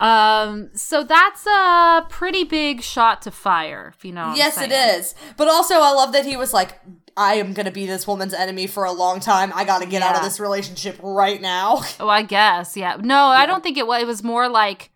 Um, 0.00 0.70
so 0.74 1.04
that's 1.04 1.46
a 1.46 2.06
pretty 2.08 2.44
big 2.44 2.82
shot 2.82 3.22
to 3.22 3.30
fire, 3.30 3.92
if 3.96 4.04
you 4.04 4.12
know. 4.12 4.34
Yes, 4.34 4.60
it 4.60 4.72
is. 4.72 5.14
But 5.36 5.48
also, 5.48 5.76
I 5.76 5.92
love 5.92 6.12
that 6.12 6.26
he 6.26 6.36
was 6.36 6.52
like, 6.52 6.80
I 7.16 7.34
am 7.34 7.52
going 7.52 7.66
to 7.66 7.72
be 7.72 7.86
this 7.86 8.06
woman's 8.06 8.34
enemy 8.34 8.66
for 8.66 8.84
a 8.84 8.92
long 8.92 9.20
time. 9.20 9.52
I 9.54 9.64
got 9.64 9.82
to 9.82 9.88
get 9.88 10.02
out 10.02 10.16
of 10.16 10.22
this 10.22 10.40
relationship 10.40 10.98
right 11.02 11.40
now. 11.40 11.82
Oh, 12.00 12.08
I 12.08 12.22
guess, 12.22 12.76
yeah. 12.76 12.96
No, 13.00 13.26
I 13.26 13.46
don't 13.46 13.62
think 13.62 13.78
it 13.78 13.86
was. 13.86 14.02
It 14.02 14.06
was 14.06 14.22
more 14.22 14.48
like, 14.48 14.90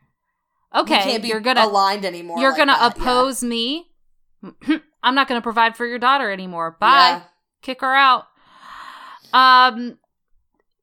okay, 0.74 1.20
you're 1.22 1.40
gonna 1.40 1.64
aligned 1.64 2.04
anymore. 2.04 2.38
you're 2.38 2.50
like 2.50 2.58
gonna 2.58 2.72
that, 2.72 2.96
yeah. 2.96 3.02
oppose 3.02 3.42
me. 3.42 3.86
I'm 5.02 5.14
not 5.14 5.28
gonna 5.28 5.40
provide 5.40 5.76
for 5.76 5.86
your 5.86 5.98
daughter 5.98 6.30
anymore. 6.30 6.76
Bye. 6.80 6.88
Yeah. 6.88 7.22
Kick 7.62 7.80
her 7.82 7.94
out. 7.94 8.24
Um, 9.32 9.98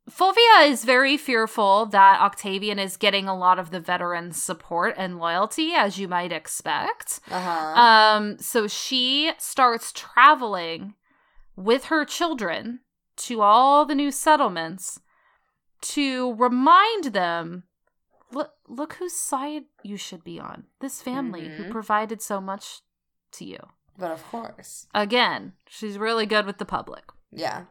Fulvia 0.09 0.59
is 0.65 0.85
very 0.85 1.17
fearful 1.17 1.87
that 1.87 2.21
Octavian 2.21 2.77
is 2.77 2.95
getting 2.95 3.27
a 3.27 3.35
lot 3.35 3.57
of 3.57 3.71
the 3.71 3.79
veterans' 3.79 4.41
support 4.41 4.93
and 4.97 5.17
loyalty, 5.17 5.73
as 5.73 5.97
you 5.97 6.07
might 6.07 6.31
expect. 6.31 7.19
Uh-huh. 7.31 7.79
Um, 7.81 8.37
so 8.39 8.67
she 8.67 9.31
starts 9.39 9.91
traveling 9.91 10.93
with 11.55 11.85
her 11.85 12.05
children 12.05 12.81
to 13.17 13.41
all 13.41 13.85
the 13.85 13.95
new 13.95 14.11
settlements 14.11 14.99
to 15.81 16.33
remind 16.35 17.05
them 17.05 17.63
look, 18.31 18.51
look 18.67 18.93
whose 18.95 19.15
side 19.15 19.63
you 19.81 19.97
should 19.97 20.23
be 20.23 20.39
on. 20.39 20.65
This 20.81 21.01
family 21.01 21.47
who 21.47 21.65
Mhm. 21.65 21.71
provided 21.71 22.21
so 22.21 22.41
much 22.41 22.81
to 23.31 23.45
you. 23.45 23.59
But 23.97 24.11
of 24.11 24.23
course. 24.29 24.87
Again, 24.93 25.53
she's 25.67 25.97
really 25.97 26.25
good 26.25 26.45
with 26.45 26.57
the 26.57 26.65
public. 26.65 27.05
Yeah. 27.31 27.65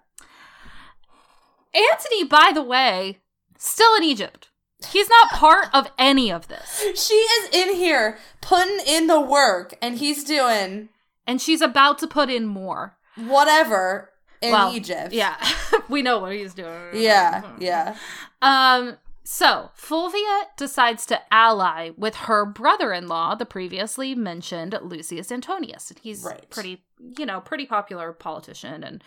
Antony, 1.74 2.24
by 2.24 2.50
the 2.54 2.62
way, 2.62 3.18
still 3.58 3.94
in 3.96 4.02
Egypt. 4.04 4.48
He's 4.90 5.08
not 5.08 5.30
part 5.30 5.68
of 5.72 5.90
any 5.98 6.30
of 6.30 6.48
this. 6.48 6.84
She 6.94 7.14
is 7.14 7.48
in 7.54 7.74
here 7.74 8.18
putting 8.42 8.80
in 8.86 9.06
the 9.06 9.20
work 9.20 9.74
and 9.80 9.96
he's 9.98 10.24
doing 10.24 10.90
And 11.26 11.40
she's 11.40 11.62
about 11.62 11.98
to 12.00 12.06
put 12.06 12.28
in 12.28 12.44
more. 12.46 12.96
whatever 13.16 14.10
in 14.42 14.52
Well, 14.52 14.74
Egypt. 14.74 15.12
Yeah. 15.14 15.36
we 15.88 16.02
know 16.02 16.18
what 16.18 16.32
he's 16.34 16.52
doing. 16.54 16.90
Yeah. 16.92 17.42
Yeah. 17.58 17.96
Um 18.42 18.98
so 19.26 19.70
Fulvia 19.74 20.42
decides 20.58 21.06
to 21.06 21.18
ally 21.32 21.90
with 21.96 22.14
her 22.14 22.44
brother-in-law, 22.44 23.36
the 23.36 23.46
previously 23.46 24.14
mentioned 24.14 24.78
Lucius 24.82 25.32
Antonius. 25.32 25.90
And 25.90 25.98
he's 25.98 26.22
Right. 26.24 26.44
pretty, 26.50 26.84
you 27.16 27.24
know, 27.24 27.40
pretty 27.40 27.64
popular 27.64 28.12
politician 28.12 28.84
and 28.84 29.02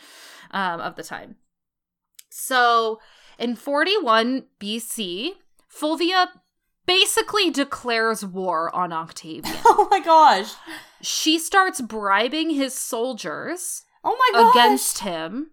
um, 0.49 0.79
of 0.81 0.95
the 0.95 1.03
time. 1.03 1.35
So 2.29 2.99
in 3.39 3.55
41 3.55 4.45
BC, 4.59 5.31
Fulvia 5.67 6.29
basically 6.85 7.49
declares 7.51 8.25
war 8.25 8.73
on 8.75 8.91
Octavian. 8.93 9.55
Oh 9.65 9.87
my 9.91 9.99
gosh. 9.99 10.53
she 11.01 11.37
starts 11.37 11.81
bribing 11.81 12.49
his 12.51 12.73
soldiers 12.73 13.83
Oh 14.03 14.15
my 14.17 14.41
gosh. 14.41 14.55
against 14.55 14.99
him. 14.99 15.51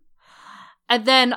And 0.88 1.04
then, 1.06 1.36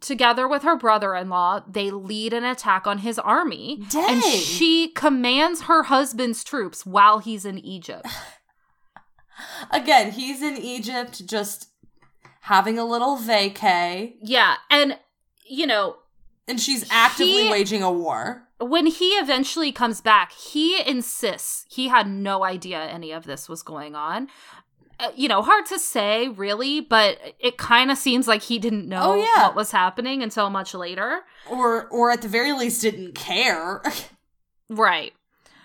together 0.00 0.46
with 0.48 0.62
her 0.62 0.76
brother 0.76 1.14
in 1.14 1.28
law, 1.28 1.60
they 1.68 1.90
lead 1.90 2.32
an 2.32 2.44
attack 2.44 2.86
on 2.86 2.98
his 2.98 3.18
army. 3.18 3.82
And 3.94 4.22
she 4.22 4.88
commands 4.88 5.62
her 5.62 5.84
husband's 5.84 6.42
troops 6.44 6.86
while 6.86 7.18
he's 7.18 7.44
in 7.44 7.58
Egypt. 7.58 8.06
Again, 9.70 10.12
he's 10.12 10.40
in 10.42 10.56
Egypt 10.56 11.26
just 11.26 11.68
having 12.46 12.78
a 12.78 12.84
little 12.84 13.16
vacay 13.16 14.14
yeah. 14.22 14.56
And, 14.70 14.98
you 15.46 15.66
know, 15.66 15.96
and 16.48 16.60
she's 16.60 16.84
actively 16.90 17.44
He- 17.44 17.50
waging 17.50 17.82
a 17.82 17.90
war. 17.92 18.42
when 18.60 18.86
he 18.86 19.08
eventually 19.22 19.72
comes 19.72 20.00
back, 20.00 20.32
he 20.32 20.80
insists 20.88 21.66
he 21.68 21.88
had 21.88 22.06
no 22.08 22.44
idea 22.44 22.78
any 22.80 23.12
of 23.12 23.24
this 23.24 23.48
was 23.48 23.62
going 23.62 23.94
on. 23.94 24.28
Uh, 24.98 25.10
you 25.14 25.28
know, 25.28 25.42
hard 25.42 25.66
to 25.66 25.78
say 25.78 26.28
really, 26.28 26.80
but 26.80 27.18
it 27.38 27.58
kind 27.58 27.90
of 27.90 27.98
seems 27.98 28.26
like 28.26 28.42
he 28.42 28.58
didn't 28.58 28.88
know 28.88 29.12
Oh, 29.12 29.14
yeah. 29.14 29.42
what 29.48 29.54
was 29.54 29.70
happening 29.70 30.22
until 30.22 30.48
much 30.48 30.72
later. 30.72 31.20
Or 31.50 31.86
or 31.88 32.10
at 32.10 32.22
the 32.22 32.28
very 32.28 32.52
least 32.52 32.80
didn't 32.80 33.14
care 33.14 33.82
Right. 34.70 35.12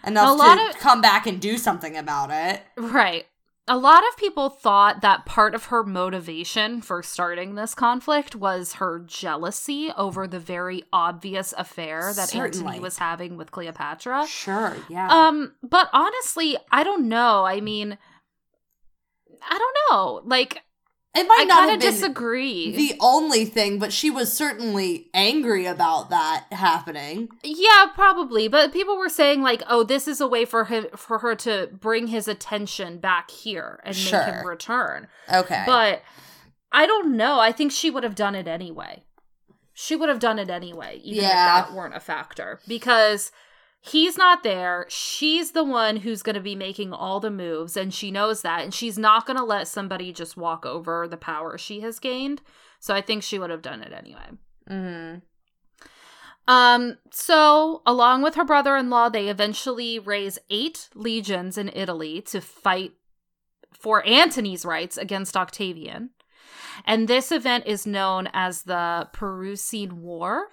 enough 0.06 0.30
A 0.30 0.34
lot 0.34 0.56
to 0.56 0.70
of- 0.72 0.78
come 0.80 1.00
back 1.02 1.28
and 1.28 1.40
do 1.40 1.58
something 1.58 1.96
about 1.96 2.30
it. 2.32 2.62
Right. 2.78 3.26
A 3.68 3.78
lot 3.78 4.04
of 4.08 4.18
people 4.18 4.50
thought 4.50 5.02
that 5.02 5.26
part 5.26 5.54
of 5.54 5.66
her 5.66 5.84
motivation 5.84 6.82
for 6.82 7.04
starting 7.04 7.56
this 7.56 7.76
conflict 7.76 8.36
was 8.36 8.74
her 8.74 9.00
jealousy 9.00 9.92
over 9.96 10.28
the 10.28 10.40
very 10.40 10.84
obvious 10.92 11.54
affair 11.58 12.12
that 12.14 12.30
Certainly. 12.30 12.66
Antony 12.66 12.80
was 12.82 12.98
having 12.98 13.38
with 13.38 13.52
Cleopatra. 13.52 14.26
Sure, 14.28 14.76
yeah. 14.90 15.08
Um, 15.10 15.54
but 15.62 15.90
honestly, 15.94 16.58
I 16.72 16.84
don't 16.84 17.08
know. 17.08 17.46
I 17.46 17.62
mean, 17.62 17.98
I 19.48 19.58
don't 19.58 19.78
know. 19.90 20.22
Like, 20.26 20.64
it 21.14 21.28
might 21.28 21.42
I 21.42 21.44
not 21.44 21.58
kind 21.58 21.70
have 21.72 21.78
of 21.80 21.82
been 21.82 21.92
disagree. 21.94 22.76
the 22.76 22.96
only 23.02 23.46
thing, 23.46 23.80
but 23.80 23.92
she 23.92 24.10
was 24.10 24.32
certainly 24.32 25.10
angry 25.14 25.66
about 25.66 26.10
that 26.10 26.46
happening. 26.52 27.28
yeah, 27.44 27.88
probably. 27.94 28.48
But 28.48 28.72
people 28.72 28.98
were 28.98 29.10
saying 29.10 29.42
like, 29.42 29.62
"Oh, 29.68 29.84
this 29.84 30.08
is 30.08 30.22
a 30.22 30.28
way 30.28 30.46
for 30.46 30.66
him 30.66 30.86
for 30.96 31.20
her 31.20 31.36
to 31.36 31.70
bring 31.74 32.08
his 32.08 32.28
attention 32.28 33.00
back 33.00 33.30
here 33.30 33.80
and 33.84 33.96
make 33.96 34.14
him 34.26 34.46
return." 34.48 35.08
Okay. 35.34 35.64
But 35.66 36.02
I 36.72 36.86
don't 36.86 37.18
know. 37.18 37.40
I 37.40 37.52
think 37.52 37.72
she 37.74 37.90
would 37.90 38.04
have 38.04 38.16
done 38.16 38.34
it 38.36 38.48
anyway. 38.48 39.04
She 39.74 39.96
would 39.96 40.10
have 40.10 40.20
done 40.20 40.40
it 40.40 40.50
anyway, 40.50 41.00
even 41.04 41.24
Yeah. 41.24 41.62
if 41.62 41.68
that 41.68 41.74
weren't 41.76 41.96
a 41.96 42.00
factor. 42.00 42.60
Because 42.68 43.32
he's 43.82 44.16
not 44.18 44.44
there. 44.44 44.86
She's 44.88 45.52
the 45.52 45.64
one 45.64 45.98
who's 45.98 46.22
going 46.22 46.36
to 46.36 46.42
be 46.42 46.56
making 46.56 46.94
all 46.94 47.20
the 47.20 47.32
moves, 47.32 47.76
and 47.76 47.94
she 47.94 48.12
knows 48.12 48.44
that. 48.44 48.64
And 48.64 48.74
she's 48.74 48.98
not 48.98 49.26
going 49.26 49.38
to 49.38 49.44
let 49.44 49.68
somebody 49.68 50.14
just 50.14 50.38
walk 50.38 50.66
over 50.66 51.08
the 51.08 51.18
power 51.18 51.58
she 51.58 51.82
has 51.82 52.00
gained. 52.00 52.42
So 52.80 52.94
I 52.94 53.02
think 53.02 53.24
she 53.24 53.40
would 53.40 53.50
have 53.50 53.62
done 53.62 53.82
it 53.82 53.92
anyway. 53.92 54.30
hmm 54.68 55.16
Um, 56.48 56.98
so 57.12 57.82
along 57.86 58.22
with 58.22 58.36
her 58.36 58.46
brother-in-law, 58.46 59.10
they 59.10 59.28
eventually 59.28 60.00
raise 60.00 60.40
eight 60.50 60.90
legions 60.94 61.58
in 61.58 61.70
Italy 61.74 62.22
to 62.22 62.40
fight 62.40 62.94
for 63.74 64.06
Antony's 64.06 64.64
rights 64.64 64.98
against 64.98 65.36
Octavian. 65.36 66.12
And 66.86 67.08
this 67.08 67.32
event 67.32 67.66
is 67.66 67.88
known 67.88 68.30
as 68.34 68.64
the 68.64 69.10
Perusine 69.12 70.02
War. 70.02 70.48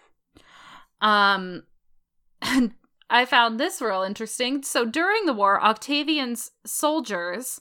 Um 1.01 1.64
and 2.43 2.72
I 3.11 3.25
found 3.25 3.59
this 3.59 3.81
real 3.81 4.03
interesting. 4.03 4.63
So 4.63 4.85
during 4.85 5.25
the 5.27 5.33
war, 5.33 5.63
Octavian's 5.63 6.51
soldiers 6.67 7.61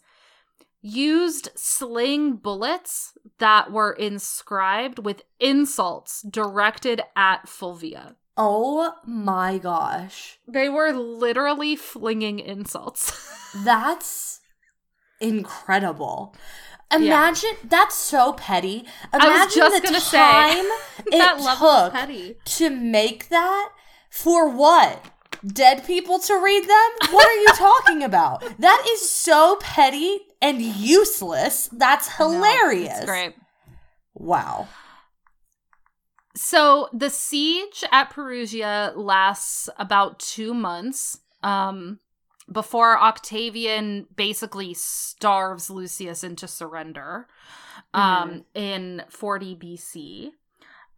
used 0.81 1.49
sling 1.55 2.35
bullets 2.35 3.13
that 3.39 3.71
were 3.71 3.93
inscribed 3.93 4.99
with 4.99 5.23
insults 5.39 6.21
directed 6.21 7.01
at 7.15 7.47
Fulvia. 7.47 8.15
Oh 8.35 8.93
my 9.05 9.57
gosh. 9.57 10.37
They 10.47 10.69
were 10.69 10.91
literally 10.91 11.75
flinging 11.75 12.39
insults. 12.39 13.11
That's 13.63 14.41
incredible. 15.19 16.35
Imagine 16.93 17.51
that's 17.65 17.95
so 17.95 18.31
petty. 18.31 18.85
Imagine 19.13 19.31
I 19.31 19.45
was 19.45 19.53
just 19.53 19.81
the 19.81 19.87
gonna 19.89 19.99
say, 19.99 20.17
time 20.17 20.65
it 21.07 21.11
that 21.11 21.37
level 21.41 21.85
took 21.85 21.93
petty. 21.93 22.35
to 22.45 22.69
make 22.69 23.27
that 23.27 23.69
for 24.09 24.49
what? 24.49 25.03
Dead 25.45 25.85
people 25.85 26.19
to 26.19 26.33
read 26.33 26.63
them? 26.63 27.13
What 27.13 27.27
are 27.27 27.41
you 27.41 27.47
talking 27.55 28.03
about? 28.03 28.43
That 28.59 28.85
is 28.89 29.09
so 29.09 29.57
petty 29.59 30.19
and 30.41 30.61
useless. 30.61 31.69
That's 31.71 32.15
hilarious. 32.15 33.05
Great. 33.05 33.35
Wow. 34.13 34.67
So 36.35 36.89
the 36.93 37.09
siege 37.09 37.83
at 37.91 38.11
Perugia 38.11 38.93
lasts 38.95 39.69
about 39.77 40.19
two 40.19 40.53
months 40.53 41.19
um, 41.43 41.99
before 42.51 42.99
Octavian 42.99 44.07
basically 44.15 44.73
starves 44.73 45.69
Lucius 45.69 46.23
into 46.23 46.47
surrender 46.47 47.27
um, 47.93 48.45
in 48.53 49.03
40 49.09 49.55
BC. 49.55 50.31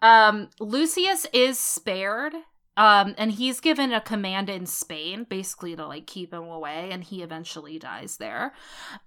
Um, 0.01 0.49
Lucius 0.59 1.25
is 1.33 1.59
spared. 1.59 2.33
Um, 2.80 3.13
and 3.17 3.32
he's 3.34 3.59
given 3.59 3.91
a 3.91 3.99
command 3.99 4.49
in 4.49 4.65
Spain, 4.65 5.25
basically 5.30 5.75
to 5.75 5.86
like 5.86 6.07
keep 6.07 6.34
him 6.34 6.43
away, 6.43 6.89
and 6.91 7.03
he 7.03 7.21
eventually 7.21 7.77
dies 7.77 8.17
there. 8.17 8.53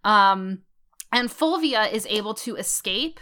Um, 0.05 0.63
and 1.11 1.31
Fulvia 1.31 1.91
is 1.91 2.07
able 2.11 2.35
to 2.35 2.57
escape 2.57 3.19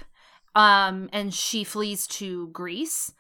um, 0.57 1.09
and 1.13 1.33
she 1.33 1.63
flees 1.63 2.07
to 2.09 2.49
Greece, 2.49 3.13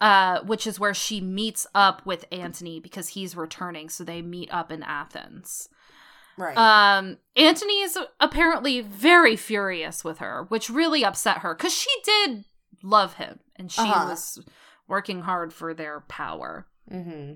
uh, 0.00 0.40
which 0.42 0.66
is 0.66 0.80
where 0.80 0.94
she 0.94 1.20
meets 1.20 1.66
up 1.74 2.04
with 2.04 2.24
Antony 2.32 2.80
because 2.80 3.08
he's 3.10 3.36
returning. 3.36 3.88
So 3.88 4.02
they 4.02 4.20
meet 4.20 4.52
up 4.52 4.72
in 4.72 4.82
Athens. 4.82 5.68
Right. 6.36 6.56
Um, 6.56 7.18
Antony 7.36 7.80
is 7.82 7.96
apparently 8.18 8.80
very 8.80 9.36
furious 9.36 10.02
with 10.02 10.18
her, 10.18 10.46
which 10.48 10.68
really 10.70 11.04
upset 11.04 11.38
her 11.38 11.54
because 11.54 11.74
she 11.74 11.90
did 12.04 12.44
love 12.82 13.14
him 13.14 13.38
and 13.54 13.70
she 13.70 13.82
Uh-huh. 13.82 14.08
was 14.08 14.40
working 14.88 15.20
hard 15.22 15.52
for 15.52 15.72
their 15.74 16.00
power. 16.08 16.66
Mm-hmm. 16.90 17.34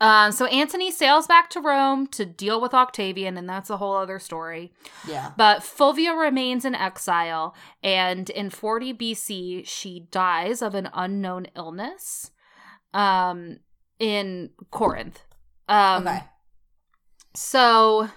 Um, 0.00 0.32
so 0.32 0.44
Antony 0.46 0.90
sails 0.90 1.26
back 1.26 1.48
to 1.50 1.60
Rome 1.60 2.06
to 2.08 2.26
deal 2.26 2.60
with 2.60 2.74
Octavian, 2.74 3.36
and 3.36 3.48
that's 3.48 3.70
a 3.70 3.78
whole 3.78 3.96
other 3.96 4.18
story. 4.18 4.72
Yeah. 5.08 5.32
But 5.36 5.62
Fulvia 5.62 6.14
remains 6.14 6.64
in 6.64 6.74
exile, 6.74 7.54
and 7.82 8.28
in 8.30 8.50
40 8.50 8.92
BC, 8.94 9.66
she 9.66 10.06
dies 10.10 10.60
of 10.60 10.74
an 10.74 10.90
unknown 10.92 11.46
illness 11.56 12.30
um, 12.92 13.60
in 13.98 14.50
Corinth. 14.70 15.22
Um, 15.68 16.06
okay. 16.06 16.24
So, 17.34 18.10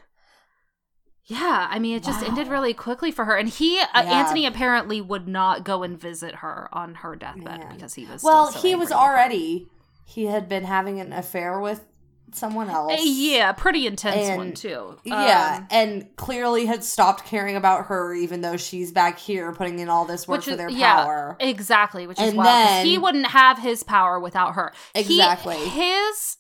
yeah, 1.26 1.68
I 1.70 1.80
mean, 1.80 1.96
it 1.96 2.04
just 2.04 2.24
ended 2.24 2.48
really 2.50 2.74
quickly 2.74 3.12
for 3.12 3.24
her. 3.26 3.38
And 3.38 3.48
he, 3.48 3.80
uh, 3.80 3.86
Yeah. 3.94 4.02
Antony, 4.04 4.46
apparently 4.46 5.00
would 5.00 5.28
not 5.28 5.64
go 5.64 5.84
and 5.84 6.00
visit 6.00 6.36
her 6.36 6.70
on 6.74 6.96
her 6.96 7.16
deathbed 7.16 7.60
Man. 7.60 7.74
because 7.74 7.94
he 7.94 8.06
was. 8.06 8.22
Well, 8.22 8.52
so 8.52 8.60
he 8.60 8.76
was 8.76 8.92
already 8.92 9.70
he 10.10 10.26
had 10.26 10.50
been 10.50 10.64
having 10.64 11.00
an 11.00 11.14
affair 11.14 11.60
with 11.60 11.86
someone 12.32 12.70
else. 12.70 13.00
Yeah, 13.04 13.52
pretty 13.54 13.88
intense 13.88 14.38
one 14.38 14.48
And- 14.48 14.58
too. 14.58 14.98
Yeah, 15.04 15.58
Um, 15.62 15.68
and 15.72 16.16
clearly 16.16 16.66
had 16.68 16.84
stopped 16.84 17.26
caring 17.26 17.56
about 17.56 17.88
her, 17.88 18.14
even 18.14 18.42
though 18.42 18.58
she's 18.58 18.92
back 18.92 19.18
here 19.18 19.52
putting 19.54 19.80
in 19.80 19.90
all 19.90 20.06
this 20.06 20.28
work 20.28 20.38
Which 20.40 20.46
for 20.46 20.52
is- 20.52 20.58
their 20.58 20.70
yeah. 20.70 21.04
power. 21.04 21.38
exactly, 21.40 22.06
which 22.08 22.20
is 22.20 22.30
And. 22.30 22.38
'cause 22.38 22.46
then- 22.46 22.86
he 22.86 22.98
wouldn't 23.00 23.28
have 23.28 23.58
his 23.60 23.82
power 23.84 24.20
without 24.20 24.54
her. 24.56 24.74
He- 24.94 25.02
Exactly. 25.20 25.58
his 25.58 26.38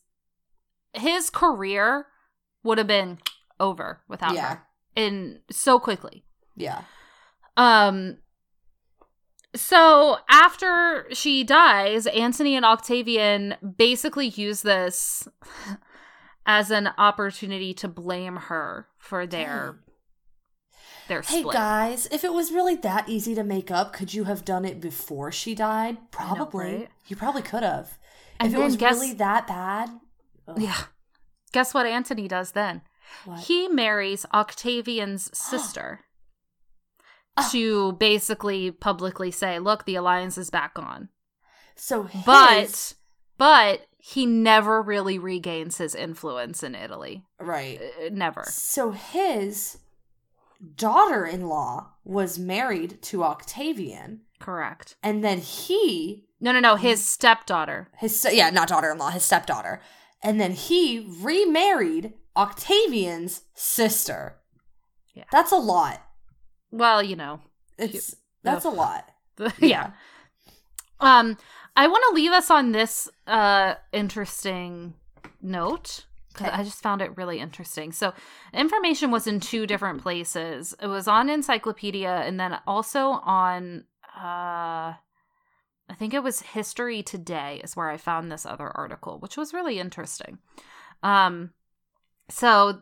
his 0.94 1.30
career 1.30 2.08
would 2.64 2.80
have 2.80 2.88
been 2.88 3.20
over 3.60 4.02
without 4.08 4.34
Yeah. 4.34 4.48
her, 4.56 4.68
and 4.96 5.40
so 5.52 5.80
quickly. 5.80 6.24
Yeah. 6.56 6.82
Um 7.58 8.18
so 9.56 10.18
after 10.30 11.08
she 11.12 11.44
dies, 11.44 12.06
Antony 12.08 12.56
and 12.56 12.66
Octavian 12.66 13.56
basically 13.78 14.28
use 14.28 14.62
this 14.62 15.28
as 16.46 16.72
an 16.72 16.90
opportunity 16.98 17.74
to 17.76 17.88
blame 17.88 18.36
her 18.36 18.88
for 18.98 19.26
their 19.28 19.80
their 21.08 21.22
Hey 21.24 21.40
split. 21.42 21.54
guys, 21.54 22.08
if 22.12 22.24
it 22.24 22.34
was 22.34 22.52
really 22.52 22.76
that 22.76 23.10
easy 23.10 23.34
to 23.34 23.44
make 23.44 23.72
up, 23.72 23.94
could 23.94 24.14
you 24.14 24.26
have 24.26 24.46
done 24.46 24.64
it 24.66 24.80
before 24.80 25.32
she 25.32 25.56
died? 25.56 25.98
I 26.18 26.24
know, 26.24 26.36
Probably. 26.36 26.66
right? 26.66 26.90
You 27.08 27.16
probably 27.16 27.42
could 27.42 27.64
have. 27.64 27.98
And 28.40 28.54
if 28.54 28.60
it 28.60 28.64
was 28.64 28.78
guess- 28.78 28.94
really 28.94 29.14
that 29.14 29.48
bad. 29.48 29.90
Yeah. 30.58 30.78
Guess 31.52 31.74
what 31.74 31.88
Antony 31.88 32.28
does 32.28 32.52
then? 32.52 32.82
what? 33.26 33.40
He 33.42 33.68
marries 33.68 34.26
Octavian's 34.34 35.36
sister 35.38 36.02
Ah. 37.40 37.50
to 37.52 37.94
basically 37.94 38.72
publicly 38.72 39.32
say, 39.32 39.60
"Look, 39.60 39.86
the 39.86 39.96
alliance 39.96 40.38
is 40.38 40.50
back 40.50 40.74
on." 40.78 41.10
so 41.76 42.04
his, 42.04 42.24
But 42.26 42.94
but 43.38 43.88
he 43.98 44.26
never 44.26 44.82
really 44.82 45.18
regains 45.20 45.78
his 45.78 45.96
influence 45.96 46.62
in 46.64 46.76
Italy. 46.76 47.24
right. 47.40 47.80
Uh, 47.82 48.10
never. 48.12 48.44
So 48.48 48.92
his 48.92 49.78
daughter-in-law 50.76 51.90
was 52.04 52.38
married 52.40 53.02
to 53.04 53.24
Octavian, 53.24 54.22
Correct. 54.40 54.96
and 55.04 55.24
then 55.24 55.40
he 55.40 56.26
No, 56.42 56.52
no, 56.52 56.60
no. 56.60 56.76
His 56.76 57.04
stepdaughter. 57.04 57.90
his 57.98 58.26
yeah, 58.32 58.50
not 58.50 58.68
daughter-in-law, 58.70 59.12
his 59.12 59.24
stepdaughter. 59.26 59.82
And 60.22 60.40
then 60.40 60.52
he 60.52 61.08
remarried 61.22 62.14
Octavian's 62.36 63.44
sister. 63.54 64.38
Yeah. 65.14 65.24
That's 65.32 65.52
a 65.52 65.58
lot. 65.58 66.02
Well, 66.72 67.02
you 67.04 67.16
know. 67.16 67.42
It's 67.78 68.16
that's 68.44 68.66
a 68.66 68.70
lot. 68.70 69.10
yeah. 69.60 69.92
Um, 71.00 71.38
I 71.76 71.88
want 71.88 72.04
to 72.10 72.16
leave 72.16 72.32
us 72.32 72.52
on 72.52 72.72
this 72.72 73.10
uh 73.28 73.76
interesting 73.92 74.94
note 75.42 76.06
because 76.30 76.48
Okay. 76.48 76.56
I 76.58 76.64
just 76.64 76.82
found 76.84 77.02
it 77.02 77.16
really 77.18 77.40
interesting. 77.40 77.92
So, 77.92 78.14
information 78.54 79.12
was 79.12 79.28
in 79.28 79.40
two 79.40 79.66
different 79.66 80.02
places. 80.02 80.76
It 80.82 80.88
was 80.88 81.08
on 81.08 81.30
Encyclopedia 81.30 82.10
and 82.26 82.40
then 82.40 82.60
also 82.68 83.10
on 83.24 83.86
uh 84.18 84.94
I 85.92 85.96
think 85.98 86.14
it 86.14 86.22
was 86.24 86.42
History 86.42 87.02
Today 87.02 87.62
is 87.64 87.76
where 87.76 87.90
I 87.90 87.98
found 87.98 88.32
this 88.32 88.46
other 88.46 88.70
article, 88.78 89.18
which 89.20 89.38
was 89.38 89.54
really 89.54 89.80
interesting. 89.80 90.40
Um 91.02 91.52
so 92.30 92.82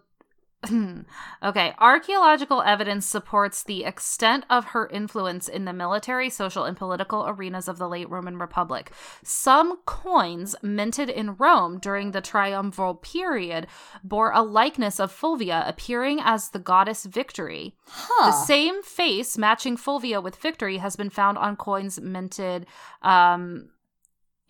okay, 1.43 1.74
archaeological 1.78 2.64
evidence 2.64 3.05
supports 3.05 3.64
the 3.64 3.84
extent 3.84 4.43
of 4.49 4.66
her 4.66 4.88
influence 4.88 5.47
in 5.47 5.66
the 5.66 5.74
military, 5.74 6.30
social, 6.30 6.64
and 6.64 6.76
political 6.76 7.26
arenas 7.28 7.68
of 7.68 7.78
the 7.78 7.88
late 7.88 8.10
Roman 8.10 8.39
Republic. 8.39 8.91
Some 9.24 9.78
coins 9.86 10.55
minted 10.64 11.10
in 11.10 11.36
Rome 11.36 11.78
during 11.80 12.12
the 12.12 12.24
triumviral 12.24 12.99
period 12.99 13.68
bore 14.03 14.32
a 14.32 14.41
likeness 14.41 14.99
of 14.99 15.12
Fulvia 15.12 15.64
appearing 15.68 16.20
as 16.22 16.49
the 16.49 16.60
goddess 16.60 17.05
Victory. 17.05 17.76
Huh. 17.86 18.32
The 18.32 18.45
same 18.45 18.82
face 18.82 19.38
matching 19.38 19.78
Fulvia 19.78 20.22
with 20.22 20.38
Victory 20.38 20.78
has 20.78 20.95
been 20.95 21.12
found 21.12 21.38
on 21.38 21.55
coins 21.55 22.01
minted 22.01 22.66
um, 23.03 23.70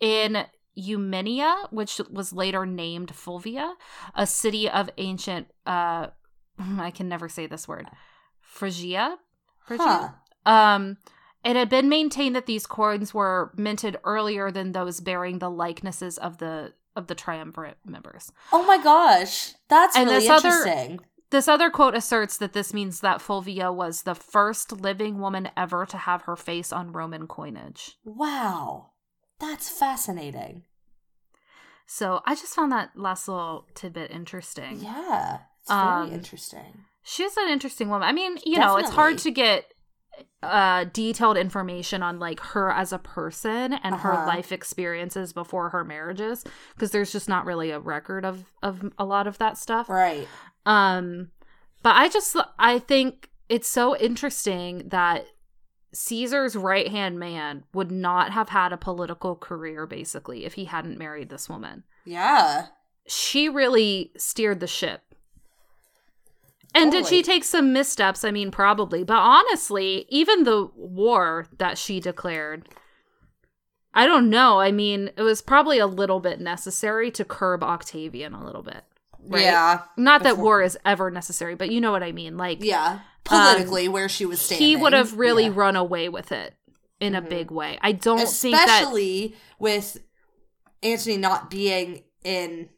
in 0.00 0.46
Eumenia, 0.78 1.54
which 1.72 2.00
was 2.10 2.32
later 2.32 2.64
named 2.64 3.14
Fulvia, 3.14 3.74
a 4.14 4.26
city 4.26 4.68
of 4.68 4.88
ancient. 4.98 5.48
Uh, 5.66 6.08
I 6.78 6.90
can 6.90 7.08
never 7.08 7.28
say 7.28 7.46
this 7.46 7.66
word. 7.66 7.86
Phrygia. 8.40 9.16
Phrygia. 9.66 10.14
Huh. 10.46 10.50
Um, 10.50 10.96
it 11.44 11.56
had 11.56 11.68
been 11.68 11.88
maintained 11.88 12.34
that 12.36 12.46
these 12.46 12.66
coins 12.66 13.12
were 13.14 13.52
minted 13.56 13.96
earlier 14.04 14.50
than 14.50 14.72
those 14.72 15.00
bearing 15.00 15.38
the 15.38 15.50
likenesses 15.50 16.18
of 16.18 16.38
the 16.38 16.72
of 16.96 17.06
the 17.06 17.14
triumvirate 17.14 17.76
members. 17.84 18.32
Oh 18.52 18.64
my 18.64 18.82
gosh. 18.82 19.52
That's 19.68 19.94
And 19.96 20.08
really 20.10 20.20
this 20.26 20.30
other- 20.30 20.48
interesting. 20.48 21.00
This 21.30 21.46
other 21.46 21.68
quote 21.70 21.94
asserts 21.94 22.38
that 22.38 22.54
this 22.54 22.72
means 22.72 23.00
that 23.00 23.20
Fulvia 23.20 23.70
was 23.70 24.02
the 24.02 24.14
first 24.14 24.72
living 24.72 25.20
woman 25.20 25.50
ever 25.56 25.84
to 25.86 25.96
have 25.98 26.22
her 26.22 26.34
face 26.36 26.72
on 26.72 26.90
Roman 26.92 27.26
coinage. 27.28 27.98
wow. 28.04 28.90
That's 29.40 29.68
fascinating. 29.68 30.64
So 31.86 32.20
I 32.26 32.34
just 32.34 32.54
found 32.54 32.72
that 32.72 32.90
last 32.96 33.28
little 33.28 33.66
tidbit 33.74 34.10
interesting. 34.10 34.80
Yeah. 34.80 35.38
It's 35.60 35.70
very 35.70 35.80
Um, 35.80 36.12
interesting. 36.12 36.84
She's 37.02 37.36
an 37.36 37.48
interesting 37.48 37.88
woman. 37.88 38.06
I 38.08 38.12
mean, 38.12 38.36
you 38.44 38.58
know, 38.58 38.76
it's 38.76 38.90
hard 38.90 39.18
to 39.18 39.30
get 39.30 39.72
uh 40.42 40.82
detailed 40.92 41.36
information 41.36 42.02
on 42.02 42.18
like 42.18 42.40
her 42.40 42.72
as 42.72 42.92
a 42.92 42.98
person 42.98 43.74
and 43.74 43.94
her 43.94 44.12
Uh-huh. 44.14 44.26
life 44.26 44.50
experiences 44.50 45.32
before 45.32 45.70
her 45.70 45.84
marriages 45.84 46.44
because 46.74 46.90
there's 46.90 47.12
just 47.12 47.28
not 47.28 47.44
really 47.46 47.70
a 47.70 47.78
record 47.78 48.24
of 48.24 48.44
of 48.62 48.92
a 48.98 49.04
lot 49.04 49.26
of 49.28 49.38
that 49.38 49.56
stuff. 49.56 49.88
Right. 49.88 50.26
Um, 50.66 51.30
but 51.84 51.94
I 51.96 52.08
just 52.08 52.36
I 52.58 52.80
think 52.80 53.30
it's 53.48 53.68
so 53.68 53.96
interesting 53.96 54.88
that 54.88 55.26
Caesar's 55.92 56.54
right 56.54 56.88
hand 56.88 57.18
man 57.18 57.64
would 57.72 57.90
not 57.90 58.32
have 58.32 58.50
had 58.50 58.72
a 58.72 58.76
political 58.76 59.34
career 59.36 59.86
basically 59.86 60.44
if 60.44 60.54
he 60.54 60.66
hadn't 60.66 60.98
married 60.98 61.30
this 61.30 61.48
woman. 61.48 61.84
Yeah. 62.04 62.66
She 63.06 63.48
really 63.48 64.12
steered 64.16 64.60
the 64.60 64.66
ship. 64.66 65.02
And 66.74 66.92
did 66.92 67.06
she 67.06 67.22
take 67.22 67.44
some 67.44 67.72
missteps? 67.72 68.24
I 68.24 68.30
mean, 68.30 68.50
probably. 68.50 69.02
But 69.02 69.16
honestly, 69.16 70.04
even 70.10 70.44
the 70.44 70.68
war 70.76 71.46
that 71.56 71.78
she 71.78 71.98
declared, 71.98 72.68
I 73.94 74.06
don't 74.06 74.28
know. 74.28 74.60
I 74.60 74.70
mean, 74.70 75.10
it 75.16 75.22
was 75.22 75.40
probably 75.40 75.78
a 75.78 75.86
little 75.86 76.20
bit 76.20 76.40
necessary 76.40 77.10
to 77.12 77.24
curb 77.24 77.64
Octavian 77.64 78.34
a 78.34 78.44
little 78.44 78.62
bit. 78.62 78.82
Right? 79.26 79.42
Yeah. 79.42 79.82
Not 79.96 80.22
that 80.22 80.32
Before- 80.32 80.44
war 80.44 80.62
is 80.62 80.78
ever 80.84 81.10
necessary, 81.10 81.54
but 81.54 81.70
you 81.70 81.80
know 81.80 81.90
what 81.90 82.02
I 82.02 82.12
mean. 82.12 82.36
Like, 82.36 82.62
Yeah. 82.62 83.00
Politically, 83.28 83.88
where 83.88 84.08
she 84.08 84.26
was 84.26 84.40
standing. 84.40 84.64
Um, 84.64 84.68
he 84.68 84.76
would 84.76 84.92
have 84.92 85.18
really 85.18 85.44
Yeah. 85.44 85.52
run 85.54 85.76
away 85.76 86.08
with 86.08 86.32
it 86.32 86.54
in 87.00 87.14
a 87.14 87.22
Mhm. 87.22 87.28
big 87.28 87.50
way. 87.50 87.78
I 87.82 87.92
don't 87.92 88.26
think 88.28 88.54
that. 88.56 88.68
especially 88.68 89.36
with 89.58 89.98
Antony 90.82 91.16
not 91.16 91.50
being 91.50 92.04
in 92.24 92.68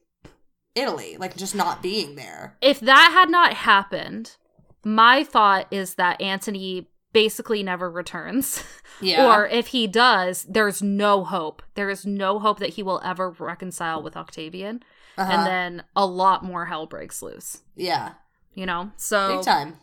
Italy, 0.74 1.16
like 1.18 1.36
just 1.36 1.54
not 1.54 1.82
being 1.82 2.14
there. 2.16 2.56
If 2.60 2.80
that 2.80 3.10
had 3.12 3.28
not 3.30 3.54
happened, 3.54 4.36
my 4.84 5.24
thought 5.24 5.66
is 5.70 5.94
that 5.96 6.20
Antony 6.20 6.88
basically 7.12 7.62
never 7.62 7.90
returns. 7.90 8.62
Yeah. 9.02 9.34
Or 9.34 9.46
if 9.46 9.68
he 9.68 9.86
does, 9.86 10.44
there's 10.46 10.82
no 10.82 11.24
hope. 11.24 11.62
There 11.74 11.88
is 11.88 12.04
no 12.04 12.38
hope 12.38 12.58
that 12.58 12.74
he 12.74 12.82
will 12.82 13.00
ever 13.02 13.30
reconcile 13.30 14.02
with 14.02 14.14
Octavian. 14.14 14.82
Uh-huh. 15.16 15.32
And 15.32 15.46
then 15.46 15.84
a 15.96 16.04
lot 16.04 16.44
more 16.44 16.66
hell 16.66 16.84
breaks 16.86 17.22
loose. 17.22 17.62
yeah, 17.74 18.12
You 18.52 18.66
know? 18.66 18.90
So 18.98 19.36
big 19.38 19.44
time. 19.46 19.78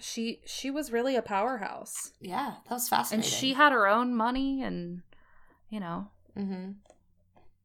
She 0.00 0.40
she 0.46 0.70
was 0.70 0.92
really 0.92 1.16
a 1.16 1.22
powerhouse. 1.22 2.12
Yeah, 2.20 2.54
that 2.68 2.74
was 2.74 2.88
fascinating. 2.88 3.24
And 3.24 3.32
she 3.32 3.54
had 3.54 3.72
her 3.72 3.86
own 3.86 4.14
money 4.14 4.62
and 4.62 5.02
you 5.68 5.80
know, 5.80 6.08
mm-hmm. 6.36 6.72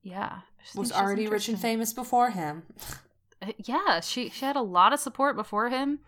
yeah. 0.03 0.39
Was 0.75 0.91
already 0.91 1.27
rich 1.27 1.47
and 1.49 1.59
famous 1.59 1.93
before 1.93 2.31
him. 2.31 2.63
Uh, 3.41 3.51
yeah 3.65 3.99
she 3.99 4.29
she 4.29 4.45
had 4.45 4.55
a 4.55 4.61
lot 4.61 4.93
of 4.93 4.99
support 4.99 5.35
before 5.35 5.69
him 5.69 5.99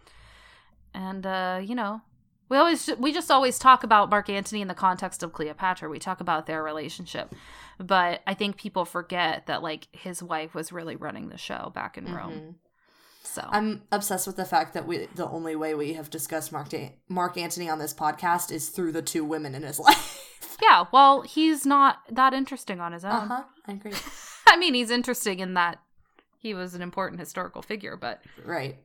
and 0.93 1.26
uh 1.26 1.60
you 1.62 1.76
know 1.76 1.99
we 2.47 2.55
always 2.55 2.89
we 2.97 3.12
just 3.12 3.30
always 3.30 3.60
talk 3.60 3.84
about 3.84 4.10
mark 4.10 4.30
antony 4.30 4.62
in 4.62 4.70
the 4.70 4.74
context 4.74 5.22
of 5.24 5.34
cleopatra 5.34 5.89
we 5.89 5.99
talk 5.99 6.22
about 6.22 6.45
their 6.45 6.64
relationship 6.64 7.36
but 7.80 8.22
i 8.26 8.34
think 8.34 8.55
people 8.55 8.86
forget 8.86 9.45
that 9.47 9.62
like 9.62 9.89
his 9.91 10.24
wife 10.24 10.55
was 10.55 10.72
really 10.72 10.95
running 10.95 11.28
the 11.28 11.38
show 11.38 11.70
back 11.76 11.97
in 11.97 12.05
rome 12.16 12.32
Mhm. 12.32 12.55
So 13.28 13.45
I'm 13.49 13.84
obsessed 13.91 14.25
with 14.28 14.36
the 14.38 14.45
fact 14.45 14.73
that 14.73 14.88
we 14.88 15.07
the 15.15 15.28
only 15.28 15.55
way 15.55 15.73
we 15.75 15.93
have 15.93 16.09
discussed 16.09 16.51
Mark 16.51 16.69
da- 16.69 16.95
Mark 17.09 17.38
Antony 17.38 17.69
on 17.69 17.80
this 17.80 17.93
podcast 17.93 18.51
is 18.51 18.69
through 18.69 18.91
the 18.93 19.01
two 19.01 19.23
women 19.25 19.53
in 19.55 19.63
his 19.63 19.80
life. 19.88 20.19
yeah 20.61 20.86
well 20.91 21.21
he's 21.21 21.65
not 21.65 21.99
that 22.09 22.34
interesting 22.34 22.80
on 22.80 22.91
his 22.93 23.03
own 23.05 23.11
Uh 23.11 23.28
huh. 23.28 23.43
I 23.67 23.71
agree. 23.73 23.93
i 24.47 24.55
mean 24.57 24.73
he's 24.73 24.89
interesting 24.91 25.39
in 25.39 25.53
that 25.55 25.80
he 26.39 26.53
was 26.53 26.73
an 26.73 26.82
important 26.82 27.19
historical 27.19 27.61
figure 27.61 27.97
but 27.97 28.21
Right. 28.45 28.78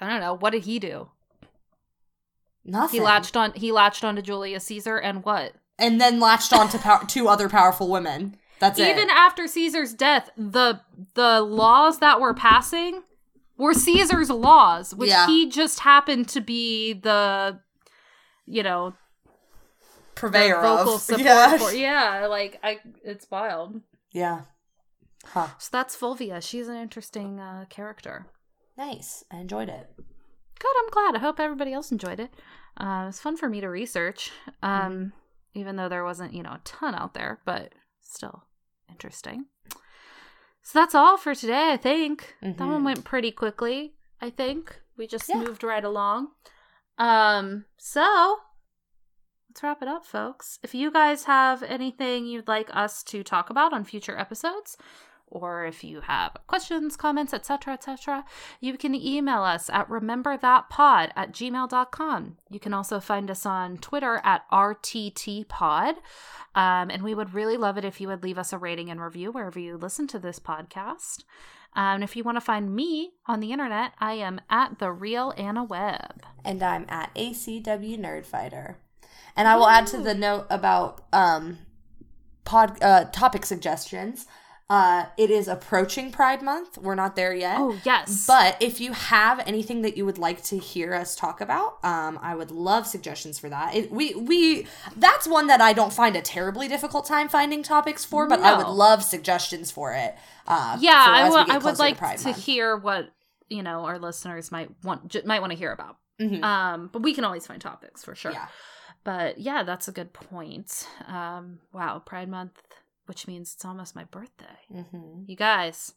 i 0.00 0.08
don't 0.10 0.20
know 0.20 0.34
what 0.34 0.50
did 0.50 0.64
he 0.64 0.78
do 0.78 1.08
Nothing. 2.64 3.00
he 3.00 3.04
latched 3.04 3.36
on 3.36 3.52
he 3.52 3.72
latched 3.72 4.04
onto 4.04 4.22
julius 4.22 4.64
caesar 4.64 4.96
and 4.98 5.24
what 5.24 5.52
and 5.78 6.00
then 6.00 6.18
latched 6.20 6.52
on 6.52 6.68
to 6.70 6.78
pow- 6.78 6.98
two 7.06 7.26
other 7.28 7.48
powerful 7.48 7.88
women. 7.90 8.36
That's 8.60 8.78
it. 8.78 8.86
even 8.88 9.10
after 9.10 9.48
Caesar's 9.48 9.92
death, 9.92 10.30
the 10.36 10.80
the 11.14 11.40
laws 11.40 11.98
that 11.98 12.20
were 12.20 12.32
passing 12.32 13.02
were 13.56 13.74
Caesar's 13.74 14.30
laws, 14.30 14.94
which 14.94 15.10
Yeah. 15.10 15.26
he 15.26 15.48
just 15.48 15.80
happened 15.80 16.28
to 16.30 16.40
be 16.40 16.92
the 16.92 17.60
you 18.46 18.62
know 18.62 18.90
the 19.24 19.30
Purveyor 20.20 20.60
vocal 20.60 20.94
of. 20.94 21.00
support 21.00 21.24
yeah. 21.24 21.56
for. 21.58 21.72
Yeah, 21.72 22.26
like 22.28 22.58
I, 22.62 22.78
it's 23.04 23.30
wild. 23.30 23.80
yeah. 24.12 24.42
Huh. 25.26 25.48
So 25.58 25.70
that's 25.72 25.96
Fulvia. 25.96 26.40
She's 26.42 26.68
an 26.68 26.76
interesting 26.76 27.40
uh, 27.40 27.64
character. 27.70 28.26
Nice. 28.76 29.24
I 29.30 29.38
enjoyed 29.38 29.68
it. 29.70 29.88
Good. 29.96 30.74
I'm 30.78 30.90
glad. 30.90 31.14
I 31.16 31.18
hope 31.20 31.40
everybody 31.40 31.72
else 31.72 31.90
enjoyed 31.90 32.20
it. 32.20 32.30
Uh, 32.78 33.02
it 33.04 33.06
was 33.06 33.20
fun 33.20 33.36
for 33.36 33.48
me 33.48 33.60
to 33.62 33.68
research, 33.68 34.30
um, 34.62 35.12
even 35.54 35.76
though 35.76 35.88
there 35.88 36.04
wasn't, 36.04 36.34
you 36.34 36.42
know, 36.42 36.50
a 36.52 36.60
ton 36.64 36.94
out 36.94 37.14
there, 37.14 37.40
but 37.46 37.72
still 38.02 38.44
interesting. 38.90 39.46
So 40.64 40.78
that's 40.80 40.94
all 40.94 41.16
for 41.18 41.34
today. 41.34 41.72
I 41.72 41.76
think 41.76 42.36
that 42.40 42.58
one 42.58 42.80
Mhm. 42.80 42.84
went 42.84 43.04
pretty 43.04 43.30
quickly. 43.30 43.94
I 44.20 44.30
think 44.30 44.80
we 44.96 45.06
just 45.06 45.28
Yeah. 45.28 45.36
moved 45.36 45.62
right 45.62 45.84
along. 45.84 46.32
Um, 46.98 47.66
so 47.76 48.40
let's 49.48 49.62
wrap 49.62 49.82
it 49.82 49.88
up, 49.88 50.06
folks. 50.06 50.58
If 50.62 50.74
you 50.74 50.90
guys 50.90 51.24
have 51.24 51.62
anything 51.62 52.26
you'd 52.26 52.48
like 52.48 52.74
us 52.74 53.02
to 53.04 53.22
talk 53.22 53.50
about 53.50 53.72
on 53.74 53.84
future 53.84 54.18
episodes, 54.18 54.76
or 55.26 55.64
if 55.64 55.82
you 55.82 56.00
have 56.02 56.36
questions, 56.46 56.96
comments, 56.96 57.34
etc., 57.34 57.74
etc., 57.74 58.24
you 58.60 58.76
can 58.76 58.94
email 58.94 59.42
us 59.42 59.68
at 59.70 59.88
rememberthatpod 59.88 61.10
at 61.16 61.32
gmail.com. 61.32 62.36
You 62.50 62.60
can 62.60 62.74
also 62.74 63.00
find 63.00 63.30
us 63.30 63.44
on 63.44 63.78
Twitter 63.78 64.20
at 64.24 64.48
RTTpod. 64.50 65.96
Um, 66.54 66.90
and 66.90 67.02
we 67.02 67.14
would 67.14 67.34
really 67.34 67.56
love 67.56 67.76
it 67.76 67.84
if 67.84 68.00
you 68.00 68.08
would 68.08 68.22
leave 68.22 68.38
us 68.38 68.52
a 68.52 68.58
rating 68.58 68.90
and 68.90 69.00
review 69.00 69.32
wherever 69.32 69.58
you 69.58 69.76
listen 69.76 70.06
to 70.08 70.18
this 70.18 70.38
podcast. 70.38 71.24
Um, 71.76 71.96
and 71.96 72.04
if 72.04 72.14
you 72.14 72.22
want 72.22 72.36
to 72.36 72.40
find 72.40 72.74
me 72.74 73.14
on 73.26 73.40
the 73.40 73.52
internet, 73.52 73.92
I 73.98 74.14
am 74.14 74.40
at 74.48 74.78
the 74.78 74.92
real 74.92 75.34
Anna 75.36 75.64
Webb. 75.64 76.22
And 76.44 76.62
I'm 76.62 76.86
at 76.88 77.12
ACW 77.14 77.98
Nerdfighter. 77.98 78.76
And 79.36 79.48
I 79.48 79.56
will 79.56 79.66
add 79.66 79.88
to 79.88 79.98
the 79.98 80.14
note 80.14 80.46
about 80.48 81.04
um 81.12 81.58
pod 82.44 82.80
uh 82.82 83.06
topic 83.06 83.44
suggestions. 83.44 84.26
Uh 84.70 85.06
it 85.18 85.30
is 85.30 85.46
approaching 85.46 86.10
Pride 86.10 86.40
Month. 86.40 86.78
We're 86.78 86.94
not 86.94 87.16
there 87.16 87.34
yet. 87.34 87.56
Oh 87.58 87.76
yes, 87.84 88.26
But 88.26 88.56
if 88.62 88.80
you 88.80 88.92
have 88.92 89.40
anything 89.46 89.82
that 89.82 89.96
you 89.96 90.06
would 90.06 90.16
like 90.16 90.42
to 90.44 90.56
hear 90.58 90.94
us 90.94 91.14
talk 91.14 91.42
about, 91.42 91.84
um, 91.84 92.18
I 92.22 92.34
would 92.34 92.50
love 92.50 92.86
suggestions 92.86 93.38
for 93.38 93.50
that. 93.50 93.74
It, 93.74 93.90
we 93.90 94.14
we 94.14 94.66
that's 94.96 95.28
one 95.28 95.48
that 95.48 95.60
I 95.60 95.74
don't 95.74 95.92
find 95.92 96.16
a 96.16 96.22
terribly 96.22 96.66
difficult 96.66 97.04
time 97.06 97.28
finding 97.28 97.62
topics 97.62 98.06
for, 98.06 98.26
but 98.26 98.40
I 98.40 98.56
would 98.56 98.68
love 98.68 99.02
suggestions 99.04 99.70
for 99.70 99.92
it. 99.92 100.14
Uh, 100.46 100.78
yeah, 100.80 101.04
I 101.08 101.28
would. 101.28 101.50
I 101.50 101.58
would 101.58 101.78
like 101.78 101.98
Pride 101.98 102.18
to 102.20 102.32
hear 102.32 102.74
what 102.76 103.10
you 103.50 103.62
know 103.62 103.84
our 103.84 103.98
listeners 103.98 104.50
might 104.50 104.70
want 104.82 105.08
j- 105.08 105.22
might 105.26 105.40
want 105.40 105.52
to 105.52 105.58
hear 105.58 105.72
about. 105.72 105.98
Mhm. 106.18 106.42
Um, 106.42 106.88
but 106.90 107.02
we 107.02 107.12
can 107.12 107.24
always 107.24 107.46
find 107.46 107.60
topics 107.60 108.02
for 108.02 108.14
sure. 108.14 108.32
Yeah. 108.32 108.46
But 109.04 109.38
yeah, 109.38 109.62
that's 109.64 109.88
a 109.88 109.92
good 109.92 110.14
point. 110.14 110.88
Um, 111.06 111.58
wow, 111.74 111.98
Pride 111.98 112.28
Month, 112.30 112.58
which 113.06 113.26
means 113.26 113.54
it's 113.54 113.64
almost 113.64 113.94
my 113.96 114.04
birthday. 114.04 114.58
hmm 114.72 115.22
You 115.26 115.36
guys, 115.36 115.94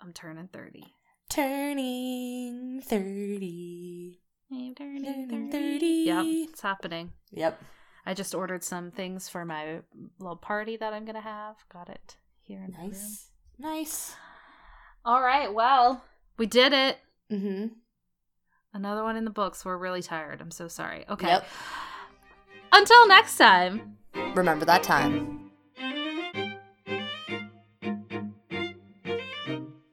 I'm 0.00 0.12
turning 0.12 0.48
30. 0.48 0.84
Turning 1.28 2.80
thirty. 2.82 4.20
I'm 4.52 4.74
turning 4.74 5.04
Turning 5.04 5.50
30. 5.50 5.78
30. 5.78 5.86
Yep, 5.86 6.24
it's 6.50 6.60
happening. 6.60 7.12
Yep. 7.32 7.60
I 8.06 8.14
just 8.14 8.34
ordered 8.34 8.62
some 8.62 8.90
things 8.90 9.28
for 9.28 9.44
my 9.44 9.80
little 10.18 10.36
party 10.36 10.76
that 10.76 10.92
I'm 10.92 11.04
going 11.04 11.14
to 11.14 11.20
have. 11.22 11.56
Got 11.72 11.88
it 11.88 12.16
here 12.42 12.62
in 12.62 12.72
the 12.72 12.78
room. 12.78 12.90
Nice. 12.90 13.28
Nice. 13.58 14.16
All 15.04 15.22
right, 15.22 15.52
well, 15.52 16.04
we 16.36 16.46
did 16.46 16.72
it. 16.72 16.98
Mm-hmm. 17.32 17.68
Another 18.74 19.02
one 19.02 19.16
in 19.16 19.24
the 19.24 19.30
books. 19.30 19.64
We're 19.64 19.78
really 19.78 20.02
tired. 20.02 20.40
I'm 20.40 20.50
so 20.50 20.68
sorry. 20.68 21.04
Okay. 21.08 21.26
Yep. 21.28 21.46
Until 22.72 23.08
next 23.08 23.38
time. 23.38 23.96
Remember 24.34 24.64
that 24.66 24.82
time. 24.82 25.43